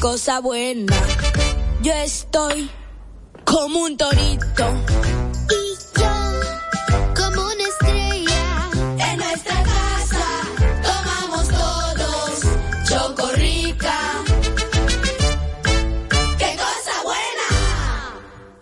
[0.00, 0.92] Cosa buena.
[1.82, 2.70] Yo estoy
[3.44, 4.66] como un torito.
[5.50, 6.10] Y yo
[7.16, 8.13] como una estrella.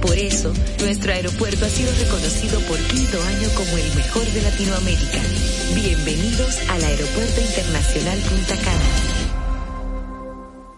[0.00, 5.20] Por eso, nuestro aeropuerto ha sido reconocido por quinto año como el mejor de Latinoamérica.
[5.74, 9.09] Bienvenidos al Aeropuerto Internacional Punta Cana.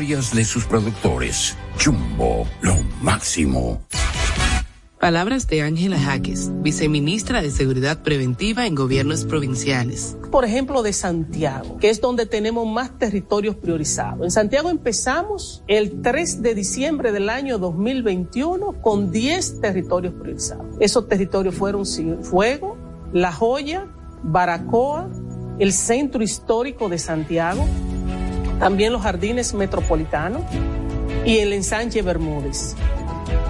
[0.00, 1.56] de sus productores.
[1.78, 3.82] Jumbo, lo máximo.
[4.98, 10.16] Palabras de Ángela Jaques, viceministra de Seguridad Preventiva en Gobiernos Provinciales.
[10.30, 14.24] Por ejemplo, de Santiago, que es donde tenemos más territorios priorizados.
[14.24, 20.66] En Santiago empezamos el 3 de diciembre del año 2021 con 10 territorios priorizados.
[20.80, 21.84] Esos territorios fueron
[22.22, 22.78] Fuego,
[23.12, 23.86] La Joya,
[24.22, 25.10] Baracoa,
[25.58, 27.66] el Centro Histórico de Santiago,
[28.60, 30.42] también los Jardines Metropolitanos
[31.24, 32.76] y el Ensanche Bermúdez.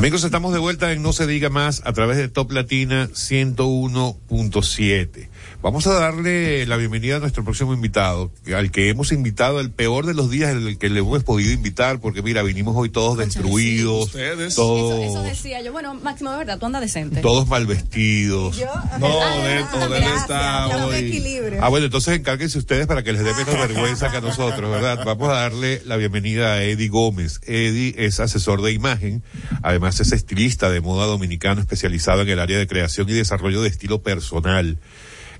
[0.00, 5.28] Amigos, estamos de vuelta en No se diga más a través de Top Latina 101.7.
[5.62, 10.06] Vamos a darle la bienvenida a nuestro próximo invitado, al que hemos invitado el peor
[10.06, 14.06] de los días, el que le hemos podido invitar, porque mira, vinimos hoy todos destruidos,
[14.06, 14.54] Ustedes.
[14.54, 15.72] todos, Eso, eso decía yo.
[15.72, 17.20] Bueno, Máximo, de verdad, tú andas decente.
[17.20, 18.58] todos mal vestidos.
[18.98, 19.06] No,
[19.42, 19.56] de, de
[19.98, 21.08] él está estamos en hoy.
[21.10, 21.58] equilibrio.
[21.62, 25.04] Ah, bueno, entonces encárguense ustedes para que les dé menos vergüenza que a nosotros, ¿verdad?
[25.04, 27.38] Vamos a darle la bienvenida a Eddie Gómez.
[27.46, 29.22] Eddie es asesor de imagen,
[29.62, 33.68] además es estilista de moda dominicano especializado en el área de creación y desarrollo de
[33.68, 34.78] estilo personal,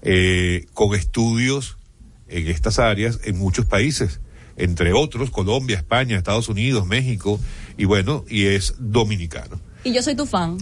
[0.02, 1.76] eh, con estudios
[2.28, 4.20] en estas áreas en muchos países,
[4.56, 7.40] entre otros Colombia, España, Estados Unidos, México,
[7.76, 9.60] y bueno, y es dominicano.
[9.82, 10.58] Y yo soy tu fan.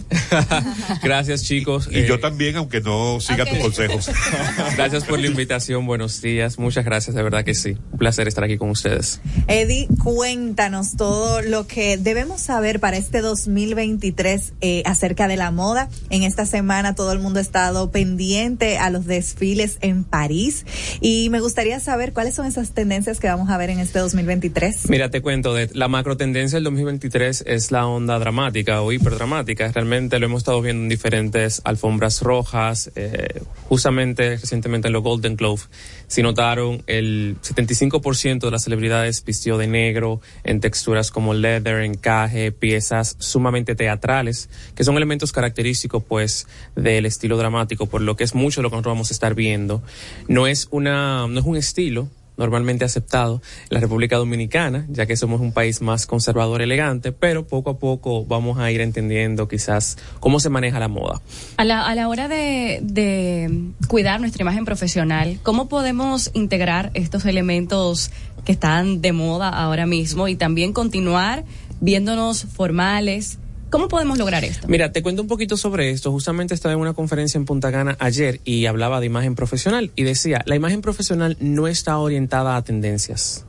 [1.03, 1.89] Gracias, chicos.
[1.91, 4.09] Y Eh, yo también, aunque no siga tus consejos.
[4.75, 5.85] Gracias por la invitación.
[5.85, 6.57] Buenos días.
[6.57, 7.75] Muchas gracias, de verdad que sí.
[7.91, 9.19] Un placer estar aquí con ustedes.
[9.47, 15.89] Eddie, cuéntanos todo lo que debemos saber para este 2023 eh, acerca de la moda.
[16.09, 20.65] En esta semana todo el mundo ha estado pendiente a los desfiles en París
[21.01, 24.89] y me gustaría saber cuáles son esas tendencias que vamos a ver en este 2023.
[24.89, 29.71] Mira, te cuento, de la macro tendencia del 2023 es la onda dramática o hiperdramática.
[29.71, 32.91] Realmente lo hemos estado viendo en diferentes alfombras rojas.
[32.95, 35.61] eh, justamente recientemente en los Golden Globe,
[36.07, 42.51] si notaron, el 75% de las celebridades vistió de negro en texturas como leather, encaje,
[42.51, 48.33] piezas sumamente teatrales, que son elementos característicos pues del estilo dramático, por lo que es
[48.33, 49.83] mucho lo que nosotros vamos a estar viendo.
[50.27, 52.09] No es una, no es un estilo,
[52.39, 57.45] normalmente aceptado en la República Dominicana, ya que somos un país más conservador, elegante, pero
[57.45, 61.21] poco a poco vamos a ir entendiendo quizás cómo se maneja la moda.
[61.57, 67.25] A la, a la hora de, de cuidar nuestra imagen profesional, ¿cómo podemos integrar estos
[67.25, 68.09] elementos
[68.45, 71.43] que están de moda ahora mismo y también continuar
[71.81, 73.37] viéndonos formales?
[73.69, 74.67] ¿Cómo podemos lograr esto?
[74.67, 76.11] Mira, te cuento un poquito sobre esto.
[76.11, 80.03] Justamente estaba en una conferencia en Punta Cana ayer y hablaba de imagen profesional y
[80.03, 83.45] decía, la imagen profesional no está orientada a tendencias.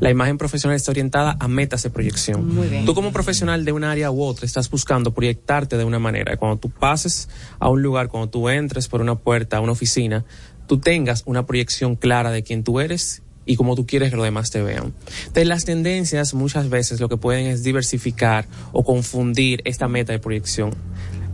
[0.00, 2.54] La imagen profesional está orientada a metas de proyección.
[2.54, 2.86] Muy bien.
[2.86, 6.32] Tú como profesional de un área u otra estás buscando proyectarte de una manera.
[6.32, 7.28] Y Cuando tú pases
[7.58, 10.24] a un lugar, cuando tú entres por una puerta a una oficina,
[10.66, 14.24] tú tengas una proyección clara de quién tú eres y cómo tú quieres que los
[14.24, 14.92] demás te vean.
[15.20, 20.18] Entonces las tendencias muchas veces lo que pueden es diversificar o confundir esta meta de
[20.18, 20.74] proyección.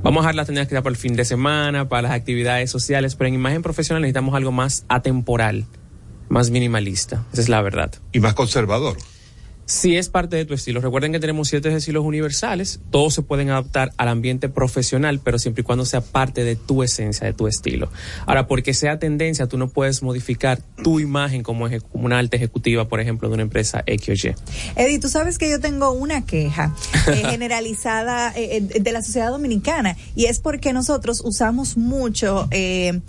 [0.02, 3.28] Vamos a dejar las tendencias para el fin de semana, para las actividades sociales, pero
[3.28, 5.66] en imagen profesional necesitamos algo más atemporal,
[6.28, 7.24] más minimalista.
[7.32, 7.92] Esa es la verdad.
[8.12, 8.96] Y más conservador.
[9.66, 10.80] Si es parte de tu estilo.
[10.80, 12.80] Recuerden que tenemos siete estilos universales.
[12.90, 16.82] Todos se pueden adaptar al ambiente profesional, pero siempre y cuando sea parte de tu
[16.82, 17.90] esencia, de tu estilo.
[18.26, 23.00] Ahora, porque sea tendencia, tú no puedes modificar tu imagen como, una alta ejecutiva, por
[23.00, 24.34] ejemplo, de una empresa X o Y.
[24.76, 26.74] Eddie, tú sabes que yo tengo una queja
[27.08, 33.00] eh, generalizada eh, eh, de la sociedad dominicana y es porque nosotros usamos mucho eh,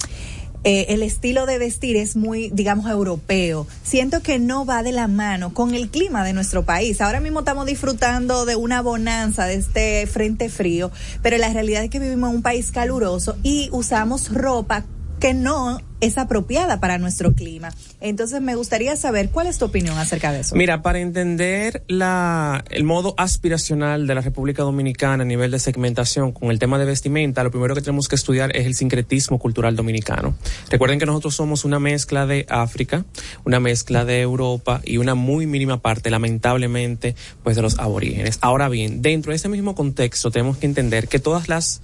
[0.66, 3.68] eh, el estilo de vestir es muy, digamos, europeo.
[3.84, 7.02] Siento que no va de la mano con el clima de nuestro país.
[7.02, 11.92] Ahora mismo estamos disfrutando de una bonanza, de este frente frío, pero la realidad es
[11.92, 14.84] que vivimos en un país caluroso y usamos ropa
[15.20, 17.74] que no es apropiada para nuestro clima.
[18.00, 20.56] Entonces me gustaría saber cuál es tu opinión acerca de eso.
[20.56, 26.32] Mira, para entender la, el modo aspiracional de la República Dominicana a nivel de segmentación
[26.32, 29.76] con el tema de vestimenta, lo primero que tenemos que estudiar es el sincretismo cultural
[29.76, 30.36] dominicano.
[30.70, 33.04] Recuerden que nosotros somos una mezcla de África,
[33.44, 38.38] una mezcla de Europa y una muy mínima parte, lamentablemente, pues de los aborígenes.
[38.42, 41.82] Ahora bien, dentro de ese mismo contexto tenemos que entender que todas las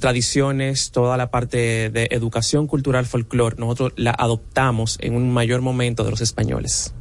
[0.00, 6.04] tradiciones, toda la parte de educación cultural, folclore, nosotros la adoptamos en un mayor momento
[6.04, 6.94] de los españoles.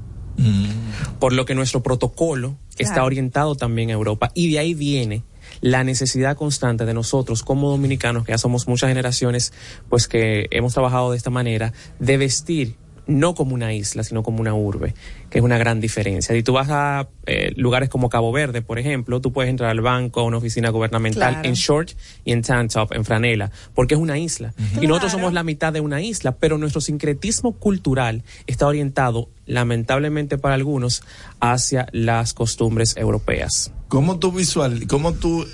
[1.20, 4.32] Por lo que nuestro protocolo está orientado también a Europa.
[4.36, 5.24] Y de ahí viene
[5.62, 9.54] la necesidad constante de nosotros como dominicanos, que ya somos muchas generaciones,
[9.90, 12.76] pues que hemos trabajado de esta manera, de vestir
[13.08, 14.94] no como una isla, sino como una urbe,
[15.30, 16.36] que es una gran diferencia.
[16.36, 19.82] Si tú vas a eh, lugares como Cabo Verde, por ejemplo, tú puedes entrar al
[19.82, 21.48] banco, a una oficina gubernamental Claro.
[21.50, 21.92] en short
[22.26, 24.54] y en tank top, en franela, porque es una isla.
[24.82, 30.38] Y nosotros somos la mitad de una isla, pero nuestro sincretismo cultural está orientado, lamentablemente
[30.38, 31.04] para algunos,
[31.40, 33.72] hacia las costumbres europeas.
[33.88, 35.46] ¿Cómo tú visual, cómo tú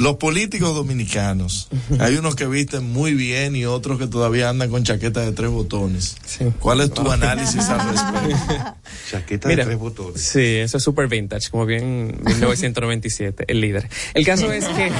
[0.00, 1.68] los políticos dominicanos,
[1.98, 5.50] hay unos que visten muy bien y otros que todavía andan con chaqueta de tres
[5.50, 6.16] botones.
[6.58, 8.76] ¿Cuál es tu análisis al respecto?
[9.10, 10.22] Chaqueta Mira, de tres botones.
[10.22, 13.90] Sí, eso es super vintage, como bien 1997, el líder.
[14.14, 14.90] El caso es que,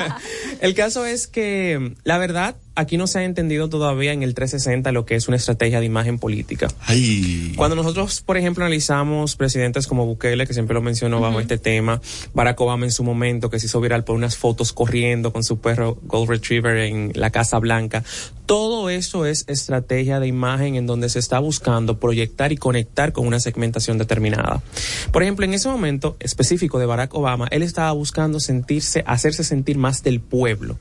[0.60, 4.90] el caso es que, la verdad, aquí no se ha entendido todavía en el 360
[4.92, 6.68] lo que es una estrategia de imagen política.
[6.86, 7.52] Ay.
[7.56, 12.00] Cuando nosotros, por ejemplo, analizamos presidentes como Bukele, que siempre lo mencionó bajo este tema,
[12.34, 15.60] Barack Obama en su momento, que se hizo viral por unas fotos corriendo con su
[15.60, 18.02] perro Gold Retriever en la Casa Blanca,
[18.50, 23.28] todo eso es estrategia de imagen en donde se está buscando proyectar y conectar con
[23.28, 24.60] una segmentación determinada.
[25.12, 29.78] Por ejemplo, en ese momento específico de Barack Obama, él estaba buscando sentirse, hacerse sentir
[29.78, 30.80] más del pueblo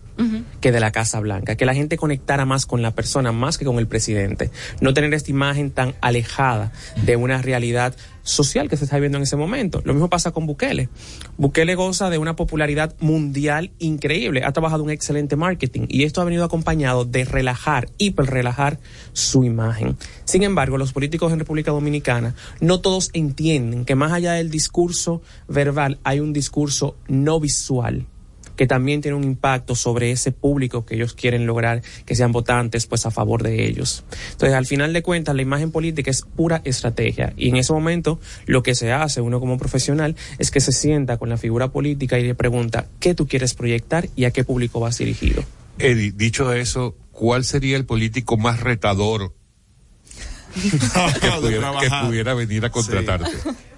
[0.62, 3.66] que de la Casa Blanca, que la gente conectara más con la persona más que
[3.66, 4.50] con el presidente,
[4.82, 6.72] no tener esta imagen tan alejada
[7.06, 9.82] de una realidad social que se está viviendo en ese momento.
[9.84, 10.90] Lo mismo pasa con Bukele.
[11.38, 16.26] Bukele goza de una popularidad mundial increíble, ha trabajado un excelente marketing y esto ha
[16.26, 18.80] venido acompañado de relajar, hiper relajar
[19.14, 19.98] su imagen.
[20.26, 25.22] Sin embargo, los políticos en República Dominicana no todos entienden que más allá del discurso
[25.48, 28.06] verbal hay un discurso no visual
[28.60, 32.88] que también tiene un impacto sobre ese público que ellos quieren lograr que sean votantes
[32.88, 34.04] pues a favor de ellos.
[34.34, 38.20] Entonces, al final de cuentas, la imagen política es pura estrategia y en ese momento
[38.48, 42.20] lo que se hace uno como profesional es que se sienta con la figura política
[42.20, 45.42] y le pregunta qué tú quieres proyectar y a qué público vas dirigido.
[45.78, 49.34] Eddie, dicho eso, ¿cuál sería el político más retador
[50.54, 53.32] que, pudiera, que pudiera venir a contratarte?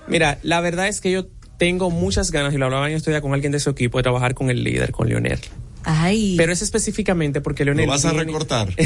[0.07, 1.27] Mira, la verdad es que yo
[1.61, 4.33] tengo muchas ganas, y lo hablaba estos días con alguien de su equipo, de trabajar
[4.33, 5.37] con el líder, con Leonel.
[5.83, 6.35] Ay.
[6.37, 7.85] Pero es específicamente porque Leonel.
[7.85, 8.69] Lo vas a tiene- recortar.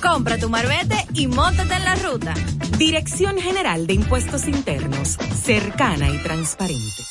[0.00, 2.32] Compra tu marbete y móntate en la ruta.
[2.78, 7.02] Dirección General de Impuestos Internos, cercana y transparente.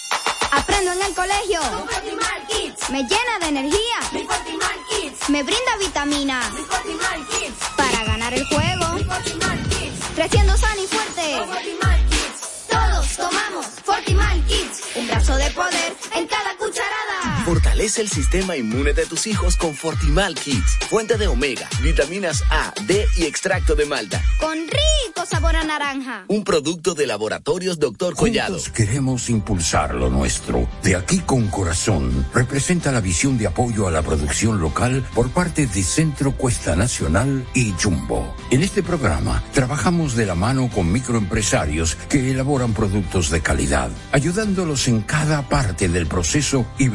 [0.52, 1.60] Aprendo en el colegio.
[1.62, 2.65] Fortimal Kids.
[2.92, 3.98] Me llena de energía.
[4.12, 5.30] Mi Fortimal Kids.
[5.30, 6.54] Me brinda vitaminas.
[6.54, 7.56] Mi Fortimal Kids.
[7.76, 8.94] Para ganar el juego.
[8.94, 10.06] Mi Fortimal Kids.
[10.16, 11.38] Creciendo sano y fuerte.
[11.40, 12.68] Con Fortimal Kids.
[12.70, 14.82] Todos tomamos Fortimal Kids.
[14.96, 17.05] Un brazo de poder en cada cucharada.
[17.46, 22.74] Fortalece el sistema inmune de tus hijos con Fortimal Kids, fuente de omega, vitaminas A,
[22.88, 24.20] D y extracto de malta.
[24.40, 26.26] Con rico sabor a naranja.
[26.28, 28.16] Un producto de laboratorios Dr.
[28.16, 28.56] Collado.
[28.56, 30.68] Juntos queremos impulsar lo nuestro.
[30.82, 35.68] De aquí con corazón representa la visión de apoyo a la producción local por parte
[35.68, 38.36] de Centro Cuesta Nacional y Jumbo.
[38.50, 44.88] En este programa trabajamos de la mano con microempresarios que elaboran productos de calidad, ayudándolos
[44.88, 46.88] en cada parte del proceso y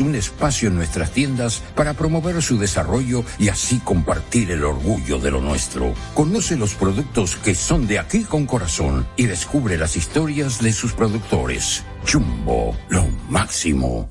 [0.00, 5.30] un espacio en nuestras tiendas para promover su desarrollo y así compartir el orgullo de
[5.30, 5.94] lo nuestro.
[6.14, 10.92] Conoce los productos que son de aquí con corazón y descubre las historias de sus
[10.92, 11.84] productores.
[12.10, 14.10] Jumbo, lo máximo.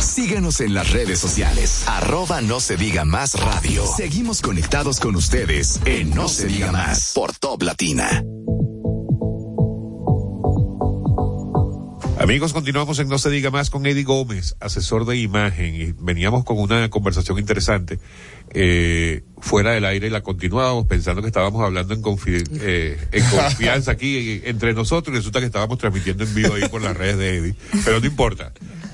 [0.00, 1.84] Síguenos en las redes sociales.
[1.86, 3.84] Arroba no se diga más radio.
[3.86, 8.24] Seguimos conectados con ustedes en No se diga más por Top Latina.
[12.18, 16.44] Amigos, continuamos en No se diga más con Eddie Gómez, asesor de imagen, y veníamos
[16.44, 17.98] con una conversación interesante
[18.52, 22.02] eh, fuera del aire y la continuábamos pensando que estábamos hablando en,
[22.60, 26.82] eh, en confianza aquí entre nosotros y resulta que estábamos transmitiendo en vivo ahí por
[26.82, 27.54] las redes de Eddie,
[27.84, 28.52] pero no importa.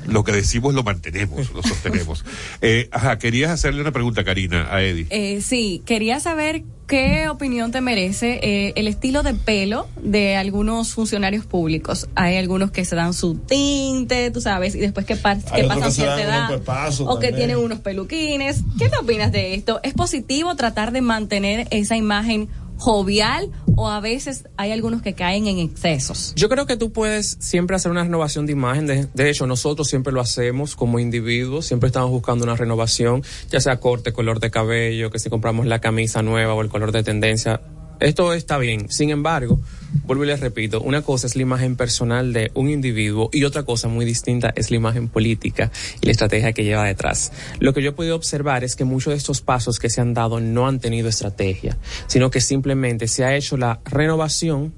[0.09, 2.25] Lo que decimos lo mantenemos, lo sostenemos.
[2.63, 5.07] Eh, ajá, querías hacerle una pregunta, Karina, a Eddie.
[5.11, 10.93] Eh, sí, quería saber qué opinión te merece eh, el estilo de pelo de algunos
[10.95, 12.09] funcionarios públicos.
[12.15, 15.69] Hay algunos que se dan su tinte, tú sabes, y después que, pa- Hay que
[15.69, 18.63] pasan cierta dan edad o que tienen unos peluquines.
[18.79, 19.81] ¿Qué te opinas de esto?
[19.83, 25.47] ¿Es positivo tratar de mantener esa imagen jovial o a veces hay algunos que caen
[25.47, 26.33] en excesos?
[26.37, 28.87] Yo creo que tú puedes siempre hacer una renovación de imagen.
[28.87, 31.67] De, de hecho, nosotros siempre lo hacemos como individuos.
[31.67, 35.81] Siempre estamos buscando una renovación, ya sea corte, color de cabello, que si compramos la
[35.81, 37.61] camisa nueva o el color de tendencia.
[37.99, 38.91] Esto está bien.
[38.91, 39.59] Sin embargo,
[40.05, 43.63] vuelvo y les repito, una cosa es la imagen personal de un individuo y otra
[43.63, 47.33] cosa muy distinta es la imagen política y la estrategia que lleva detrás.
[47.59, 50.13] Lo que yo he podido observar es que muchos de estos pasos que se han
[50.13, 54.75] dado no han tenido estrategia, sino que simplemente se ha hecho la renovación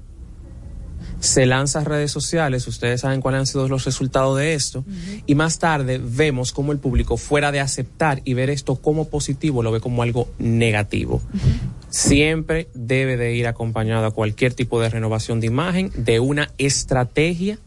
[1.19, 4.85] se lanza a redes sociales, ustedes saben cuáles han sido los resultados de esto,
[5.25, 9.61] y más tarde vemos cómo el público, fuera de aceptar y ver esto como positivo,
[9.61, 11.21] lo ve como algo negativo.
[11.89, 17.57] Siempre debe de ir acompañado a cualquier tipo de renovación de imagen, de una estrategia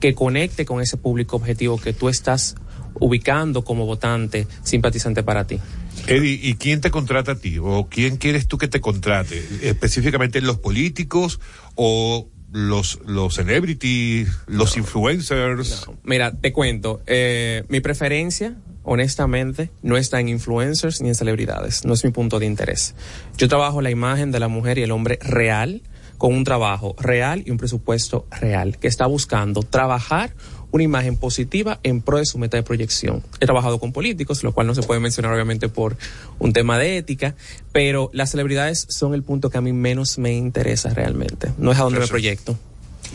[0.00, 2.54] que conecte con ese público objetivo que tú estás
[3.00, 5.58] ubicando como votante simpatizante para ti.
[6.06, 7.58] Eddie, ¿y quién te contrata a ti?
[7.60, 9.44] ¿O quién quieres tú que te contrate?
[9.62, 11.40] ¿Específicamente los políticos
[11.74, 15.86] o los, los celebrities, los influencers?
[16.04, 21.94] Mira, te cuento, eh, mi preferencia, honestamente, no está en influencers ni en celebridades, no
[21.94, 22.94] es mi punto de interés.
[23.36, 25.82] Yo trabajo la imagen de la mujer y el hombre real,
[26.16, 30.34] con un trabajo real y un presupuesto real, que está buscando trabajar
[30.70, 33.22] una imagen positiva en pro de su meta de proyección.
[33.40, 35.96] He trabajado con políticos, lo cual no se puede mencionar obviamente por
[36.38, 37.34] un tema de ética,
[37.72, 41.52] pero las celebridades son el punto que a mí menos me interesa realmente.
[41.58, 42.58] No es a donde me proyecto.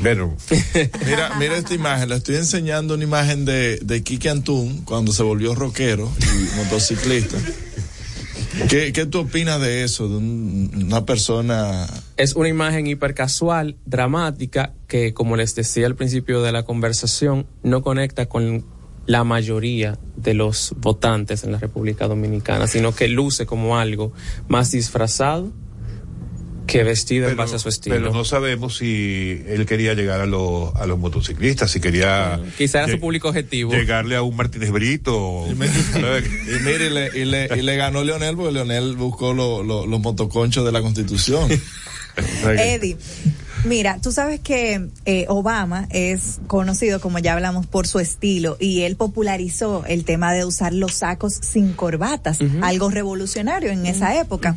[0.02, 0.36] Pero,
[1.06, 5.22] Mira, mira esta imagen, le estoy enseñando una imagen de, de Kike Antún cuando se
[5.22, 7.38] volvió rockero y motociclista.
[8.70, 10.08] ¿Qué, ¿Qué tú opinas de eso?
[10.08, 16.42] De un- una persona Es una imagen hipercasual, dramática, que como les decía al principio
[16.42, 18.64] de la conversación, no conecta con
[19.06, 24.14] la mayoría de los votantes en la República Dominicana, sino que luce como algo
[24.48, 25.52] más disfrazado
[26.68, 27.96] que vestido en base a su estilo.
[27.96, 32.84] pero no sabemos si él quería llegar a, los a los motociclistas, si quería Quizá
[32.84, 33.72] era su público objetivo.
[33.74, 35.46] llegarle a un Martínez Brito.
[35.54, 35.56] Y
[36.64, 40.00] mire, y le, y le, y le ganó Leonel porque Leonel buscó lo- lo- los
[40.00, 41.50] motoconchos de la Constitución.
[42.46, 42.98] Eddie,
[43.66, 48.82] mira, tú sabes que eh, Obama es conocido, como ya hablamos, por su estilo y
[48.82, 54.56] él popularizó el tema de usar los sacos sin corbatas, algo revolucionario en esa época.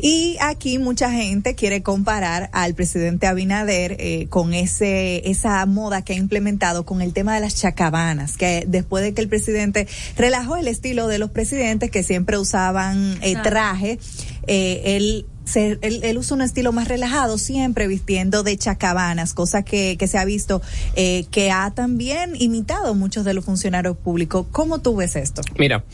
[0.00, 6.12] Y aquí mucha gente quiere comparar al presidente Abinader eh, con ese esa moda que
[6.12, 10.56] ha implementado con el tema de las chacabanas, que después de que el presidente relajó
[10.56, 13.98] el estilo de los presidentes que siempre usaban eh, traje,
[14.46, 19.62] eh, él se- él, él usa un estilo más relajado, siempre vistiendo de chacabanas, cosa
[19.62, 20.60] que, que se ha visto
[20.94, 24.46] eh, que ha también imitado muchos de los funcionarios públicos.
[24.52, 25.42] ¿Cómo tú ves esto?
[25.58, 25.84] Mira,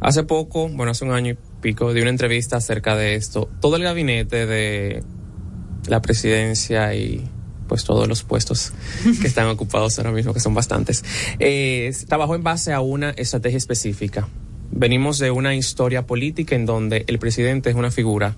[0.00, 3.48] hace poco, bueno, hace un año y pico, di una entrevista acerca de esto.
[3.60, 5.02] Todo el gabinete de
[5.86, 7.24] la presidencia y
[7.68, 8.72] pues todos los puestos
[9.20, 11.04] que están ocupados ahora mismo, que son bastantes,
[11.38, 14.28] eh, trabajó en base a una estrategia específica.
[14.70, 18.34] Venimos de una historia política en donde el presidente es una figura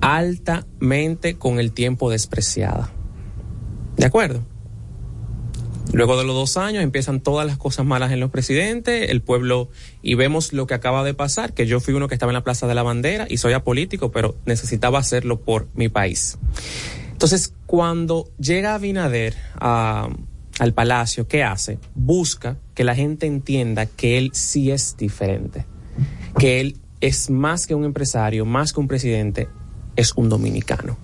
[0.00, 2.92] altamente con el tiempo despreciada.
[3.96, 4.42] ¿De acuerdo?
[5.92, 9.70] Luego de los dos años empiezan todas las cosas malas en los presidentes, el pueblo,
[10.02, 12.44] y vemos lo que acaba de pasar, que yo fui uno que estaba en la
[12.44, 16.38] Plaza de la Bandera y soy apolítico, pero necesitaba hacerlo por mi país.
[17.12, 20.08] Entonces, cuando llega Abinader a,
[20.58, 21.78] al palacio, ¿qué hace?
[21.94, 25.64] Busca que la gente entienda que él sí es diferente,
[26.38, 29.48] que él es más que un empresario, más que un presidente,
[29.96, 30.96] es un dominicano.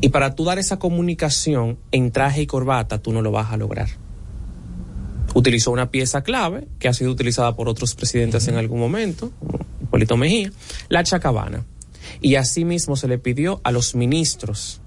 [0.00, 3.56] Y para tú dar esa comunicación en traje y corbata, tú no lo vas a
[3.56, 3.88] lograr.
[5.34, 9.64] Utilizó una pieza clave que ha sido utilizada por otros presidentes en algún momento, como
[9.82, 10.52] Hipólito Mejía,
[10.88, 11.64] la chacabana.
[12.20, 14.80] Y asimismo se le pidió a los ministros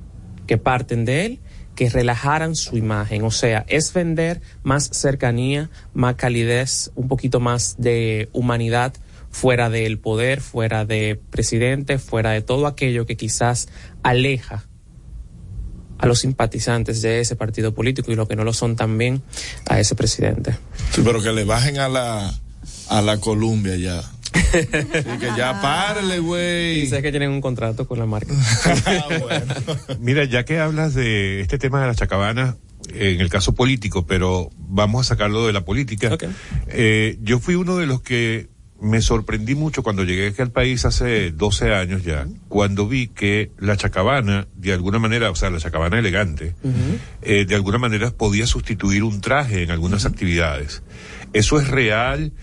[0.47, 1.39] que parten de él
[1.75, 3.23] que relajaran su imagen.
[3.23, 8.93] O sea, es vender más cercanía, más calidez, un poquito más de humanidad
[9.31, 13.69] fuera del poder, fuera de presidente, fuera de todo aquello que quizás
[14.03, 14.65] aleja
[15.99, 19.21] a los simpatizantes de ese partido político y lo que no lo son también
[19.67, 20.57] a ese presidente.
[20.91, 22.33] Sí, pero que le bajen a la,
[22.87, 24.01] a la Columbia ya.
[24.31, 24.67] Sí,
[25.19, 26.87] que ya párele, güey.
[26.87, 28.33] Sé que tienen un contrato con la marca.
[29.99, 32.55] Mira, ya que hablas de este tema de las chacabanas,
[32.93, 36.15] en el caso político, pero vamos a sacarlo de la política.
[36.67, 38.49] Eh, yo fui uno de los que
[38.81, 43.51] me sorprendí mucho cuando llegué aquí al país hace 12 años ya, cuando vi que
[43.57, 46.55] la chacabana, de alguna manera, o sea, la chacabana elegante,
[47.21, 50.81] eh, de alguna manera podía sustituir un traje en algunas actividades.
[51.33, 52.33] ¿Eso es real?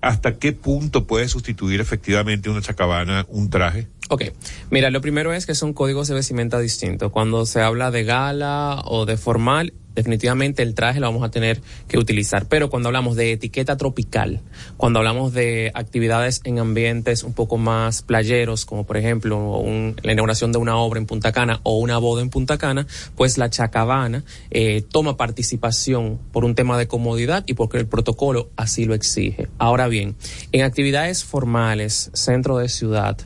[0.00, 3.88] ¿Hasta qué punto puede sustituir efectivamente una chacabana un traje?
[4.10, 4.24] Ok,
[4.70, 7.10] mira, lo primero es que son códigos de vestimenta distintos.
[7.10, 11.62] Cuando se habla de gala o de formal, definitivamente el traje lo vamos a tener
[11.88, 12.46] que utilizar.
[12.46, 14.42] Pero cuando hablamos de etiqueta tropical,
[14.76, 20.12] cuando hablamos de actividades en ambientes un poco más playeros, como por ejemplo un- la
[20.12, 22.86] inauguración de una obra en Punta Cana o una boda en Punta Cana,
[23.16, 28.50] pues la chacabana eh, toma participación por un tema de comodidad y porque el protocolo
[28.56, 29.48] así lo exige.
[29.58, 30.16] Ahora bien,
[30.52, 33.16] en actividades formales, centro de ciudad,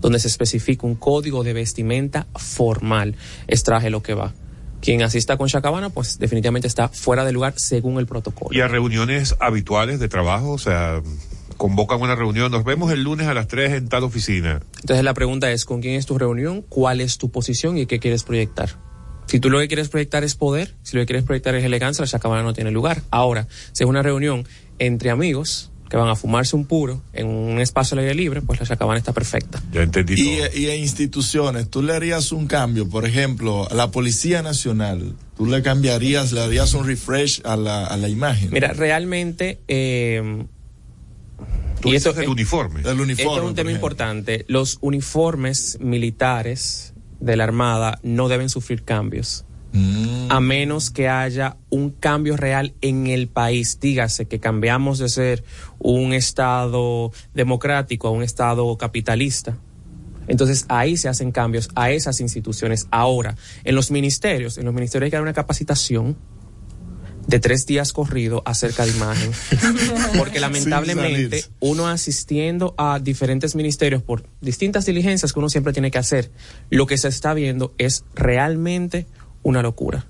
[0.00, 3.16] donde se especifica un código de vestimenta formal,
[3.46, 4.34] es traje lo que va.
[4.80, 8.56] Quien asista con chacabana, pues definitivamente está fuera de lugar según el protocolo.
[8.56, 11.02] Y a reuniones habituales de trabajo, o sea,
[11.56, 14.60] convocan una reunión, nos vemos el lunes a las 3 en tal oficina.
[14.80, 16.62] Entonces la pregunta es, ¿con quién es tu reunión?
[16.62, 18.70] ¿Cuál es tu posición y qué quieres proyectar?
[19.26, 22.02] Si tú lo que quieres proyectar es poder, si lo que quieres proyectar es elegancia,
[22.02, 23.02] la chacabana no tiene lugar.
[23.10, 24.46] Ahora, si es una reunión
[24.78, 28.60] entre amigos que van a fumarse un puro en un espacio al aire libre, pues
[28.60, 29.62] la chacabana está perfecta.
[29.72, 32.88] Ya entendí Y, y en instituciones, ¿tú le harías un cambio?
[32.88, 37.86] Por ejemplo, a la Policía Nacional, ¿tú le cambiarías, le harías un refresh a la,
[37.86, 38.50] a la imagen?
[38.52, 39.60] Mira, realmente...
[39.68, 40.44] Eh,
[41.80, 42.80] Tú y dices esto- el uniforme.
[42.80, 43.70] El uniforme, Esto es un tema ejemplo.
[43.70, 44.44] importante.
[44.48, 49.44] Los uniformes militares de la Armada no deben sufrir cambios.
[49.72, 50.30] Mm.
[50.30, 53.78] A menos que haya un cambio real en el país.
[53.80, 55.44] Dígase que cambiamos de ser
[55.78, 59.58] un Estado democrático a un Estado capitalista.
[60.26, 62.86] Entonces ahí se hacen cambios a esas instituciones.
[62.90, 66.16] Ahora, en los ministerios, en los ministerios hay que dar una capacitación
[67.26, 69.30] de tres días corrido acerca de imagen.
[70.18, 75.98] Porque lamentablemente uno asistiendo a diferentes ministerios por distintas diligencias que uno siempre tiene que
[75.98, 76.30] hacer,
[76.70, 79.06] lo que se está viendo es realmente
[79.48, 80.04] una locura.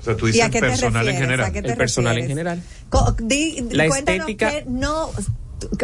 [0.00, 1.46] O sea, tú ¿Y dices a qué te personal en general.
[1.46, 2.62] ¿A qué te El personal en general.
[2.90, 5.10] Co- di- La cuéntanos estética- no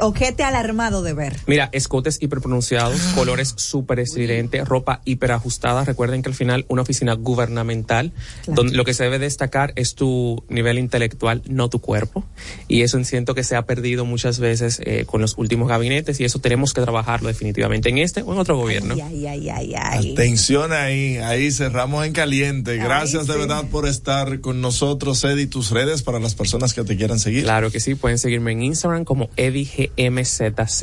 [0.00, 1.36] o qué te ha alarmado de ver.
[1.46, 3.12] Mira, escotes hiperpronunciados, Ah.
[3.14, 5.84] colores súper estridentes, ropa hiperajustada.
[5.84, 8.12] Recuerden que al final una oficina gubernamental,
[8.46, 12.24] donde lo que se debe destacar es tu nivel intelectual, no tu cuerpo.
[12.68, 16.24] Y eso siento que se ha perdido muchas veces eh, con los últimos gabinetes y
[16.24, 18.94] eso tenemos que trabajarlo definitivamente en este o en otro gobierno.
[18.94, 20.12] Ay, ay, ay, ay.
[20.12, 22.76] Atención ahí, ahí cerramos en caliente.
[22.76, 23.38] Gracias de sí.
[23.38, 27.44] verdad por estar con nosotros, Eddie, tus redes para las personas que te quieran seguir.
[27.44, 29.30] Claro que sí, pueden seguirme en Instagram como
[29.62, 30.82] EddieGMZZ.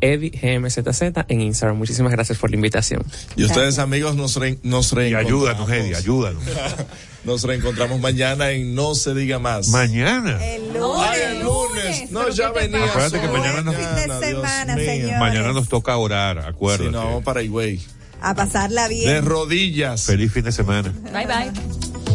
[0.00, 1.76] EddieGMZZ en Instagram.
[1.76, 3.04] Muchísimas gracias por la invitación.
[3.36, 5.48] Y ustedes, amigos, nos, re- nos reencontramos.
[5.48, 6.42] ayúdanos, Eddie, ayúdanos.
[7.24, 9.68] nos reencontramos mañana en No se diga más.
[9.68, 10.44] Mañana.
[10.44, 11.06] El lunes.
[11.08, 12.10] Ay, el lunes.
[12.10, 12.84] No, ya venía.
[12.84, 14.76] Acuérdate que mañana nos, Fin de semana,
[15.18, 16.84] mañana nos toca orar, acuérdate.
[16.90, 17.80] Sí, no, vamos para Higüey.
[18.20, 19.24] A pasarla De bien.
[19.24, 20.04] rodillas.
[20.04, 20.92] Feliz fin de semana.
[21.12, 22.07] Bye bye.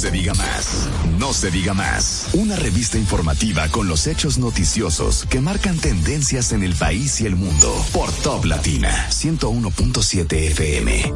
[0.00, 0.88] Se diga más.
[1.18, 2.30] No se diga más.
[2.32, 7.36] Una revista informativa con los hechos noticiosos que marcan tendencias en el país y el
[7.36, 7.70] mundo.
[7.92, 11.12] Por Top Latina 101.7 FM.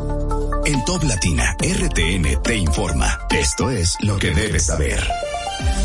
[0.67, 3.21] En Top Latina, RTN te informa.
[3.31, 5.03] Esto es lo que debes saber.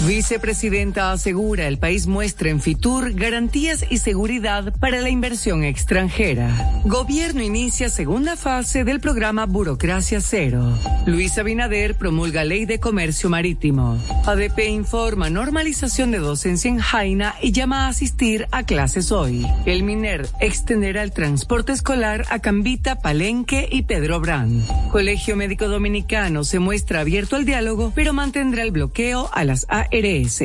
[0.08, 6.82] Vicepresidenta asegura el país muestra en Fitur garantías y seguridad para la inversión extranjera.
[6.86, 10.74] Gobierno inicia segunda fase del programa Burocracia Cero.
[11.06, 14.02] Luis Abinader promulga ley de comercio marítimo.
[14.26, 19.46] ADP informa normalización de docencia en Jaina y llama a asistir a clases hoy.
[19.66, 24.66] El MINER extenderá el transporte escolar a Cambita, Palenque y Pedro Brand.
[24.92, 30.44] Colegio Médico Dominicano se muestra abierto al diálogo, pero mantendrá el bloqueo a las ARS.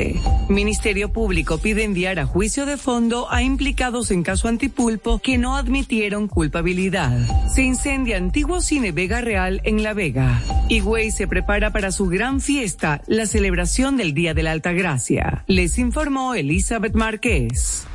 [0.48, 5.56] Ministerio Público pide enviar a juicio de fondo a implicados en caso antipulpo que no
[5.56, 7.18] admitieron culpabilidad.
[7.48, 10.42] Se incendia antiguo cine Vega Real en La Vega.
[10.68, 15.44] Higüey se prepara para su gran fiesta, la celebración del Día de la Altagracia.
[15.46, 17.86] Les informó Elizabeth Márquez.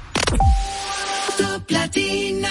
[1.37, 2.49] Top Latina.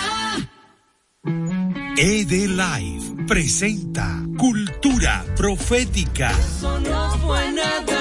[1.97, 6.31] ED Live presenta Cultura Profética.
[6.31, 7.98] Eso no fue nada.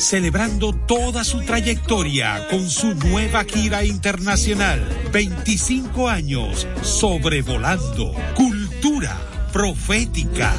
[0.00, 4.82] Celebrando toda su trayectoria con su nueva gira internacional.
[5.12, 8.14] 25 años sobrevolando.
[8.34, 9.14] Cultura
[9.52, 10.54] Profética.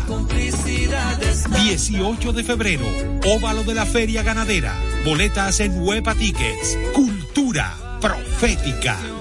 [1.55, 2.85] 18 de febrero,
[3.25, 4.75] óvalo de la Feria Ganadera.
[5.03, 6.77] Boletas en Huepa Tickets.
[6.93, 9.20] Cultura Profética.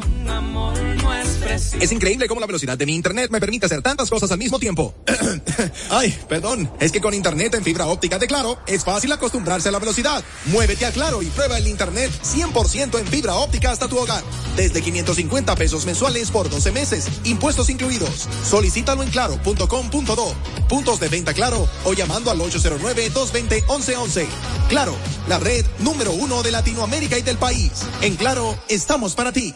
[1.50, 4.58] Es increíble cómo la velocidad de mi internet me permite hacer tantas cosas al mismo
[4.58, 4.94] tiempo.
[5.90, 6.70] Ay, perdón.
[6.78, 10.22] Es que con internet en fibra óptica de Claro es fácil acostumbrarse a la velocidad.
[10.46, 14.22] Muévete a Claro y prueba el internet 100% en fibra óptica hasta tu hogar.
[14.56, 18.28] Desde 550 pesos mensuales por 12 meses, impuestos incluidos.
[18.48, 20.34] Solicítalo en claro.com.do.
[20.68, 24.26] Puntos de venta Claro o llamando al 809-220-1111.
[24.68, 24.94] Claro,
[25.28, 27.72] la red número uno de Latinoamérica y del país.
[28.02, 29.54] En Claro, estamos para ti.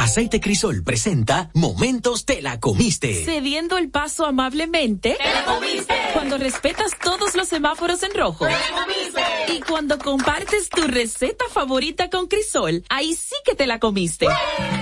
[0.00, 3.22] Aceite Crisol presenta Momentos te la comiste.
[3.22, 5.18] Cediendo el paso amablemente.
[5.22, 5.94] ¡Te la comiste!
[6.14, 8.46] Cuando respetas todos los semáforos en rojo.
[8.46, 9.52] ¡Te la comiste!
[9.52, 14.26] Y cuando compartes tu receta favorita con Crisol, ahí sí que te la comiste.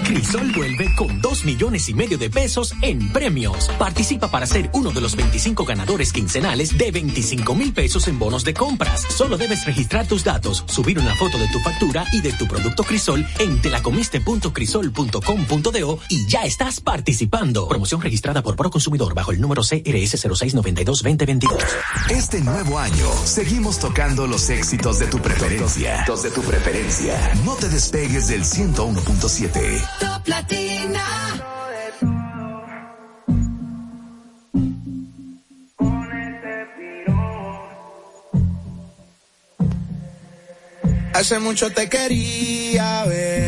[0.04, 3.68] Crisol vuelve con dos millones y medio de pesos en premios.
[3.76, 8.44] Participa para ser uno de los 25 ganadores quincenales de 25 mil pesos en bonos
[8.44, 9.04] de compras.
[9.08, 12.84] Solo debes registrar tus datos, subir una foto de tu factura y de tu producto
[12.84, 17.68] Crisol en telacomiste.crisol.com .com.do y ya estás participando.
[17.68, 21.58] Promoción registrada por Proconsumidor bajo el número CRS 0692-2022.
[22.10, 26.04] Este nuevo año seguimos tocando los éxitos de tu preferencia.
[26.06, 27.34] Los de tu preferencia.
[27.44, 29.88] No te despegues del 101.7.
[30.00, 31.04] Top Latina.
[41.18, 43.47] Hace mucho te quería ver.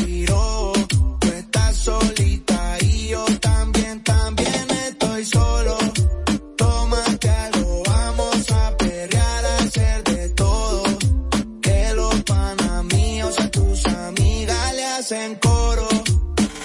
[15.11, 15.87] hacen coro.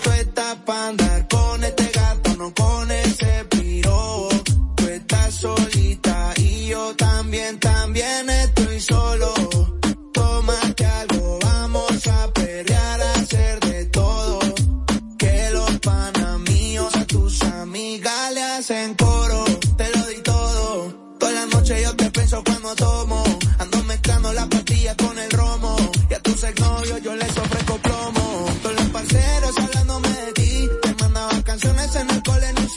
[0.02, 4.28] Tú estás para andar con este gato, no con ese piro.
[4.76, 9.25] Tú estás solita y yo también, también estoy solo.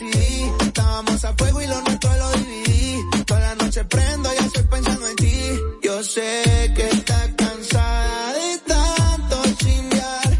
[0.00, 0.52] CD.
[0.62, 2.96] Estábamos a fuego y lo nuestro lo dividí.
[3.26, 5.40] Toda la noche prendo y estoy pensando en ti.
[5.82, 10.30] Yo sé que estás cansada de tanto chingar.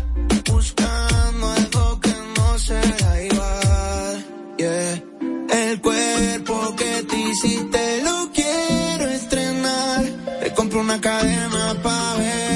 [0.50, 4.26] Buscando algo que no será igual.
[4.56, 5.02] Yeah.
[5.62, 10.02] El cuerpo que te hiciste lo quiero estrenar.
[10.42, 12.49] Te compro una cadena pa' verte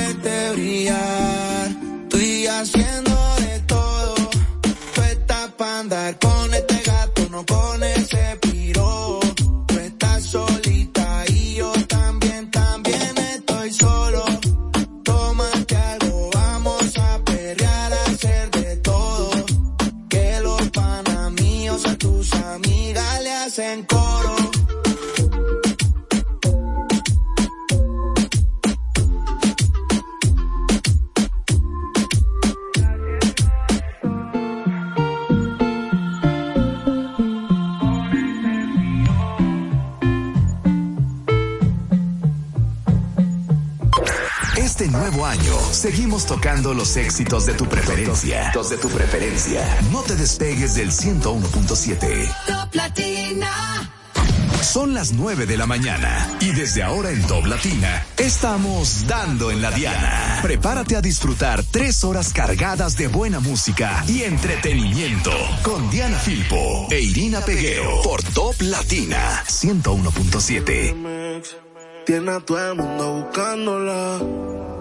[46.73, 48.53] los éxitos de tu preferencia.
[48.55, 49.81] Los de tu preferencia.
[49.91, 52.35] No te despegues del 101.7.
[52.47, 53.91] Top Latina.
[54.63, 59.61] Son las 9 de la mañana y desde ahora en Top Latina estamos dando en
[59.61, 60.39] la Diana.
[60.43, 65.33] Prepárate a disfrutar tres horas cargadas de buena música y entretenimiento
[65.63, 71.43] con Diana Filpo e Irina Peguero por Top Latina 101.7.
[72.07, 74.74] Tiene a todo el mundo buscándola.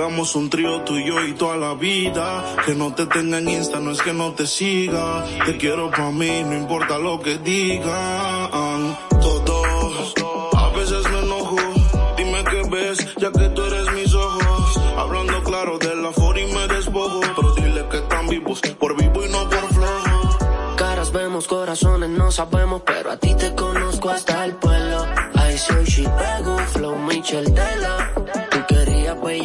[0.00, 2.42] Hagamos un trío tú y yo y toda la vida.
[2.64, 5.26] Que no te tenga en Insta, no es que no te siga.
[5.44, 8.96] Te quiero pa' mí, no importa lo que digan.
[9.20, 10.14] Todos,
[10.56, 11.56] a veces me enojo.
[12.16, 14.80] Dime qué ves, ya que tú eres mis ojos.
[14.96, 17.20] Hablando claro de la for y me despojo.
[17.36, 20.76] Pero dile que están vivos, por vivo y no por flojo.
[20.78, 24.80] Caras vemos, corazones no sabemos, pero a ti te conozco hasta el pueblo.
[25.60, 27.99] Say she pego, flow Michel querías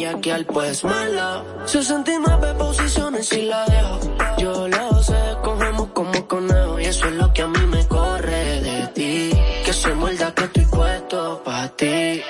[0.06, 1.42] bellaquear, pues mala.
[1.64, 4.00] 69 posiciones y la dejo.
[4.38, 6.80] Yo lo sé, cogemos como conejo.
[6.80, 9.30] Y eso es lo que a mí me corre de ti.
[9.64, 12.22] Que se muerda que estoy puesto pa' ti.